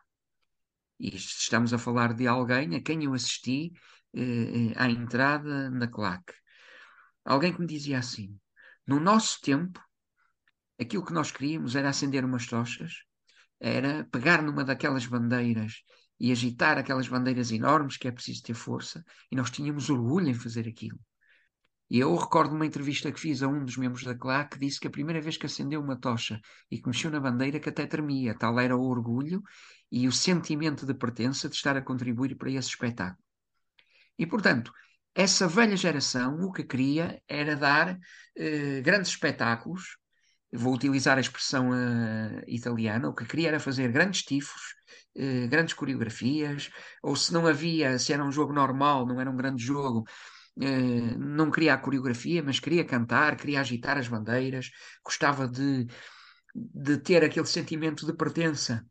E 0.99 1.15
estamos 1.15 1.73
a 1.73 1.77
falar 1.77 2.13
de 2.13 2.27
alguém 2.27 2.75
a 2.75 2.81
quem 2.81 3.03
eu 3.05 3.13
assisti 3.13 3.71
eh, 4.13 4.73
à 4.75 4.89
entrada 4.89 5.69
na 5.69 5.87
claque 5.87 6.33
alguém 7.29 7.53
que 7.53 7.61
me 7.61 7.67
dizia 7.67 7.99
assim: 7.99 8.37
no 8.87 8.99
nosso 8.99 9.39
tempo, 9.41 9.79
aquilo 10.79 11.05
que 11.05 11.13
nós 11.13 11.31
queríamos 11.31 11.75
era 11.75 11.89
acender 11.89 12.25
umas 12.25 12.47
tochas, 12.47 13.03
era 13.59 14.03
pegar 14.11 14.41
numa 14.41 14.63
daquelas 14.63 15.05
bandeiras 15.05 15.83
e 16.19 16.31
agitar 16.31 16.77
aquelas 16.77 17.07
bandeiras 17.07 17.51
enormes 17.51 17.97
que 17.97 18.07
é 18.07 18.11
preciso 18.11 18.43
ter 18.43 18.53
força, 18.55 19.05
e 19.31 19.35
nós 19.35 19.51
tínhamos 19.51 19.89
orgulho 19.89 20.27
em 20.27 20.33
fazer 20.33 20.67
aquilo. 20.67 20.99
E 21.89 21.99
eu 21.99 22.15
recordo 22.15 22.53
uma 22.55 22.65
entrevista 22.65 23.11
que 23.11 23.19
fiz 23.19 23.41
a 23.41 23.47
um 23.47 23.63
dos 23.63 23.77
membros 23.77 24.03
da 24.03 24.15
CLA 24.15 24.45
que 24.45 24.59
disse 24.59 24.79
que 24.79 24.87
a 24.87 24.91
primeira 24.91 25.21
vez 25.21 25.37
que 25.37 25.45
acendeu 25.45 25.81
uma 25.81 25.99
tocha 25.99 26.39
e 26.69 26.79
que 26.79 26.87
mexeu 26.87 27.09
na 27.09 27.19
bandeira 27.19 27.59
que 27.59 27.69
até 27.69 27.85
tremia, 27.87 28.35
tal 28.35 28.59
era 28.59 28.75
o 28.75 28.87
orgulho 28.87 29.41
e 29.91 30.07
o 30.07 30.11
sentimento 30.11 30.85
de 30.85 30.93
pertença 30.93 31.49
de 31.49 31.55
estar 31.55 31.75
a 31.75 31.81
contribuir 31.81 32.35
para 32.35 32.51
esse 32.51 32.69
espetáculo. 32.69 33.23
E, 34.19 34.27
portanto, 34.27 34.71
essa 35.19 35.49
velha 35.49 35.75
geração 35.75 36.39
o 36.39 36.51
que 36.51 36.63
queria 36.63 37.21
era 37.27 37.53
dar 37.53 37.99
eh, 38.37 38.79
grandes 38.79 39.09
espetáculos, 39.09 39.97
vou 40.51 40.73
utilizar 40.73 41.17
a 41.17 41.21
expressão 41.21 41.71
uh, 41.71 42.41
italiana, 42.47 43.09
o 43.09 43.13
que 43.13 43.25
queria 43.25 43.49
era 43.49 43.59
fazer 43.59 43.91
grandes 43.91 44.23
tifos, 44.23 44.61
uh, 45.17 45.47
grandes 45.49 45.73
coreografias, 45.73 46.71
ou 47.03 47.17
se 47.17 47.33
não 47.33 47.45
havia, 47.45 47.99
se 47.99 48.13
era 48.13 48.23
um 48.23 48.31
jogo 48.31 48.53
normal, 48.53 49.05
não 49.05 49.19
era 49.19 49.29
um 49.29 49.35
grande 49.35 49.61
jogo, 49.61 50.05
não 51.17 51.49
queria 51.51 51.73
a 51.73 51.77
coreografia, 51.77 52.43
mas 52.43 52.59
queria 52.59 52.83
cantar, 52.83 53.37
queria 53.37 53.61
agitar 53.61 53.97
as 53.97 54.09
bandeiras, 54.09 54.69
gostava 55.03 55.47
de, 55.47 55.85
de 56.55 56.97
ter 56.97 57.23
aquele 57.23 57.45
sentimento 57.45 58.05
de 58.05 58.13
pertença 58.13 58.85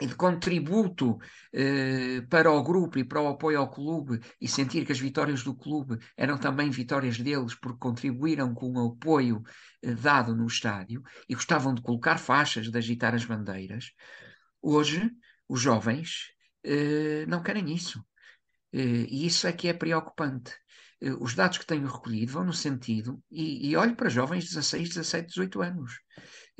de 0.00 0.14
contributo 0.14 1.18
eh, 1.52 2.22
para 2.28 2.50
o 2.50 2.62
grupo 2.62 2.98
e 2.98 3.04
para 3.04 3.20
o 3.20 3.28
apoio 3.28 3.58
ao 3.58 3.70
clube 3.70 4.20
e 4.40 4.48
sentir 4.48 4.84
que 4.86 4.92
as 4.92 4.98
vitórias 4.98 5.42
do 5.42 5.54
clube 5.54 5.98
eram 6.16 6.38
também 6.38 6.70
vitórias 6.70 7.18
deles 7.18 7.54
porque 7.54 7.78
contribuíram 7.78 8.54
com 8.54 8.72
o 8.72 8.88
apoio 8.88 9.42
eh, 9.82 9.94
dado 9.94 10.34
no 10.34 10.46
estádio 10.46 11.02
e 11.28 11.34
gostavam 11.34 11.74
de 11.74 11.82
colocar 11.82 12.18
faixas, 12.18 12.70
de 12.70 12.78
agitar 12.78 13.14
as 13.14 13.24
bandeiras. 13.24 13.92
Hoje, 14.60 15.10
os 15.48 15.60
jovens 15.60 16.32
eh, 16.64 17.26
não 17.26 17.42
querem 17.42 17.72
isso. 17.72 18.04
Eh, 18.72 19.06
e 19.08 19.26
isso 19.26 19.46
é 19.46 19.52
que 19.52 19.68
é 19.68 19.74
preocupante. 19.74 20.52
Eh, 21.00 21.12
os 21.20 21.34
dados 21.34 21.58
que 21.58 21.66
tenho 21.66 21.86
recolhido 21.86 22.32
vão 22.32 22.44
no 22.44 22.52
sentido, 22.52 23.22
e, 23.30 23.70
e 23.70 23.76
olho 23.76 23.96
para 23.96 24.08
jovens 24.08 24.44
de 24.44 24.50
16, 24.50 24.88
17, 24.90 25.28
18 25.28 25.62
anos 25.62 25.92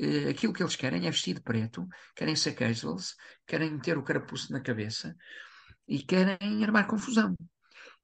Uh, 0.01 0.29
aquilo 0.29 0.53
que 0.53 0.63
eles 0.63 0.75
querem 0.75 1.05
é 1.05 1.11
vestir 1.11 1.35
de 1.35 1.41
preto, 1.41 1.87
querem 2.15 2.35
ser 2.35 2.53
casuals, 2.53 3.15
querem 3.45 3.77
ter 3.79 3.97
o 3.97 4.03
carapuço 4.03 4.51
na 4.51 4.59
cabeça 4.59 5.15
e 5.87 5.99
querem 5.99 6.63
armar 6.63 6.87
confusão. 6.87 7.35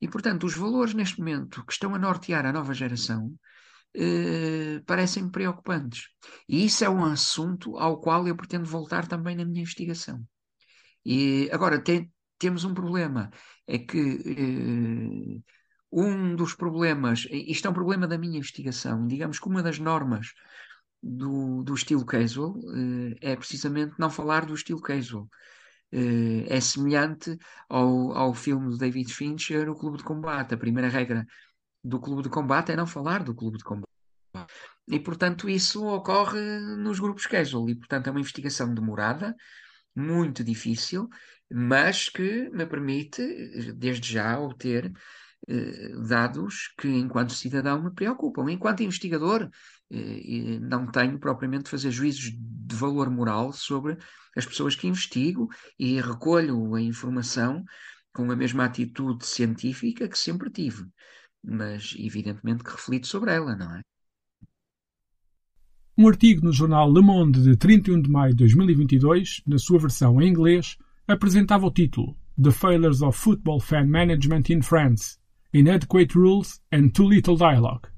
E, 0.01 0.07
portanto, 0.07 0.45
os 0.45 0.55
valores 0.55 0.93
neste 0.93 1.19
momento 1.19 1.65
que 1.65 1.73
estão 1.73 1.93
a 1.93 1.99
nortear 1.99 2.45
a 2.45 2.53
nova 2.53 2.73
geração 2.73 3.33
uh, 3.97 4.83
parecem 4.85 5.29
preocupantes. 5.29 6.09
E 6.47 6.65
isso 6.65 6.83
é 6.83 6.89
um 6.89 7.03
assunto 7.03 7.77
ao 7.77 7.99
qual 7.99 8.27
eu 8.27 8.35
pretendo 8.35 8.65
voltar 8.65 9.07
também 9.07 9.35
na 9.35 9.45
minha 9.45 9.61
investigação. 9.61 10.23
E 11.05 11.49
agora 11.51 11.81
tem, 11.81 12.11
temos 12.37 12.63
um 12.63 12.73
problema, 12.73 13.29
é 13.67 13.77
que 13.79 13.99
uh, 13.99 15.43
um 15.91 16.35
dos 16.35 16.53
problemas, 16.53 17.27
isto 17.31 17.67
é 17.67 17.71
um 17.71 17.73
problema 17.73 18.07
da 18.07 18.17
minha 18.17 18.37
investigação, 18.37 19.07
digamos 19.07 19.39
que 19.39 19.47
uma 19.47 19.63
das 19.63 19.79
normas 19.79 20.33
do, 21.01 21.63
do 21.63 21.73
estilo 21.73 22.05
casual 22.05 22.51
uh, 22.57 23.15
é 23.21 23.35
precisamente 23.35 23.93
não 23.97 24.09
falar 24.09 24.45
do 24.45 24.53
estilo 24.53 24.81
casual. 24.81 25.29
Uh, 25.91 26.45
é 26.47 26.59
semelhante 26.61 27.37
ao, 27.67 28.11
ao 28.11 28.33
filme 28.33 28.69
do 28.69 28.77
David 28.77 29.13
Fincher, 29.13 29.69
O 29.69 29.75
Clube 29.75 29.97
de 29.97 30.03
Combate. 30.03 30.53
A 30.53 30.57
primeira 30.57 30.89
regra 30.89 31.25
do 31.83 31.99
Clube 31.99 32.23
de 32.23 32.29
Combate 32.29 32.71
é 32.71 32.75
não 32.75 32.85
falar 32.85 33.23
do 33.23 33.33
Clube 33.33 33.57
de 33.57 33.63
Combate. 33.63 33.89
E, 34.87 34.99
portanto, 34.99 35.49
isso 35.49 35.85
ocorre 35.85 36.39
nos 36.77 36.99
grupos 36.99 37.25
casual. 37.25 37.69
E, 37.69 37.75
portanto, 37.75 38.07
é 38.07 38.11
uma 38.11 38.19
investigação 38.19 38.73
demorada, 38.73 39.35
muito 39.95 40.43
difícil, 40.43 41.07
mas 41.51 42.09
que 42.09 42.49
me 42.49 42.65
permite, 42.65 43.21
desde 43.73 44.13
já, 44.13 44.39
obter 44.39 44.91
eh, 45.47 45.95
dados 46.07 46.73
que, 46.77 46.87
enquanto 46.87 47.33
cidadão, 47.33 47.81
me 47.83 47.91
preocupam. 47.91 48.51
Enquanto 48.51 48.83
investigador, 48.83 49.49
eh, 49.91 50.59
não 50.61 50.85
tenho 50.87 51.19
propriamente 51.19 51.65
de 51.65 51.69
fazer 51.71 51.91
juízos 51.91 52.31
de 52.31 52.75
valor 52.75 53.09
moral 53.09 53.51
sobre 53.51 53.97
as 54.35 54.45
pessoas 54.45 54.75
que 54.75 54.87
investigo 54.87 55.49
e 55.77 55.99
recolho 55.99 56.75
a 56.75 56.81
informação 56.81 57.63
com 58.13 58.31
a 58.31 58.35
mesma 58.35 58.65
atitude 58.65 59.25
científica 59.25 60.07
que 60.07 60.17
sempre 60.17 60.49
tive, 60.49 60.85
mas 61.43 61.95
evidentemente 61.97 62.63
que 62.63 62.71
reflito 62.71 63.07
sobre 63.07 63.33
ela, 63.33 63.55
não 63.55 63.75
é? 63.75 63.81
Um 65.97 66.07
artigo 66.07 66.45
no 66.45 66.53
jornal 66.53 66.91
Le 66.91 67.01
Monde 67.01 67.41
de 67.43 67.57
31 67.57 68.01
de 68.01 68.09
maio 68.09 68.31
de 68.31 68.37
2022, 68.37 69.41
na 69.45 69.57
sua 69.57 69.79
versão 69.79 70.21
em 70.21 70.29
inglês, 70.29 70.77
apresentava 71.05 71.65
o 71.65 71.71
título 71.71 72.17
The 72.41 72.51
Failures 72.51 73.01
of 73.01 73.17
Football 73.17 73.59
Fan 73.59 73.85
Management 73.87 74.43
in 74.49 74.61
France 74.61 75.17
Inadequate 75.51 76.17
Rules 76.17 76.61
and 76.71 76.89
Too 76.93 77.09
Little 77.09 77.35
Dialogue. 77.35 77.89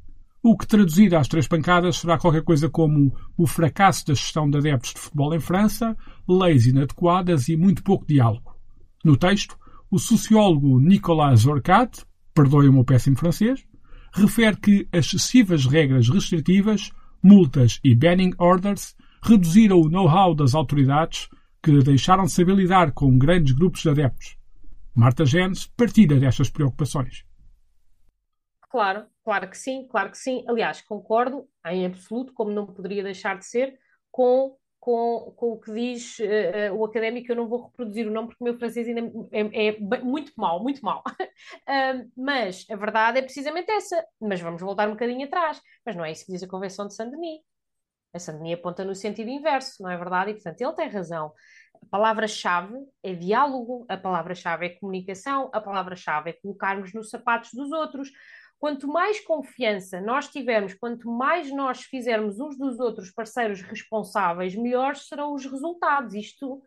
O 0.43 0.57
que 0.57 0.65
traduzido 0.65 1.15
às 1.17 1.27
três 1.27 1.47
pancadas 1.47 1.97
será 1.97 2.17
qualquer 2.17 2.43
coisa 2.43 2.67
como 2.67 3.15
o 3.37 3.45
fracasso 3.45 4.07
da 4.07 4.15
gestão 4.15 4.49
de 4.49 4.57
adeptos 4.57 4.93
de 4.93 4.99
futebol 4.99 5.35
em 5.35 5.39
França, 5.39 5.95
leis 6.27 6.65
inadequadas 6.65 7.47
e 7.47 7.55
muito 7.55 7.83
pouco 7.83 8.07
diálogo. 8.07 8.55
No 9.05 9.15
texto, 9.15 9.55
o 9.91 9.99
sociólogo 9.99 10.79
Nicolas 10.79 11.45
Orcat, 11.45 12.03
perdoe 12.33 12.69
o 12.69 12.73
meu 12.73 12.83
péssimo 12.83 13.17
francês, 13.17 13.63
refere 14.11 14.57
que 14.57 14.87
excessivas 14.91 15.67
regras 15.67 16.09
restritivas, 16.09 16.91
multas 17.21 17.79
e 17.83 17.93
banning 17.93 18.33
orders 18.39 18.95
reduziram 19.21 19.79
o 19.79 19.89
know-how 19.89 20.33
das 20.33 20.55
autoridades 20.55 21.29
que 21.61 21.83
deixaram 21.83 22.23
de 22.23 22.31
saber 22.31 22.55
lidar 22.55 22.93
com 22.93 23.15
grandes 23.15 23.53
grupos 23.53 23.81
de 23.81 23.89
adeptos. 23.89 24.37
Marta 24.95 25.23
Genes 25.23 25.67
partilha 25.77 26.19
destas 26.19 26.49
preocupações. 26.49 27.23
Claro, 28.71 29.05
claro 29.25 29.49
que 29.49 29.57
sim, 29.57 29.85
claro 29.89 30.09
que 30.09 30.17
sim. 30.17 30.45
Aliás, 30.47 30.79
concordo 30.81 31.45
em 31.65 31.85
absoluto, 31.85 32.33
como 32.33 32.51
não 32.51 32.65
poderia 32.65 33.03
deixar 33.03 33.37
de 33.37 33.45
ser, 33.45 33.77
com, 34.09 34.57
com, 34.79 35.33
com 35.35 35.51
o 35.51 35.59
que 35.59 35.73
diz 35.73 36.17
uh, 36.19 36.73
o 36.73 36.85
académico. 36.85 37.29
Eu 37.29 37.35
não 37.35 37.49
vou 37.49 37.65
reproduzir 37.65 38.07
o 38.07 38.11
nome 38.11 38.29
porque 38.29 38.41
o 38.41 38.45
meu 38.45 38.57
francês 38.57 38.87
ainda 38.87 39.01
é, 39.33 39.67
é 39.67 39.79
muito 39.79 40.31
mal, 40.37 40.63
muito 40.63 40.81
mal. 40.85 41.03
uh, 41.67 42.11
mas 42.15 42.65
a 42.71 42.75
verdade 42.77 43.19
é 43.19 43.21
precisamente 43.21 43.69
essa. 43.69 44.05
Mas 44.21 44.39
vamos 44.39 44.61
voltar 44.61 44.87
um 44.87 44.93
bocadinho 44.93 45.27
atrás. 45.27 45.61
Mas 45.85 45.97
não 45.97 46.05
é 46.05 46.11
isso 46.13 46.25
que 46.25 46.31
diz 46.31 46.41
a 46.41 46.47
Convenção 46.47 46.87
de 46.87 46.95
Saint-Denis. 46.95 47.41
A 48.13 48.19
Saint-Denis 48.19 48.53
aponta 48.57 48.85
no 48.85 48.95
sentido 48.95 49.29
inverso, 49.29 49.83
não 49.83 49.89
é 49.89 49.97
verdade? 49.97 50.31
E, 50.31 50.33
portanto, 50.35 50.61
ele 50.61 50.73
tem 50.73 50.87
razão. 50.87 51.33
A 51.81 51.85
palavra-chave 51.87 52.73
é 53.03 53.13
diálogo, 53.13 53.85
a 53.89 53.97
palavra-chave 53.97 54.65
é 54.65 54.69
comunicação, 54.69 55.49
a 55.53 55.59
palavra-chave 55.59 56.29
é 56.29 56.33
colocarmos 56.33 56.93
nos 56.93 57.09
sapatos 57.09 57.49
dos 57.53 57.69
outros. 57.73 58.09
Quanto 58.61 58.87
mais 58.87 59.19
confiança 59.19 59.99
nós 59.99 60.27
tivermos, 60.27 60.75
quanto 60.75 61.09
mais 61.09 61.51
nós 61.51 61.81
fizermos 61.81 62.39
uns 62.39 62.55
dos 62.55 62.79
outros 62.79 63.09
parceiros 63.09 63.59
responsáveis, 63.63 64.53
melhores 64.53 65.07
serão 65.07 65.33
os 65.33 65.43
resultados. 65.43 66.13
Isto, 66.13 66.61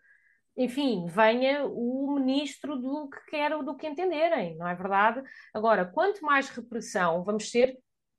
enfim, 0.57 1.07
venha 1.07 1.65
o 1.65 2.13
ministro 2.17 2.75
do 2.75 3.09
que 3.09 3.31
quer, 3.31 3.57
do 3.63 3.77
que 3.77 3.87
entenderem, 3.87 4.57
não 4.57 4.67
é 4.67 4.75
verdade? 4.75 5.23
Agora, 5.55 5.85
quanto 5.85 6.25
mais 6.25 6.49
repressão, 6.49 7.23
vamos 7.23 7.49
ser 7.49 7.79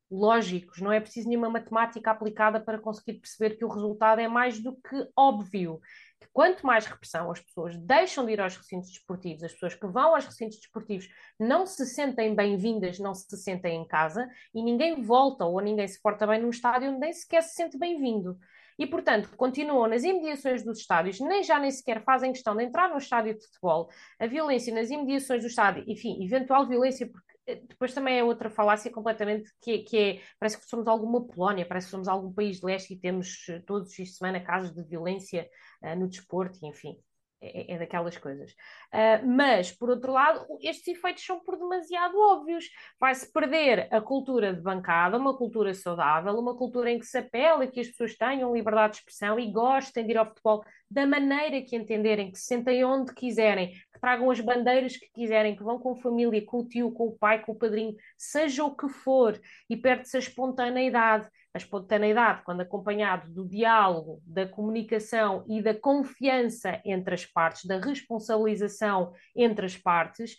lógicos, 0.10 0.80
não 0.80 0.94
é 0.94 1.02
preciso 1.02 1.28
nenhuma 1.28 1.50
matemática 1.50 2.12
aplicada 2.12 2.62
para 2.62 2.80
conseguir 2.80 3.20
perceber 3.20 3.58
que 3.58 3.66
o 3.66 3.70
resultado 3.70 4.22
é 4.22 4.28
mais 4.30 4.58
do 4.58 4.74
que 4.78 5.06
óbvio 5.18 5.82
que 6.20 6.28
quanto 6.34 6.66
mais 6.66 6.86
repressão 6.86 7.32
as 7.32 7.40
pessoas 7.40 7.78
deixam 7.78 8.26
de 8.26 8.34
ir 8.34 8.42
aos 8.42 8.56
recintos 8.56 8.90
desportivos, 8.90 9.44
as 9.44 9.54
pessoas 9.54 9.76
que 9.76 9.88
vão 9.88 10.16
aos 10.16 10.26
recintos 10.26 10.58
desportivos 10.58 11.08
não 11.40 11.66
se 11.66 11.86
sentem 11.86 12.34
bem-vindas, 12.34 13.00
não 13.00 13.14
se 13.14 13.38
sentem 13.38 13.82
em 13.82 13.88
casa 13.88 14.30
e 14.54 14.64
ninguém 14.64 15.02
volta 15.02 15.46
ou 15.46 15.60
ninguém 15.62 15.88
se 15.88 16.02
porta 16.02 16.26
bem 16.26 16.42
num 16.42 16.50
estádio 16.50 16.90
onde 16.90 17.00
nem 17.00 17.14
sequer 17.14 17.44
se 17.44 17.56
sente 17.56 17.78
bem-vindo. 17.78 18.38
E, 18.78 18.86
portanto, 18.86 19.30
continuam 19.38 19.88
nas 19.88 20.04
imediações 20.04 20.64
dos 20.64 20.80
estádios, 20.80 21.20
nem 21.20 21.44
já 21.44 21.60
nem 21.60 21.72
sequer 21.72 22.04
fazem 22.04 22.34
questão 22.34 22.56
de 22.56 22.64
entrar 22.64 22.90
no 22.90 22.98
estádio 22.98 23.34
de 23.34 23.46
futebol. 23.46 23.90
A 24.20 24.28
violência 24.28 24.74
nas 24.74 24.90
imediações 24.90 25.42
do 25.42 25.48
estádio, 25.48 25.84
enfim, 25.88 26.22
eventual 26.24 26.68
violência, 26.68 27.08
porque 27.08 27.35
depois 27.68 27.94
também 27.94 28.18
é 28.20 28.24
outra 28.24 28.50
falácia 28.50 28.92
completamente 28.92 29.52
que, 29.62 29.80
que 29.80 29.98
é, 29.98 30.22
parece 30.40 30.60
que 30.60 30.68
somos 30.68 30.88
alguma 30.88 31.26
Polónia, 31.26 31.66
parece 31.66 31.88
que 31.88 31.92
somos 31.92 32.08
algum 32.08 32.34
país 32.34 32.60
de 32.60 32.66
leste 32.66 32.94
e 32.94 33.00
temos 33.00 33.46
eh, 33.50 33.60
todos 33.66 33.90
os 33.90 33.96
de 33.96 34.06
semana 34.08 34.40
casos 34.44 34.74
de 34.74 34.84
violência 34.84 35.48
uh, 35.84 35.96
no 35.96 36.08
desporto, 36.08 36.66
enfim 36.66 36.98
é, 37.42 37.74
é, 37.74 37.78
daquelas 37.78 38.18
coisas. 38.18 38.52
Uh, 38.94 39.28
mas, 39.28 39.72
por 39.72 39.90
outro 39.90 40.14
lado, 40.14 40.46
estes 40.62 40.88
efeitos 40.88 41.26
são 41.26 41.40
por 41.40 41.58
demasiado 41.58 42.18
óbvios. 42.18 42.70
Vai-se 43.00 43.32
perder 43.32 43.88
a 43.94 44.02
cultura 44.02 44.54
de 44.54 44.62
bancada, 44.62 45.18
uma 45.18 45.38
cultura 45.38 45.74
saudável, 45.74 46.34
uma 46.34 46.56
cultura 46.56 46.90
em 46.90 46.98
que 46.98 47.06
se 47.06 47.18
apela 47.18 47.68
que 47.68 47.80
as 47.80 47.88
pessoas 47.88 48.16
tenham 48.16 48.56
liberdade 48.56 48.94
de 48.94 49.00
expressão 49.00 49.40
e 49.40 49.52
gostem 49.52 50.06
de 50.06 50.12
ir 50.12 50.18
ao 50.18 50.26
futebol 50.26 50.64
da 50.90 51.06
maneira 51.06 51.62
que 51.62 51.76
entenderem, 51.76 52.32
que 52.32 52.40
se 52.40 52.46
sentem 52.46 52.86
onde 52.86 53.14
quiserem, 53.14 53.72
que 53.72 54.00
tragam 54.00 54.30
as 54.30 54.40
bandeiras 54.40 54.96
que 54.96 55.10
quiserem, 55.12 55.56
que 55.56 55.64
vão 55.64 55.80
com 55.80 55.92
a 55.92 55.96
família, 55.98 56.46
com 56.46 56.60
o 56.60 56.68
tio, 56.68 56.92
com 56.92 57.08
o 57.08 57.18
pai, 57.18 57.44
com 57.44 57.52
o 57.52 57.58
padrinho, 57.58 57.96
seja 58.18 58.64
o 58.64 58.76
que 58.76 58.88
for, 58.88 59.40
e 59.70 59.76
perde-se 59.76 60.16
a 60.16 60.20
espontaneidade 60.20 61.28
a 61.56 61.58
espontaneidade, 61.58 62.44
quando 62.44 62.60
acompanhado 62.60 63.32
do 63.32 63.48
diálogo, 63.48 64.22
da 64.26 64.46
comunicação 64.46 65.46
e 65.48 65.62
da 65.62 65.74
confiança 65.74 66.82
entre 66.84 67.14
as 67.16 67.26
partes, 67.26 67.64
da 67.64 67.80
responsabilização 67.80 69.14
entre 69.34 69.66
as 69.66 69.78
partes, 69.78 70.36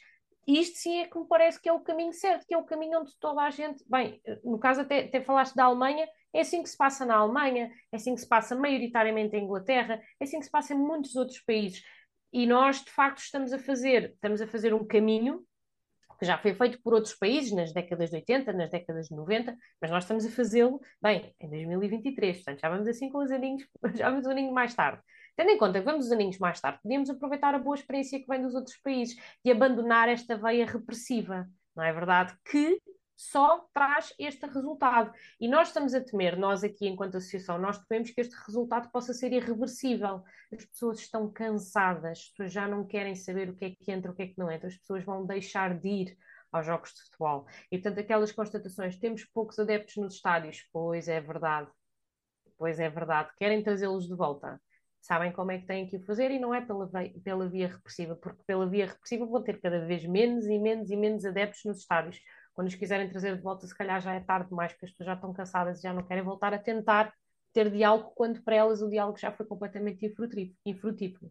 isto 0.46 0.76
sim 0.76 1.00
é 1.00 1.06
que 1.06 1.18
me 1.18 1.26
parece 1.26 1.58
que 1.58 1.70
é 1.70 1.72
o 1.72 1.80
caminho 1.80 2.12
certo, 2.12 2.46
que 2.46 2.52
é 2.52 2.58
o 2.58 2.64
caminho 2.64 3.00
onde 3.00 3.18
toda 3.18 3.40
a 3.40 3.48
gente. 3.48 3.82
Bem, 3.88 4.20
no 4.44 4.58
caso, 4.58 4.82
até, 4.82 5.04
até 5.04 5.22
falaste 5.22 5.54
da 5.54 5.64
Alemanha, 5.64 6.06
é 6.34 6.40
assim 6.40 6.62
que 6.62 6.68
se 6.68 6.76
passa 6.76 7.06
na 7.06 7.16
Alemanha, 7.16 7.72
é 7.90 7.96
assim 7.96 8.14
que 8.14 8.20
se 8.20 8.28
passa 8.28 8.54
maioritariamente 8.54 9.34
em 9.34 9.44
Inglaterra, 9.44 9.98
é 10.20 10.24
assim 10.24 10.38
que 10.38 10.44
se 10.44 10.50
passa 10.50 10.74
em 10.74 10.78
muitos 10.78 11.16
outros 11.16 11.40
países. 11.40 11.82
E 12.30 12.46
nós, 12.46 12.84
de 12.84 12.90
facto, 12.90 13.20
estamos 13.20 13.54
a 13.54 13.58
fazer, 13.58 14.12
estamos 14.12 14.42
a 14.42 14.46
fazer 14.46 14.74
um 14.74 14.86
caminho 14.86 15.45
que 16.18 16.26
já 16.26 16.38
foi 16.38 16.54
feito 16.54 16.80
por 16.82 16.94
outros 16.94 17.14
países 17.14 17.52
nas 17.52 17.72
décadas 17.72 18.10
de 18.10 18.16
80, 18.16 18.52
nas 18.52 18.70
décadas 18.70 19.08
de 19.08 19.14
90, 19.14 19.56
mas 19.80 19.90
nós 19.90 20.04
estamos 20.04 20.24
a 20.24 20.30
fazê-lo, 20.30 20.80
bem, 21.00 21.34
em 21.40 21.48
2023, 21.48 22.36
portanto 22.36 22.60
já 22.60 22.68
vamos 22.68 22.88
assim 22.88 23.10
com 23.10 23.18
os 23.18 23.30
aninhos, 23.30 23.66
já 23.94 24.10
vamos 24.10 24.26
um 24.26 24.30
aninho 24.30 24.52
mais 24.52 24.74
tarde. 24.74 25.00
Tendo 25.36 25.50
em 25.50 25.58
conta 25.58 25.78
que 25.78 25.84
vamos 25.84 26.06
os 26.06 26.12
aninhos 26.12 26.38
mais 26.38 26.60
tarde, 26.60 26.78
podíamos 26.82 27.10
aproveitar 27.10 27.54
a 27.54 27.58
boa 27.58 27.76
experiência 27.76 28.18
que 28.18 28.26
vem 28.26 28.40
dos 28.40 28.54
outros 28.54 28.76
países 28.78 29.16
e 29.44 29.50
abandonar 29.50 30.08
esta 30.08 30.36
veia 30.36 30.64
repressiva, 30.64 31.46
não 31.74 31.84
é 31.84 31.92
verdade? 31.92 32.34
Que 32.44 32.80
só 33.16 33.66
traz 33.72 34.12
este 34.18 34.46
resultado. 34.46 35.12
E 35.40 35.48
nós 35.48 35.68
estamos 35.68 35.94
a 35.94 36.00
temer, 36.00 36.38
nós 36.38 36.62
aqui 36.62 36.86
enquanto 36.86 37.16
associação, 37.16 37.58
nós 37.58 37.78
tememos 37.86 38.10
que 38.10 38.20
este 38.20 38.34
resultado 38.46 38.90
possa 38.90 39.14
ser 39.14 39.32
irreversível. 39.32 40.22
As 40.52 40.64
pessoas 40.64 41.00
estão 41.00 41.30
cansadas, 41.32 42.18
as 42.18 42.28
pessoas 42.28 42.52
já 42.52 42.68
não 42.68 42.86
querem 42.86 43.14
saber 43.14 43.48
o 43.48 43.56
que 43.56 43.64
é 43.64 43.70
que 43.70 43.90
entra, 43.90 44.12
o 44.12 44.14
que 44.14 44.22
é 44.22 44.26
que 44.28 44.38
não 44.38 44.50
entra, 44.50 44.68
as 44.68 44.76
pessoas 44.76 45.02
vão 45.04 45.24
deixar 45.24 45.78
de 45.78 45.88
ir 45.88 46.18
aos 46.52 46.66
jogos 46.66 46.92
de 46.92 47.02
futebol. 47.02 47.46
E 47.72 47.78
portanto, 47.78 48.00
aquelas 48.00 48.32
constatações, 48.32 48.98
temos 48.98 49.24
poucos 49.24 49.58
adeptos 49.58 49.96
nos 49.96 50.14
estádios, 50.14 50.68
pois 50.72 51.08
é 51.08 51.20
verdade. 51.20 51.70
Pois 52.58 52.78
é 52.78 52.88
verdade. 52.88 53.30
Querem 53.36 53.62
trazê-los 53.62 54.06
de 54.06 54.14
volta 54.14 54.60
sabem 55.06 55.30
como 55.30 55.52
é 55.52 55.58
que 55.58 55.66
têm 55.66 55.86
que 55.86 55.96
o 55.96 56.04
fazer 56.04 56.32
e 56.32 56.38
não 56.38 56.52
é 56.52 56.60
pela, 56.60 56.90
pela 57.22 57.48
via 57.48 57.68
repressiva, 57.68 58.16
porque 58.16 58.42
pela 58.44 58.68
via 58.68 58.86
repressiva 58.86 59.24
vão 59.24 59.40
ter 59.40 59.60
cada 59.60 59.86
vez 59.86 60.04
menos 60.04 60.46
e 60.46 60.58
menos 60.58 60.90
e 60.90 60.96
menos 60.96 61.24
adeptos 61.24 61.64
nos 61.64 61.78
estádios. 61.78 62.20
Quando 62.56 62.66
os 62.66 62.74
quiserem 62.74 63.08
trazer 63.08 63.36
de 63.36 63.42
volta, 63.42 63.64
se 63.66 63.76
calhar 63.76 64.00
já 64.00 64.14
é 64.14 64.20
tarde 64.20 64.48
demais, 64.48 64.72
porque 64.72 64.86
as 64.86 64.90
pessoas 64.90 65.06
já 65.06 65.14
estão 65.14 65.32
cansadas 65.32 65.78
e 65.78 65.82
já 65.82 65.92
não 65.92 66.02
querem 66.02 66.24
voltar 66.24 66.52
a 66.52 66.58
tentar 66.58 67.12
ter 67.52 67.70
diálogo, 67.70 68.10
quando 68.16 68.42
para 68.42 68.56
elas 68.56 68.82
o 68.82 68.88
diálogo 68.88 69.18
já 69.18 69.30
foi 69.30 69.46
completamente 69.46 70.04
infrutífero. 70.64 71.30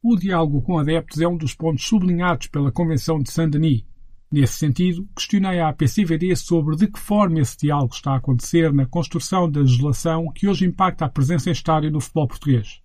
O 0.00 0.16
diálogo 0.16 0.62
com 0.62 0.78
adeptos 0.78 1.20
é 1.20 1.26
um 1.26 1.36
dos 1.36 1.54
pontos 1.54 1.84
sublinhados 1.84 2.46
pela 2.46 2.70
Convenção 2.70 3.18
de 3.18 3.32
Saint-Denis 3.32 3.84
Nesse 4.32 4.54
sentido, 4.54 5.06
questionei 5.14 5.60
a 5.60 5.68
APCVD 5.68 6.34
sobre 6.36 6.74
de 6.74 6.90
que 6.90 6.98
forma 6.98 7.38
esse 7.38 7.54
diálogo 7.54 7.92
está 7.92 8.12
a 8.12 8.16
acontecer 8.16 8.72
na 8.72 8.86
construção 8.86 9.50
da 9.50 9.60
legislação 9.60 10.32
que 10.32 10.48
hoje 10.48 10.64
impacta 10.64 11.04
a 11.04 11.08
presença 11.10 11.50
em 11.50 11.52
estádio 11.52 11.90
no 11.90 12.00
futebol 12.00 12.28
português. 12.28 12.80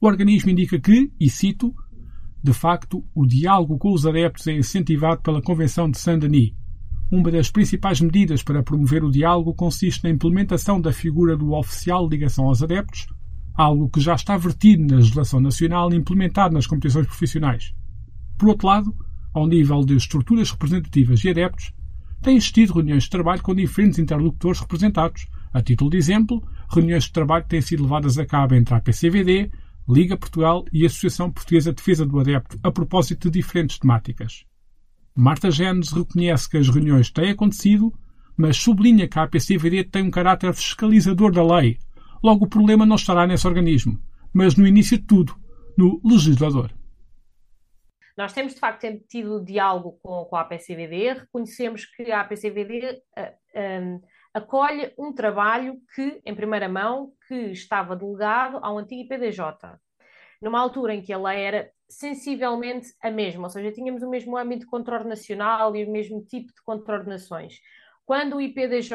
O 0.00 0.06
organismo 0.06 0.48
indica 0.48 0.80
que, 0.80 1.12
e 1.20 1.28
cito, 1.28 1.74
de 2.42 2.54
facto, 2.54 3.04
o 3.14 3.26
diálogo 3.26 3.76
com 3.76 3.92
os 3.92 4.06
adeptos 4.06 4.46
é 4.46 4.52
incentivado 4.52 5.20
pela 5.20 5.42
Convenção 5.42 5.90
de 5.90 5.98
Saint-Denis. 5.98 6.54
Uma 7.10 7.30
das 7.30 7.50
principais 7.50 8.00
medidas 8.00 8.42
para 8.42 8.62
promover 8.62 9.04
o 9.04 9.10
diálogo 9.10 9.52
consiste 9.52 10.04
na 10.04 10.10
implementação 10.10 10.80
da 10.80 10.92
figura 10.92 11.36
do 11.36 11.52
oficial 11.52 12.08
de 12.08 12.16
ligação 12.16 12.46
aos 12.46 12.62
adeptos, 12.62 13.08
algo 13.54 13.90
que 13.90 14.00
já 14.00 14.14
está 14.14 14.38
vertido 14.38 14.86
na 14.86 14.96
legislação 14.96 15.38
nacional 15.38 15.92
e 15.92 15.96
implementado 15.96 16.54
nas 16.54 16.66
competições 16.66 17.06
profissionais. 17.06 17.74
Por 18.38 18.48
outro 18.48 18.68
lado, 18.68 18.94
ao 19.34 19.46
nível 19.46 19.84
de 19.84 19.96
estruturas 19.96 20.50
representativas 20.50 21.22
e 21.24 21.28
adeptos, 21.28 21.74
têm 22.22 22.36
existido 22.36 22.72
reuniões 22.72 23.02
de 23.02 23.10
trabalho 23.10 23.42
com 23.42 23.54
diferentes 23.54 23.98
interlocutores 23.98 24.60
representados. 24.60 25.26
A 25.52 25.60
título 25.60 25.90
de 25.90 25.98
exemplo, 25.98 26.42
reuniões 26.72 27.04
de 27.04 27.12
trabalho 27.12 27.44
têm 27.46 27.60
sido 27.60 27.82
levadas 27.82 28.16
a 28.18 28.24
cabo 28.24 28.54
entre 28.54 28.74
a 28.74 28.80
PCVD, 28.80 29.50
Liga 29.90 30.16
Portugal 30.16 30.64
e 30.72 30.86
Associação 30.86 31.32
Portuguesa 31.32 31.70
de 31.70 31.76
Defesa 31.76 32.06
do 32.06 32.20
Adepto 32.20 32.60
a 32.62 32.70
propósito 32.70 33.28
de 33.28 33.40
diferentes 33.40 33.76
temáticas. 33.76 34.44
Marta 35.16 35.50
Genes 35.50 35.90
reconhece 35.90 36.48
que 36.48 36.56
as 36.56 36.68
reuniões 36.68 37.10
têm 37.10 37.30
acontecido, 37.30 37.92
mas 38.36 38.56
sublinha 38.56 39.08
que 39.08 39.18
a 39.18 39.24
APCVD 39.24 39.82
tem 39.84 40.04
um 40.04 40.10
caráter 40.10 40.54
fiscalizador 40.54 41.32
da 41.32 41.42
lei. 41.42 41.76
Logo, 42.22 42.44
o 42.44 42.48
problema 42.48 42.86
não 42.86 42.94
estará 42.94 43.26
nesse 43.26 43.48
organismo, 43.48 44.00
mas 44.32 44.54
no 44.54 44.64
início 44.64 44.96
de 44.96 45.04
tudo, 45.04 45.34
no 45.76 46.00
legislador. 46.04 46.72
Nós 48.16 48.32
temos, 48.32 48.54
de 48.54 48.60
facto, 48.60 48.86
tido 49.08 49.44
diálogo 49.44 49.98
com, 50.02 50.24
com 50.26 50.36
a 50.36 50.42
APCVD, 50.42 51.14
reconhecemos 51.14 51.84
que 51.84 52.12
a 52.12 52.20
APCVD 52.20 53.02
uh, 53.18 53.82
um, 53.82 54.00
acolhe 54.32 54.92
um 54.98 55.12
trabalho 55.12 55.80
que, 55.94 56.20
em 56.24 56.34
primeira 56.34 56.68
mão, 56.68 57.12
que 57.26 57.34
estava 57.34 57.96
delegado 57.96 58.58
ao 58.62 58.78
antigo 58.78 59.02
IPDJ, 59.02 59.42
numa 60.40 60.60
altura 60.60 60.94
em 60.94 61.02
que 61.02 61.12
a 61.12 61.18
lei 61.18 61.40
era 61.40 61.70
sensivelmente 61.88 62.94
a 63.02 63.10
mesma, 63.10 63.44
ou 63.44 63.50
seja, 63.50 63.72
tínhamos 63.72 64.02
o 64.02 64.08
mesmo 64.08 64.36
âmbito 64.36 64.60
de 64.60 64.70
controle 64.70 65.08
nacional 65.08 65.74
e 65.74 65.84
o 65.84 65.90
mesmo 65.90 66.24
tipo 66.24 66.48
de 66.48 66.62
contraordenações. 66.62 67.58
Quando 68.06 68.36
o 68.36 68.40
IPDJ, 68.40 68.94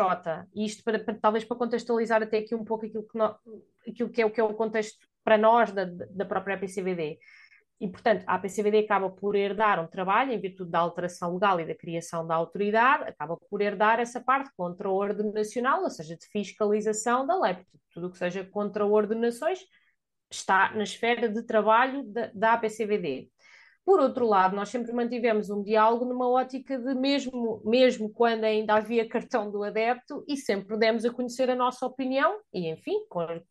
e 0.54 0.66
isto 0.66 0.84
para, 0.84 1.00
para, 1.00 1.14
talvez 1.16 1.44
para 1.44 1.58
contextualizar 1.58 2.22
até 2.24 2.40
aqui 2.40 2.56
um 2.56 2.66
pouco 2.66 2.86
aquilo 2.86 3.08
que, 3.08 3.18
no, 3.18 3.36
aquilo 3.88 4.10
que, 4.10 4.22
é, 4.22 4.26
o, 4.26 4.32
que 4.32 4.40
é 4.40 4.44
o 4.44 4.54
contexto 4.54 5.06
para 5.24 5.38
nós 5.38 5.72
da, 5.72 5.86
da 5.86 6.26
própria 6.26 6.56
APCVD, 6.56 7.18
e, 7.80 7.90
portanto, 7.90 8.24
a 8.26 8.36
APCVD 8.36 8.80
acaba 8.80 9.10
por 9.10 9.36
herdar 9.36 9.84
um 9.84 9.88
trabalho, 9.88 10.32
em 10.32 10.40
virtude 10.40 10.72
da 10.72 10.80
alteração 10.80 11.34
legal 11.34 11.60
e 11.60 11.66
da 11.66 11.76
criação 11.76 12.26
da 12.26 12.34
autoridade, 12.36 13.04
acaba 13.10 13.38
por 13.38 13.62
herdar 13.62 14.00
essa 14.00 14.22
parte 14.22 14.50
contra 14.56 14.90
o 14.90 14.96
ordem 14.96 15.32
nacional, 15.34 15.84
ou 15.84 15.90
seja, 15.90 16.16
de 16.16 16.26
fiscalização 16.28 17.28
da 17.28 17.38
lei. 17.40 17.56
Portanto, 17.56 17.82
tudo 17.92 18.08
o 18.08 18.12
que 18.12 18.18
seja 18.18 18.46
contra 18.46 18.86
ordenações 18.86 19.60
está 20.32 20.74
na 20.74 20.84
esfera 20.84 21.28
de 21.28 21.44
trabalho 21.44 22.04
da, 22.04 22.32
da 22.34 22.54
APCVD. 22.54 23.30
Por 23.86 24.00
outro 24.00 24.26
lado, 24.26 24.56
nós 24.56 24.70
sempre 24.70 24.92
mantivemos 24.92 25.52
um 25.52 25.62
diálogo 25.62 26.06
numa 26.06 26.28
ótica 26.28 26.76
de 26.76 26.96
mesmo, 26.96 27.62
mesmo 27.64 28.10
quando 28.10 28.44
ainda 28.44 28.74
havia 28.74 29.08
cartão 29.08 29.52
do 29.52 29.64
adepto 29.64 30.26
e 30.28 30.36
sempre 30.36 30.76
demos 30.76 31.06
a 31.06 31.14
conhecer 31.14 31.52
a 31.52 31.56
nossa 31.56 31.86
opinião 31.86 32.40
e, 32.52 32.68
enfim, 32.68 32.96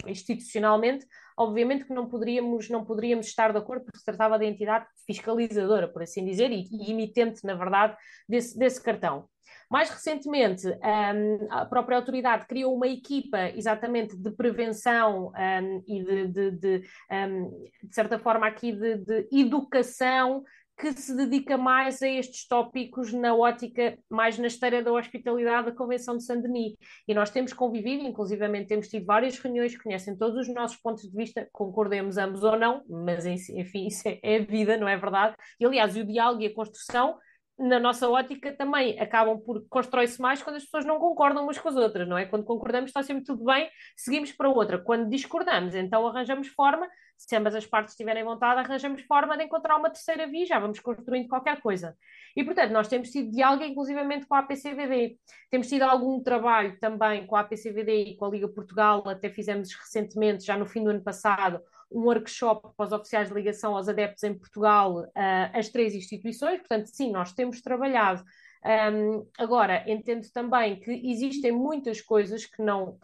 institucionalmente, 0.09 1.07
obviamente 1.37 1.85
que 1.85 1.95
não 1.95 2.09
poderíamos, 2.09 2.69
não 2.69 2.85
poderíamos 2.85 3.27
estar 3.27 3.53
de 3.53 3.59
acordo 3.59 3.85
porque 3.85 3.99
se 3.99 4.05
tratava 4.05 4.37
de 4.37 4.47
entidade 4.47 4.87
fiscalizadora, 5.07 5.89
por 5.89 6.03
assim 6.03 6.25
dizer, 6.25 6.51
e, 6.51 6.69
e 6.71 6.91
emitente, 6.91 7.45
na 7.45 7.55
verdade, 7.55 7.97
desse, 8.29 8.59
desse 8.59 8.83
cartão. 8.83 9.29
Mais 9.71 9.91
recentemente, 9.91 10.67
um, 10.69 11.47
a 11.51 11.65
própria 11.65 11.97
autoridade 11.97 12.47
criou 12.47 12.77
uma 12.77 12.87
equipa 12.87 13.51
exatamente 13.57 14.17
de 14.17 14.31
prevenção 14.31 15.33
um, 15.35 15.83
e 15.87 16.05
de, 16.05 16.29
de, 16.29 16.51
de, 16.53 16.83
um, 17.11 17.65
de, 17.83 17.95
certa 17.95 18.19
forma, 18.19 18.47
aqui 18.47 18.73
de, 18.73 19.29
educação 19.33 20.45
que 20.77 20.93
se 20.93 21.17
dedica 21.17 21.57
mais 21.57 22.03
a 22.03 22.09
estes 22.09 22.47
tópicos 22.47 23.13
na 23.13 23.35
ótica, 23.35 23.97
mais 24.11 24.39
na 24.39 24.49
esteira 24.49 24.83
da 24.83 24.93
hospitalidade 24.93 25.67
da 25.67 25.77
Convenção 25.77 26.17
de 26.17 26.25
Saint-Denis. 26.25 26.75
E 27.07 27.15
nós 27.15 27.31
temos 27.31 27.53
convivido, 27.53 28.05
inclusivamente 28.05 28.69
temos 28.69 28.89
tido 28.89 29.07
várias 29.07 29.39
reuniões, 29.39 29.81
conhecem 29.81 30.17
todos 30.17 30.37
os 30.37 30.55
nossos 30.55 30.77
pontos 30.79 31.05
de 31.05 31.17
vista, 31.17 31.49
concordemos 31.53 32.17
ambos 32.17 32.43
ou 32.43 32.59
não, 32.59 32.83
mas 32.89 33.25
enfim, 33.25 33.87
isso 33.87 34.07
é, 34.09 34.19
é 34.23 34.39
vida, 34.41 34.77
não 34.77 34.89
é 34.89 34.97
verdade? 34.97 35.37
E 35.61 35.65
aliás, 35.65 35.97
o 35.97 36.05
diálogo 36.05 36.43
e 36.43 36.47
a 36.47 36.55
construção 36.55 37.17
na 37.59 37.79
nossa 37.79 38.09
ótica, 38.09 38.53
também 38.53 38.99
acabam 38.99 39.39
por 39.39 39.65
constrói-se 39.69 40.21
mais 40.21 40.43
quando 40.43 40.57
as 40.57 40.65
pessoas 40.65 40.85
não 40.85 40.99
concordam 40.99 41.45
umas 41.45 41.59
com 41.59 41.69
as 41.69 41.77
outras, 41.77 42.09
não 42.09 42.19
é? 42.19 42.27
Quando 42.27 42.45
concordamos 42.45 42.91
está 42.91 43.03
sempre 43.03 43.25
tudo 43.25 43.45
bem, 43.45 43.71
seguimos 43.97 44.33
para 44.33 44.49
outra. 44.49 44.79
Quando 44.79 45.09
discordamos, 45.09 45.75
então 45.75 46.07
arranjamos 46.07 46.49
forma, 46.49 46.89
se 47.17 47.35
ambas 47.37 47.55
as 47.55 47.65
partes 47.65 47.95
tiverem 47.95 48.25
vontade, 48.25 48.61
arranjamos 48.61 49.03
forma 49.03 49.37
de 49.37 49.45
encontrar 49.45 49.77
uma 49.77 49.89
terceira 49.89 50.27
via, 50.27 50.45
já 50.47 50.59
vamos 50.59 50.81
construindo 50.81 51.29
qualquer 51.29 51.61
coisa. 51.61 51.97
E, 52.37 52.43
portanto, 52.43 52.73
nós 52.73 52.89
temos 52.89 53.11
tido 53.11 53.31
diálogo, 53.31 53.63
inclusivamente, 53.63 54.27
com 54.27 54.35
a 54.35 54.41
APCVD. 54.41 55.17
Temos 55.49 55.69
tido 55.69 55.83
algum 55.83 56.21
trabalho 56.21 56.77
também 56.81 57.25
com 57.25 57.37
a 57.37 57.41
APCVD 57.41 58.05
e 58.05 58.17
com 58.17 58.25
a 58.25 58.31
Liga 58.31 58.49
Portugal, 58.49 59.09
até 59.09 59.31
fizemos 59.31 59.73
recentemente, 59.75 60.45
já 60.45 60.57
no 60.57 60.67
fim 60.67 60.83
do 60.83 60.91
ano 60.91 61.03
passado, 61.03 61.61
um 61.95 62.03
workshop 62.03 62.75
para 62.77 62.87
os 62.87 62.93
oficiais 62.93 63.29
de 63.29 63.35
ligação 63.35 63.77
aos 63.77 63.89
adeptos 63.89 64.25
em 64.25 64.35
Portugal, 64.35 65.03
uh, 65.03 65.11
as 65.53 65.69
três 65.69 65.95
instituições, 65.95 66.59
portanto, 66.59 66.87
sim, 66.87 67.13
nós 67.13 67.33
temos 67.33 67.61
trabalhado. 67.61 68.25
Um, 68.65 69.29
agora, 69.37 69.85
entendo 69.87 70.27
também 70.33 70.81
que 70.81 70.91
existem 70.91 71.53
muitas 71.53 72.01
coisas 72.01 72.47
que 72.47 72.63
não, 72.63 72.99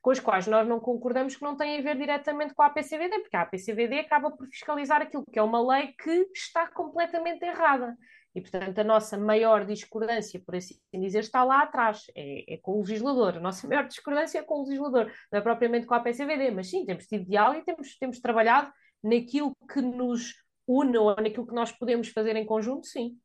com 0.00 0.10
as 0.10 0.18
quais 0.18 0.46
nós 0.46 0.66
não 0.66 0.80
concordamos 0.80 1.36
que 1.36 1.42
não 1.42 1.56
têm 1.56 1.78
a 1.78 1.82
ver 1.82 1.96
diretamente 1.96 2.54
com 2.54 2.62
a 2.62 2.66
APCVD, 2.66 3.20
porque 3.20 3.36
a 3.36 3.42
APCVD 3.42 3.98
acaba 3.98 4.30
por 4.30 4.46
fiscalizar 4.46 5.02
aquilo 5.02 5.24
que 5.30 5.38
é 5.38 5.42
uma 5.42 5.60
lei 5.74 5.88
que 5.92 6.30
está 6.34 6.66
completamente 6.68 7.44
errada. 7.44 7.96
E, 8.34 8.40
portanto, 8.40 8.78
a 8.78 8.84
nossa 8.84 9.16
maior 9.16 9.64
discordância, 9.64 10.42
por 10.44 10.56
assim 10.56 10.74
dizer, 10.92 11.20
está 11.20 11.44
lá 11.44 11.62
atrás, 11.62 12.04
é, 12.16 12.54
é, 12.54 12.56
com 12.58 12.72
o 12.72 12.80
legislador. 12.80 13.36
A 13.36 13.40
nossa 13.40 13.68
maior 13.68 13.86
discordância 13.86 14.38
é 14.38 14.42
com 14.42 14.60
o 14.60 14.64
legislador, 14.64 15.10
não 15.30 15.38
é 15.38 15.42
propriamente 15.42 15.86
com 15.86 15.94
a 15.94 16.00
PCVD, 16.00 16.50
mas 16.50 16.68
sim, 16.68 16.84
temos 16.84 17.06
tido 17.06 17.24
diálogo 17.24 17.60
e 17.60 17.64
temos, 17.64 17.96
temos 17.96 18.20
trabalhado 18.20 18.72
naquilo 19.02 19.54
que 19.72 19.80
nos 19.80 20.34
une 20.66 20.96
ou 20.96 21.14
naquilo 21.14 21.46
que 21.46 21.54
nós 21.54 21.70
podemos 21.70 22.08
fazer 22.08 22.34
em 22.34 22.44
conjunto, 22.44 22.86
sim. 22.86 23.16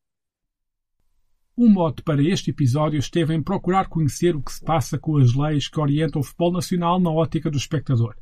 O 1.56 1.68
mote 1.68 2.04
para 2.04 2.22
este 2.22 2.52
episódio 2.52 3.00
esteve 3.00 3.34
em 3.34 3.42
procurar 3.42 3.90
conhecer 3.90 4.36
o 4.36 4.42
que 4.42 4.54
se 4.54 4.64
passa 4.64 4.98
com 4.98 5.18
as 5.18 5.34
leis 5.36 5.68
que 5.68 5.80
orientam 5.80 6.22
o 6.22 6.24
futebol 6.24 6.54
nacional 6.54 7.00
na 7.00 7.12
ótica 7.12 7.50
do 7.50 7.58
espectador. 7.58 8.16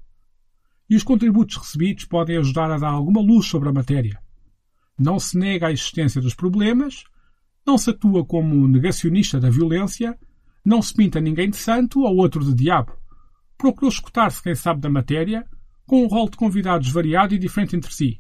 E 0.90 0.96
os 0.96 1.04
contributos 1.04 1.58
recebidos 1.58 2.06
podem 2.06 2.38
ajudar 2.38 2.72
a 2.72 2.78
dar 2.78 2.90
alguma 2.90 3.22
luz 3.22 3.46
sobre 3.46 3.70
a 3.70 3.74
matéria. 3.74 4.20
Não 4.98 5.20
se 5.20 5.38
nega 5.38 5.68
a 5.68 5.72
existência 5.72 6.22
dos 6.22 6.34
problemas, 6.34 7.04
não 7.66 7.78
se 7.78 7.90
atua 7.90 8.26
como 8.26 8.68
negacionista 8.68 9.40
da 9.40 9.50
violência, 9.50 10.18
não 10.66 10.82
se 10.82 10.94
pinta 10.94 11.22
ninguém 11.22 11.50
de 11.50 11.58
santo 11.58 12.02
ou 12.02 12.18
outro 12.18 12.44
de 12.44 12.54
diabo. 12.54 12.94
Procurou 13.58 13.90
escutar-se 13.90 14.42
quem 14.42 14.56
sabe 14.56 14.82
da 14.82 14.90
matéria, 14.90 15.46
com 15.86 16.04
um 16.04 16.08
rol 16.08 16.30
de 16.30 16.38
convidados 16.38 16.92
variado 16.92 17.34
e 17.34 17.38
diferente 17.38 17.76
entre 17.76 17.94
si. 17.94 18.20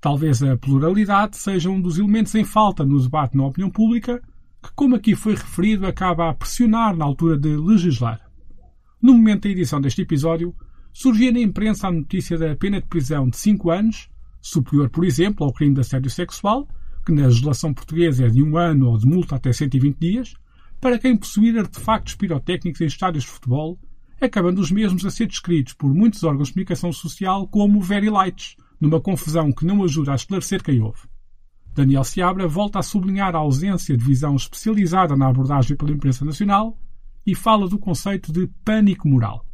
Talvez 0.00 0.42
a 0.42 0.56
pluralidade 0.56 1.36
seja 1.36 1.68
um 1.68 1.80
dos 1.80 1.98
elementos 1.98 2.34
em 2.34 2.44
falta 2.44 2.84
no 2.84 3.00
debate 3.00 3.36
na 3.36 3.46
opinião 3.46 3.70
pública, 3.70 4.20
que, 4.62 4.72
como 4.74 4.96
aqui 4.96 5.14
foi 5.14 5.34
referido, 5.34 5.86
acaba 5.86 6.30
a 6.30 6.34
pressionar 6.34 6.96
na 6.96 7.04
altura 7.04 7.38
de 7.38 7.56
legislar. 7.56 8.20
No 9.00 9.12
momento 9.14 9.42
da 9.42 9.50
edição 9.50 9.80
deste 9.80 10.02
episódio, 10.02 10.54
surgia 10.92 11.30
na 11.30 11.40
imprensa 11.40 11.88
a 11.88 11.92
notícia 11.92 12.38
da 12.38 12.54
pena 12.56 12.80
de 12.80 12.86
prisão 12.86 13.28
de 13.28 13.36
5 13.36 13.70
anos, 13.70 14.10
superior, 14.40 14.88
por 14.90 15.04
exemplo, 15.04 15.44
ao 15.44 15.52
crime 15.52 15.74
de 15.74 15.80
assédio 15.80 16.10
sexual, 16.10 16.68
que 17.04 17.12
na 17.12 17.26
legislação 17.26 17.72
portuguesa 17.72 18.26
é 18.26 18.28
de 18.28 18.42
um 18.42 18.56
ano 18.56 18.90
ou 18.90 18.98
de 18.98 19.06
multa 19.06 19.36
até 19.36 19.52
120 19.52 19.98
dias, 19.98 20.34
para 20.80 20.98
quem 20.98 21.16
possuir 21.16 21.58
artefactos 21.58 22.14
pirotécnicos 22.14 22.80
em 22.80 22.86
estádios 22.86 23.24
de 23.24 23.30
futebol, 23.30 23.78
acabando 24.20 24.60
os 24.60 24.70
mesmos 24.70 25.04
a 25.04 25.10
ser 25.10 25.26
descritos 25.26 25.74
por 25.74 25.92
muitos 25.94 26.22
órgãos 26.24 26.48
de 26.48 26.54
comunicação 26.54 26.92
social 26.92 27.46
como 27.48 27.80
very 27.80 28.08
lights, 28.08 28.56
numa 28.80 29.00
confusão 29.00 29.52
que 29.52 29.64
não 29.64 29.82
ajuda 29.84 30.12
a 30.12 30.16
esclarecer 30.16 30.62
quem 30.62 30.80
houve. 30.80 31.08
Daniel 31.72 32.02
Seabra 32.02 32.48
volta 32.48 32.78
a 32.78 32.82
sublinhar 32.82 33.34
a 33.34 33.38
ausência 33.38 33.96
de 33.96 34.04
visão 34.04 34.34
especializada 34.34 35.16
na 35.16 35.28
abordagem 35.28 35.76
pela 35.76 35.92
imprensa 35.92 36.24
nacional 36.24 36.78
e 37.26 37.34
fala 37.34 37.68
do 37.68 37.78
conceito 37.78 38.32
de 38.32 38.46
pânico 38.64 39.08
moral. 39.08 39.46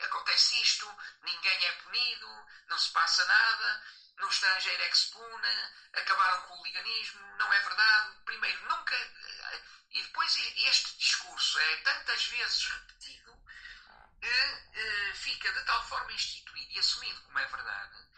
Acontece 0.00 0.54
isto, 0.62 0.86
ninguém 1.24 1.58
é 1.66 1.72
punido, 1.82 2.26
não 2.70 2.78
se 2.78 2.92
passa 3.14 3.24
nada, 3.26 3.82
no 4.18 4.28
estrangeiro 4.28 4.82
é 4.82 4.88
que 4.88 4.98
se 4.98 5.12
pune, 5.12 5.72
acabaram 5.92 6.42
com 6.42 6.58
o 6.58 6.64
liganismo, 6.64 7.36
não 7.36 7.52
é 7.52 7.60
verdade. 7.60 8.16
Primeiro, 8.24 8.68
nunca. 8.68 8.96
E 9.90 10.02
depois 10.02 10.36
este 10.36 10.96
discurso 10.98 11.58
é 11.60 11.76
tantas 11.76 12.26
vezes 12.26 12.66
repetido 12.66 13.38
que 14.20 14.26
uh, 14.26 15.14
fica 15.14 15.52
de 15.52 15.64
tal 15.64 15.86
forma 15.86 16.12
instituído 16.12 16.72
e 16.72 16.78
assumido 16.80 17.22
como 17.22 17.38
é 17.38 17.46
verdade, 17.46 18.08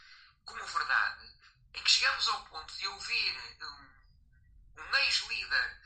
como 0.47 0.65
verdade, 0.65 1.27
em 1.75 1.83
que 1.83 1.91
chegamos 1.91 2.29
ao 2.29 2.47
ponto 2.47 2.75
de 2.75 2.89
ouvir 2.89 3.59
um, 3.61 4.83
um 4.83 4.97
ex-líder 4.97 5.81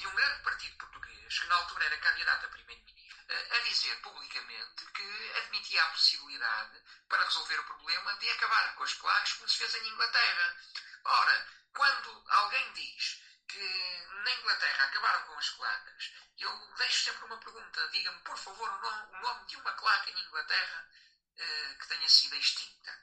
de 0.00 0.06
um 0.06 0.14
grande 0.14 0.42
partido 0.42 0.76
português, 0.78 1.38
que 1.38 1.46
na 1.46 1.54
altura 1.56 1.84
era 1.84 1.98
candidato 1.98 2.46
a 2.46 2.48
primeiro-ministro, 2.48 3.22
uh, 3.28 3.54
a 3.54 3.58
dizer 3.60 4.00
publicamente 4.00 4.86
que 4.92 5.32
admitia 5.36 5.84
a 5.84 5.90
possibilidade, 5.90 6.82
para 7.08 7.24
resolver 7.24 7.60
o 7.60 7.64
problema, 7.64 8.16
de 8.16 8.30
acabar 8.30 8.74
com 8.76 8.82
as 8.82 8.94
plagas 8.94 9.32
como 9.34 9.48
se 9.48 9.58
fez 9.58 9.74
em 9.74 9.88
Inglaterra. 9.88 10.56
Ora, 11.04 11.48
quando 11.74 12.24
alguém 12.28 12.72
diz 12.72 13.22
que 13.46 14.06
na 14.24 14.30
Inglaterra 14.32 14.84
acabaram 14.84 15.26
com 15.26 15.38
as 15.38 15.50
claques, 15.50 16.12
eu 16.38 16.74
deixo 16.76 17.04
sempre 17.04 17.24
uma 17.26 17.38
pergunta. 17.38 17.88
Diga-me, 17.88 18.20
por 18.20 18.38
favor, 18.38 18.70
o 18.70 18.80
nome, 18.80 19.16
o 19.16 19.20
nome, 19.20 19.46
de 19.46 19.56
uma 19.56 19.72
claque 19.74 20.10
em 20.10 20.20
Inglaterra 20.20 20.88
uh, 21.36 21.78
que 21.78 21.88
tenha 21.88 22.08
sido 22.08 22.36
extinta. 22.36 22.98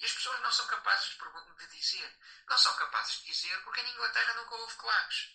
E 0.00 0.04
as 0.04 0.12
pessoas 0.12 0.40
não 0.40 0.50
são 0.50 0.66
capazes 0.66 1.16
de 1.16 1.66
dizer. 1.68 2.18
Não 2.48 2.58
são 2.58 2.74
capazes 2.74 3.20
de 3.20 3.26
dizer 3.26 3.62
porque 3.62 3.80
em 3.80 3.90
Inglaterra 3.92 4.34
nunca 4.34 4.54
houve 4.56 4.76
claques. 4.76 5.34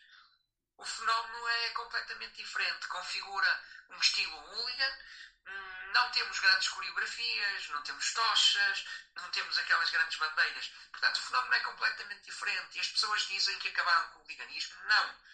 O 0.79 0.85
fenómeno 0.85 1.47
é 1.49 1.69
completamente 1.71 2.37
diferente. 2.37 2.87
Configura 2.87 3.63
um 3.89 3.97
estilo 3.97 4.37
hooligan, 4.37 4.97
hum, 5.45 5.91
não 5.93 6.09
temos 6.11 6.39
grandes 6.39 6.69
coreografias, 6.69 7.67
não 7.67 7.83
temos 7.83 8.13
tochas, 8.13 8.85
não 9.13 9.29
temos 9.31 9.57
aquelas 9.57 9.89
grandes 9.89 10.17
bandeiras. 10.17 10.71
Portanto, 10.89 11.17
o 11.17 11.21
fenómeno 11.21 11.53
é 11.53 11.59
completamente 11.59 12.23
diferente. 12.23 12.77
E 12.77 12.79
as 12.79 12.87
pessoas 12.87 13.27
dizem 13.27 13.59
que 13.59 13.67
acabaram 13.67 14.07
com 14.11 14.23
o 14.23 14.27
liganismo. 14.27 14.81
Não. 14.85 15.29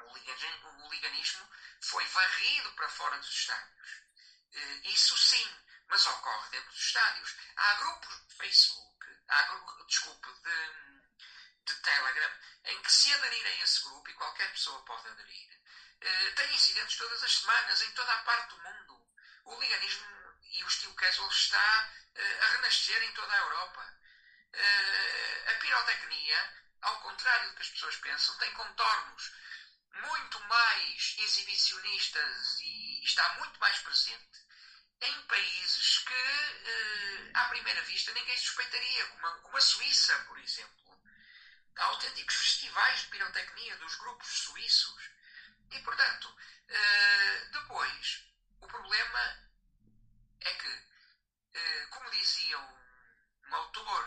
O 0.00 0.88
liganismo 0.90 1.48
foi 1.80 2.04
varrido 2.04 2.72
para 2.72 2.88
fora 2.88 3.18
dos 3.18 3.30
estádios. 3.30 3.88
Eh, 4.52 4.80
isso 4.88 5.16
sim, 5.16 5.56
mas 5.86 6.04
ocorre 6.06 6.50
dentro 6.50 6.70
dos 6.70 6.86
estádios. 6.86 7.36
Há 7.56 7.74
grupos 7.74 8.28
de 8.28 8.34
Facebook, 8.34 9.06
há 9.28 9.42
desculpe, 9.86 10.28
de, 10.42 10.95
de 11.66 11.74
Telegram, 11.82 12.32
em 12.64 12.82
que 12.82 12.92
se 12.92 13.12
aderir 13.12 13.46
a 13.46 13.62
esse 13.62 13.82
grupo, 13.82 14.08
e 14.08 14.14
qualquer 14.14 14.50
pessoa 14.52 14.84
pode 14.84 15.08
aderir, 15.08 15.50
uh, 15.52 16.34
tem 16.34 16.54
incidentes 16.54 16.96
todas 16.96 17.22
as 17.22 17.32
semanas, 17.32 17.82
em 17.82 17.92
toda 17.92 18.12
a 18.12 18.22
parte 18.22 18.48
do 18.50 18.62
mundo. 18.62 19.06
O 19.44 19.60
liganismo 19.60 20.06
e 20.42 20.64
o 20.64 20.68
estilo 20.68 20.94
casual 20.94 21.28
está 21.30 21.92
uh, 22.14 22.44
a 22.44 22.46
renascer 22.52 23.02
em 23.02 23.12
toda 23.12 23.32
a 23.32 23.38
Europa. 23.38 23.94
Uh, 24.54 25.50
a 25.50 25.54
pirotecnia, 25.54 26.64
ao 26.82 27.00
contrário 27.00 27.50
do 27.50 27.56
que 27.56 27.62
as 27.62 27.70
pessoas 27.70 27.96
pensam, 27.96 28.38
tem 28.38 28.52
contornos 28.54 29.32
muito 29.90 30.40
mais 30.44 31.16
exibicionistas 31.18 32.60
e 32.60 33.04
está 33.04 33.28
muito 33.34 33.58
mais 33.58 33.78
presente 33.78 34.46
em 35.00 35.22
países 35.22 35.98
que, 35.98 36.14
eh, 36.14 37.30
à 37.34 37.44
primeira 37.46 37.82
vista, 37.82 38.12
ninguém 38.12 38.36
suspeitaria, 38.38 39.06
como 39.42 39.56
a 39.56 39.60
Suíça, 39.60 40.16
por 40.26 40.38
exemplo. 40.38 40.85
Autênticos 41.76 42.34
festivais 42.36 43.00
de 43.00 43.06
pirotecnia 43.08 43.76
dos 43.78 43.96
grupos 43.96 44.28
suíços. 44.28 45.10
E, 45.70 45.78
portanto, 45.80 46.34
eh, 46.68 47.48
depois, 47.52 48.24
o 48.60 48.66
problema 48.66 49.50
é 50.40 50.54
que, 50.54 50.88
eh, 51.54 51.86
como 51.90 52.10
dizia 52.10 52.58
um, 52.58 52.76
um 53.48 53.54
autor 53.54 54.04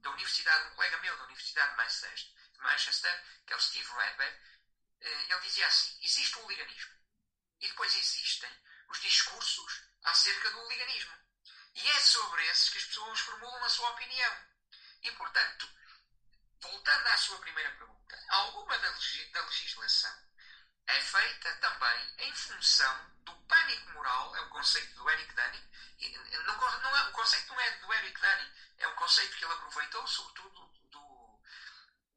da 0.00 0.10
Universidade, 0.10 0.68
um 0.68 0.74
colega 0.74 0.98
meu 0.98 1.16
da 1.16 1.24
Universidade 1.24 1.70
de 1.70 1.76
Manchester, 2.62 3.24
que 3.46 3.52
é 3.52 3.56
o 3.56 3.60
Steve 3.60 3.92
Redbed, 3.92 4.40
ele 5.00 5.40
dizia 5.40 5.66
assim: 5.66 5.98
existe 6.02 6.38
o 6.38 6.48
liganismo 6.48 7.00
e 7.60 7.68
depois 7.68 7.94
existem 7.96 8.50
os 8.88 9.00
discursos 9.00 9.82
acerca 10.04 10.50
do 10.50 10.58
hooliganismo. 10.58 11.14
E 11.74 11.88
é 11.88 12.00
sobre 12.00 12.44
esses 12.48 12.70
que 12.70 12.78
as 12.78 12.84
pessoas 12.84 13.20
formulam 13.20 13.64
a 13.64 13.68
sua 13.68 13.90
opinião. 13.90 14.36
E, 15.02 15.12
portanto, 15.12 15.68
voltando 16.60 17.06
à 17.06 17.16
sua 17.16 17.38
primeira 17.38 17.70
pergunta, 17.72 18.24
alguma 18.28 18.78
da, 18.78 18.90
da 18.90 19.40
legislação 19.46 20.30
é 20.86 21.00
feita 21.00 21.54
também 21.56 22.14
em 22.18 22.34
função 22.34 23.10
do 23.24 23.34
pânico 23.46 23.90
moral, 23.92 24.34
é 24.36 24.40
um 24.42 24.48
conceito 24.48 24.94
do 24.94 25.10
Eric 25.10 25.32
Dunning, 25.34 25.70
não, 26.46 26.80
não 26.80 26.96
é, 26.96 27.08
o 27.08 27.12
conceito 27.12 27.48
não 27.48 27.60
é 27.60 27.70
do 27.78 27.92
Eric 27.94 28.20
Dunning, 28.20 28.52
é 28.78 28.88
um 28.88 28.94
conceito 28.94 29.36
que 29.36 29.44
ele 29.44 29.54
aproveitou, 29.54 30.06
sobretudo, 30.06 30.66
do, 30.90 31.42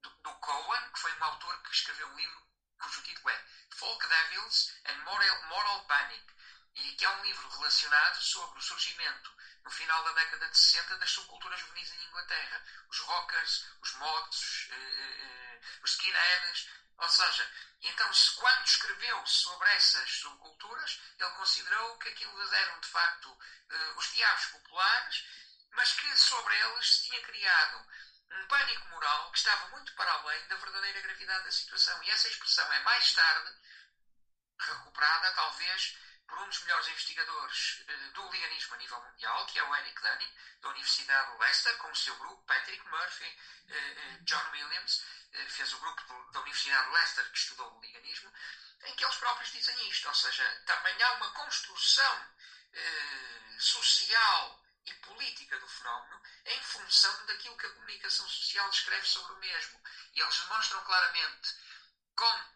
do, 0.01 0.09
do 0.09 0.33
Cohen, 0.39 0.91
que 0.91 0.99
foi 0.99 1.13
um 1.13 1.23
autor 1.23 1.61
que 1.63 1.71
escreveu 1.71 2.07
um 2.07 2.17
livro 2.17 2.43
cujo 2.83 3.01
título 3.03 3.29
é 3.29 3.45
Folk 3.75 4.07
Devils 4.07 4.73
and 4.85 4.97
Moral, 5.05 5.43
Moral 5.43 5.85
Panic, 5.85 6.33
e 6.75 6.95
que 6.95 7.05
é 7.05 7.09
um 7.09 7.23
livro 7.23 7.49
relacionado 7.49 8.21
sobre 8.21 8.59
o 8.59 8.61
surgimento, 8.61 9.31
no 9.63 9.71
final 9.71 10.03
da 10.03 10.13
década 10.13 10.49
de 10.49 10.57
60, 10.57 10.97
das 10.97 11.11
subculturas 11.11 11.59
juvenis 11.59 11.91
em 11.91 12.05
Inglaterra. 12.05 12.65
Os 12.89 12.99
rockers, 12.99 13.65
os 13.81 13.93
mods, 13.93 14.67
eh, 14.69 14.75
eh, 14.75 15.17
eh, 15.21 15.61
os 15.83 15.91
skinheads. 15.91 16.69
Ou 16.97 17.09
seja, 17.09 17.51
então, 17.81 18.09
quando 18.35 18.65
escreveu 18.65 19.25
sobre 19.25 19.69
essas 19.71 20.09
subculturas, 20.09 20.99
ele 21.19 21.31
considerou 21.31 21.97
que 21.97 22.09
aquilo 22.09 22.53
eram, 22.53 22.79
de 22.79 22.87
facto, 22.87 23.37
os 23.95 24.13
diabos 24.13 24.45
populares, 24.45 25.25
mas 25.71 25.91
que 25.93 26.17
sobre 26.17 26.55
eles 26.55 26.95
se 26.95 27.03
tinha 27.03 27.21
criado 27.23 27.87
um 28.31 28.47
pânico 28.47 28.87
moral 28.89 29.31
que 29.31 29.37
estava 29.37 29.67
muito 29.69 29.93
para 29.95 30.11
além 30.11 30.47
da 30.47 30.55
verdadeira 30.55 31.01
gravidade 31.01 31.45
da 31.45 31.51
situação. 31.51 32.01
E 32.03 32.09
essa 32.09 32.27
expressão 32.27 32.71
é 32.71 32.79
mais 32.81 33.13
tarde 33.13 33.53
recuperada, 34.59 35.33
talvez, 35.33 35.97
por 36.27 36.39
um 36.39 36.49
dos 36.49 36.59
melhores 36.63 36.87
investigadores 36.87 37.83
uh, 37.87 38.11
do 38.13 38.31
liganismo 38.31 38.75
a 38.75 38.77
nível 38.77 39.01
mundial, 39.01 39.45
que 39.45 39.59
é 39.59 39.63
o 39.63 39.75
Eric 39.75 40.01
Dunning, 40.01 40.33
da 40.61 40.69
Universidade 40.69 41.31
de 41.31 41.37
Leicester, 41.37 41.77
com 41.77 41.91
o 41.91 41.95
seu 41.95 42.15
grupo, 42.17 42.45
Patrick 42.45 42.87
Murphy, 42.89 43.25
uh, 43.25 43.73
uh, 43.73 44.23
John 44.23 44.49
Williams, 44.51 45.03
fez 45.47 45.73
o 45.73 45.79
grupo 45.79 46.31
da 46.31 46.41
Universidade 46.41 46.85
de 46.85 46.93
Leicester 46.93 47.31
que 47.31 47.37
estudou 47.37 47.75
o 47.75 47.81
liganismo, 47.81 48.31
em 48.83 48.95
que 48.95 49.03
eles 49.03 49.15
próprios 49.15 49.51
dizem 49.51 49.89
isto, 49.89 50.07
ou 50.07 50.13
seja, 50.13 50.63
também 50.67 51.01
há 51.01 51.13
uma 51.13 51.31
construção 51.31 52.27
social 53.57 54.63
e 54.85 54.93
política 54.95 55.59
do 55.59 55.67
fenómeno 55.67 56.21
em 56.45 56.61
função 56.61 57.25
daquilo 57.25 57.57
que 57.57 57.65
a 57.65 57.69
comunicação 57.71 58.27
social 58.27 58.69
escreve 58.69 59.07
sobre 59.07 59.33
o 59.33 59.37
mesmo. 59.37 59.81
E 60.13 60.19
eles 60.19 60.39
demonstram 60.39 60.83
claramente 60.83 61.55
com 62.15 62.52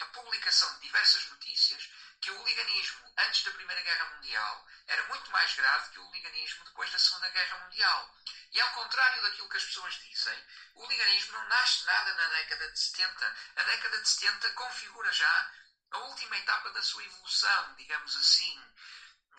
a 0.00 0.06
publicação 0.06 0.74
de 0.74 0.80
diversas 0.80 1.26
notícias 1.30 1.90
que 2.20 2.30
o 2.30 2.44
liganismo 2.44 3.12
antes 3.18 3.44
da 3.44 3.50
Primeira 3.52 3.82
Guerra 3.82 4.14
Mundial 4.16 4.66
era 4.86 5.02
muito 5.04 5.30
mais 5.30 5.54
grave 5.54 5.90
que 5.90 5.98
o 5.98 6.10
liganismo 6.10 6.64
depois 6.64 6.90
da 6.90 6.98
Segunda 6.98 7.30
Guerra 7.30 7.58
Mundial. 7.58 8.14
E 8.52 8.60
ao 8.60 8.70
contrário 8.72 9.22
daquilo 9.22 9.48
que 9.48 9.56
as 9.56 9.64
pessoas 9.64 9.94
dizem, 9.94 10.46
o 10.74 10.86
liganismo 10.86 11.32
não 11.32 11.48
nasce 11.48 11.84
nada 11.84 12.14
na 12.14 12.28
década 12.28 12.70
de 12.70 12.78
70. 12.78 13.36
A 13.56 13.62
década 13.64 14.00
de 14.00 14.08
70 14.08 14.52
configura 14.52 15.12
já 15.12 15.52
a 15.90 15.98
última 15.98 16.36
etapa 16.38 16.70
da 16.70 16.82
sua 16.82 17.04
evolução, 17.04 17.74
digamos 17.76 18.16
assim. 18.16 18.74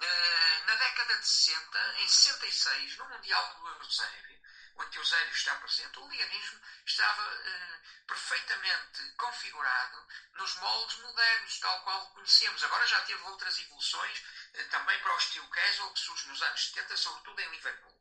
Eh, 0.02 0.64
na 0.68 0.76
década 0.76 1.18
de 1.20 1.28
60, 1.28 1.96
em 2.00 2.08
66, 2.08 2.98
no 2.98 3.10
Mundial 3.10 3.56
do 3.56 3.68
Eusébio, 3.84 4.35
onde 4.78 4.98
Eusébio 4.98 5.34
está 5.34 5.56
presente, 5.56 6.00
o 6.00 6.08
liganismo 6.10 6.60
estava 6.86 7.24
eh, 7.24 7.80
perfeitamente 8.08 9.00
configurado 9.18 9.98
nos 10.38 10.60
moldes 10.60 10.98
modernos, 11.02 11.60
tal 11.60 11.82
qual 11.84 12.10
conhecemos. 12.12 12.64
Agora 12.64 12.86
já 12.86 13.00
teve 13.02 13.22
outras 13.24 13.58
evoluções, 13.60 14.24
eh, 14.54 14.64
também 14.66 15.00
para 15.00 15.16
o 15.16 15.18
estilo 15.18 15.48
casual, 15.48 15.94
que 15.94 16.00
surge 16.00 16.28
nos 16.28 16.42
anos 16.42 16.68
70, 16.74 16.98
sobretudo 16.98 17.40
em 17.40 17.52
Liverpool. 17.52 17.96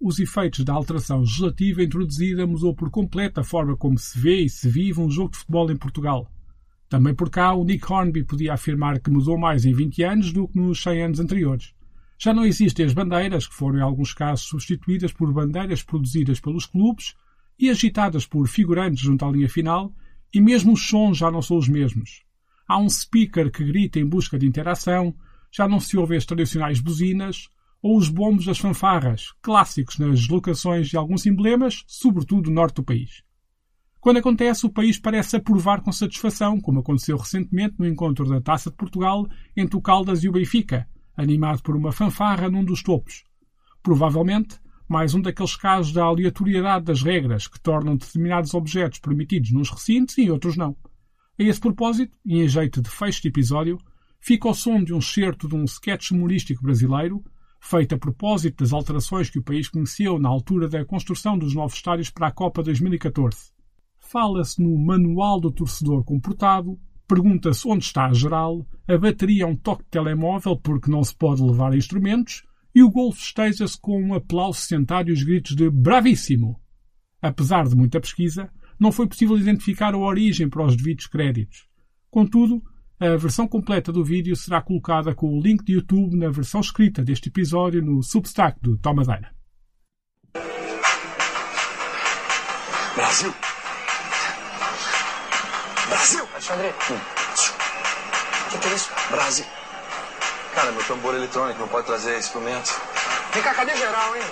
Os 0.00 0.18
efeitos 0.20 0.64
da 0.64 0.74
alteração 0.74 1.20
legislativa 1.20 1.82
introduzida 1.82 2.46
mudou 2.46 2.74
por 2.74 2.90
completo 2.90 3.40
a 3.40 3.44
forma 3.44 3.76
como 3.76 3.98
se 3.98 4.18
vê 4.18 4.44
e 4.44 4.48
se 4.48 4.68
vive 4.68 5.00
um 5.00 5.10
jogo 5.10 5.32
de 5.32 5.38
futebol 5.38 5.70
em 5.70 5.76
Portugal. 5.76 6.30
Também 6.88 7.14
por 7.14 7.28
cá, 7.30 7.52
o 7.52 7.64
Nick 7.64 7.90
Hornby 7.90 8.24
podia 8.24 8.54
afirmar 8.54 9.00
que 9.00 9.10
mudou 9.10 9.36
mais 9.36 9.64
em 9.64 9.74
20 9.74 10.02
anos 10.04 10.32
do 10.32 10.48
que 10.48 10.58
nos 10.58 10.80
100 10.80 11.02
anos 11.02 11.20
anteriores. 11.20 11.74
Já 12.20 12.34
não 12.34 12.44
existem 12.44 12.84
as 12.84 12.92
bandeiras, 12.92 13.46
que 13.46 13.54
foram 13.54 13.78
em 13.78 13.82
alguns 13.82 14.12
casos 14.12 14.46
substituídas 14.46 15.12
por 15.12 15.32
bandeiras 15.32 15.84
produzidas 15.84 16.40
pelos 16.40 16.66
clubes 16.66 17.14
e 17.56 17.70
agitadas 17.70 18.26
por 18.26 18.48
figurantes 18.48 19.00
junto 19.00 19.24
à 19.24 19.30
linha 19.30 19.48
final, 19.48 19.94
e 20.34 20.40
mesmo 20.40 20.72
os 20.72 20.88
sons 20.88 21.16
já 21.16 21.30
não 21.30 21.40
são 21.40 21.56
os 21.56 21.68
mesmos. 21.68 22.24
Há 22.66 22.76
um 22.76 22.88
speaker 22.88 23.50
que 23.52 23.64
grita 23.64 24.00
em 24.00 24.06
busca 24.06 24.36
de 24.36 24.46
interação, 24.46 25.14
já 25.50 25.68
não 25.68 25.78
se 25.78 25.96
ouvem 25.96 26.18
as 26.18 26.26
tradicionais 26.26 26.80
buzinas, 26.80 27.48
ou 27.80 27.96
os 27.96 28.08
bombos 28.08 28.46
das 28.46 28.58
fanfarras, 28.58 29.32
clássicos 29.40 29.98
nas 29.98 30.26
locações 30.28 30.88
de 30.88 30.96
alguns 30.96 31.24
emblemas, 31.24 31.84
sobretudo 31.86 32.48
no 32.48 32.56
norte 32.56 32.76
do 32.76 32.84
país. 32.84 33.22
Quando 34.00 34.18
acontece, 34.18 34.66
o 34.66 34.70
país 34.70 34.98
parece 34.98 35.36
aprovar 35.36 35.82
com 35.82 35.92
satisfação, 35.92 36.60
como 36.60 36.80
aconteceu 36.80 37.16
recentemente 37.16 37.76
no 37.78 37.86
encontro 37.86 38.28
da 38.28 38.40
Taça 38.40 38.70
de 38.70 38.76
Portugal 38.76 39.28
entre 39.56 39.76
o 39.76 39.80
Caldas 39.80 40.22
e 40.24 40.28
o 40.28 40.32
Benfica, 40.32 40.88
animado 41.18 41.60
por 41.62 41.74
uma 41.74 41.90
fanfarra 41.90 42.48
num 42.48 42.64
dos 42.64 42.82
topos. 42.82 43.24
Provavelmente, 43.82 44.58
mais 44.88 45.14
um 45.14 45.20
daqueles 45.20 45.56
casos 45.56 45.92
da 45.92 46.04
aleatoriedade 46.04 46.84
das 46.84 47.02
regras 47.02 47.48
que 47.48 47.60
tornam 47.60 47.96
determinados 47.96 48.54
objetos 48.54 49.00
permitidos 49.00 49.50
nos 49.50 49.68
recintos 49.68 50.16
e 50.16 50.30
outros 50.30 50.56
não. 50.56 50.76
A 51.38 51.42
esse 51.42 51.60
propósito, 51.60 52.16
e 52.24 52.40
em 52.40 52.48
jeito 52.48 52.80
de 52.80 52.88
fecho 52.88 53.20
de 53.20 53.28
episódio, 53.28 53.78
fica 54.20 54.48
o 54.48 54.54
som 54.54 54.82
de 54.82 54.94
um 54.94 55.00
certo 55.00 55.48
de 55.48 55.56
um 55.56 55.64
sketch 55.64 56.12
humorístico 56.12 56.62
brasileiro, 56.62 57.22
feito 57.60 57.96
a 57.96 57.98
propósito 57.98 58.62
das 58.62 58.72
alterações 58.72 59.28
que 59.28 59.40
o 59.40 59.42
país 59.42 59.68
conheceu 59.68 60.18
na 60.20 60.28
altura 60.28 60.68
da 60.68 60.84
construção 60.84 61.36
dos 61.36 61.52
novos 61.52 61.74
estádios 61.74 62.10
para 62.10 62.28
a 62.28 62.32
Copa 62.32 62.62
2014. 62.62 63.52
Fala-se 63.98 64.62
no 64.62 64.78
Manual 64.78 65.40
do 65.40 65.50
Torcedor 65.50 66.04
Comportado, 66.04 66.78
pergunta-se 67.08 67.66
onde 67.66 67.84
está 67.84 68.06
a 68.06 68.12
geral, 68.12 68.64
a 68.86 68.96
bateria 68.96 69.44
é 69.44 69.46
um 69.46 69.56
toque 69.56 69.82
de 69.84 69.90
telemóvel 69.90 70.56
porque 70.56 70.90
não 70.90 71.02
se 71.02 71.16
pode 71.16 71.42
levar 71.42 71.74
instrumentos, 71.74 72.44
e 72.74 72.82
o 72.82 72.90
golfe 72.90 73.20
esteja-se 73.20 73.80
com 73.80 74.00
um 74.00 74.14
aplauso 74.14 74.60
sentado 74.60 75.08
e 75.08 75.12
os 75.12 75.22
gritos 75.22 75.56
de 75.56 75.68
bravíssimo. 75.70 76.60
Apesar 77.20 77.66
de 77.66 77.74
muita 77.74 78.00
pesquisa, 78.00 78.48
não 78.78 78.92
foi 78.92 79.08
possível 79.08 79.36
identificar 79.36 79.94
a 79.94 79.98
origem 79.98 80.48
para 80.48 80.64
os 80.64 80.76
devidos 80.76 81.06
créditos. 81.06 81.66
Contudo, 82.10 82.62
a 83.00 83.16
versão 83.16 83.48
completa 83.48 83.90
do 83.92 84.04
vídeo 84.04 84.36
será 84.36 84.60
colocada 84.60 85.14
com 85.14 85.36
o 85.36 85.40
link 85.40 85.64
de 85.64 85.72
YouTube 85.72 86.16
na 86.16 86.28
versão 86.28 86.60
escrita 86.60 87.02
deste 87.02 87.28
episódio 87.28 87.82
no 87.82 88.02
Substack 88.02 88.60
do 88.60 88.76
Tomadeira. 88.76 89.30
Brasil! 92.94 93.57
Brasil! 95.88 96.28
Alexandre, 96.32 96.68
o 96.68 98.50
que, 98.50 98.58
que 98.58 98.68
é 98.68 98.72
isso? 98.72 98.90
Brasil! 99.10 99.46
Cara, 100.54 100.72
meu 100.72 100.84
tambor 100.84 101.14
eletrônico 101.14 101.60
não 101.60 101.68
pode 101.68 101.86
trazer 101.86 102.18
instrumento. 102.18 102.80
Vem 103.32 103.42
cá, 103.42 103.54
cadê 103.54 103.74
geral, 103.76 104.16
hein? 104.16 104.22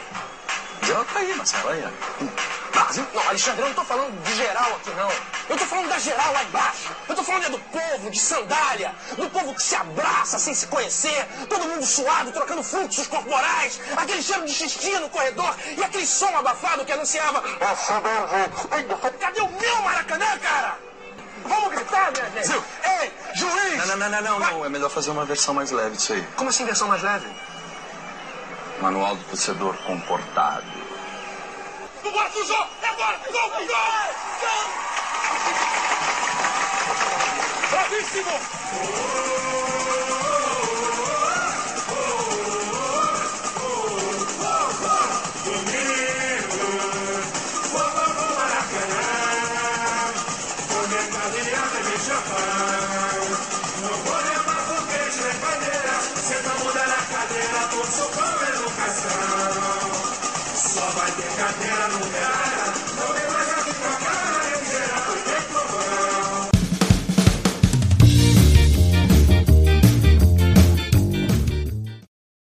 Geral 0.83 1.05
tá 1.05 1.19
aí, 1.19 1.35
Marcelo, 1.35 1.69
aí, 1.71 1.85
ó. 1.85 2.71
Brasil! 2.73 3.07
Não, 3.15 3.29
Alexandre, 3.29 3.63
eu 3.63 3.69
não 3.69 3.75
tô 3.75 3.85
falando 3.85 4.23
de 4.23 4.37
geral 4.37 4.77
aqui, 4.77 4.91
não. 4.91 5.11
Eu 5.49 5.57
tô 5.57 5.65
falando 5.65 5.89
da 5.89 5.99
geral 5.99 6.33
lá 6.33 6.45
embaixo. 6.45 6.91
Eu 7.09 7.15
tô 7.17 7.23
falando 7.23 7.45
é 7.45 7.51
do 7.51 7.59
povo, 7.59 8.11
de 8.11 8.19
sandália. 8.19 8.95
Do 9.17 9.31
povo 9.31 9.55
que 9.55 9.63
se 9.63 9.75
abraça 9.77 10.39
sem 10.39 10.55
se 10.55 10.67
conhecer. 10.67 11.27
Todo 11.49 11.69
mundo 11.69 11.87
suado, 11.87 12.33
trocando 12.33 12.63
fluxos 12.63 13.07
corporais. 13.07 13.81
Aquele 13.97 14.23
cheiro 14.23 14.45
de 14.45 14.53
xixi 14.53 14.91
no 14.99 15.09
corredor. 15.09 15.55
E 15.77 15.83
aquele 15.83 16.07
som 16.07 16.37
abafado 16.37 16.85
que 16.85 16.93
anunciava... 16.93 17.43
Cadê 19.21 19.41
o 19.41 19.49
meu 19.49 19.83
Maracanã, 19.83 20.39
cara? 20.39 20.86
Vamos 21.47 21.69
gritar, 21.71 22.11
minha 22.13 22.25
gente? 22.25 22.33
Brasil! 22.33 22.63
Ei, 23.01 23.13
juiz! 23.35 23.87
Não, 23.87 23.97
não, 23.97 23.99
não, 24.11 24.11
não, 24.11 24.23
não, 24.23 24.39
não. 24.41 24.65
É 24.65 24.69
melhor 24.69 24.91
fazer 24.91 25.11
uma 25.11 25.25
versão 25.25 25.55
mais 25.55 25.71
leve 25.71 25.97
disso 25.97 26.13
aí. 26.13 26.27
Como 26.37 26.51
assim 26.51 26.65
versão 26.65 26.89
mais 26.89 27.03
leve? 27.03 27.27
Manual 28.81 29.17
do 29.17 29.25
torcedor 29.25 29.75
comportado. 29.87 30.65
Vambora, 32.03 32.31
Fujão! 32.31 32.67
É 32.83 32.87
agora! 32.89 33.19
Gol, 33.31 33.51
gol, 33.51 33.67
gol! 33.67 33.77
Bravíssimo! 37.71 39.76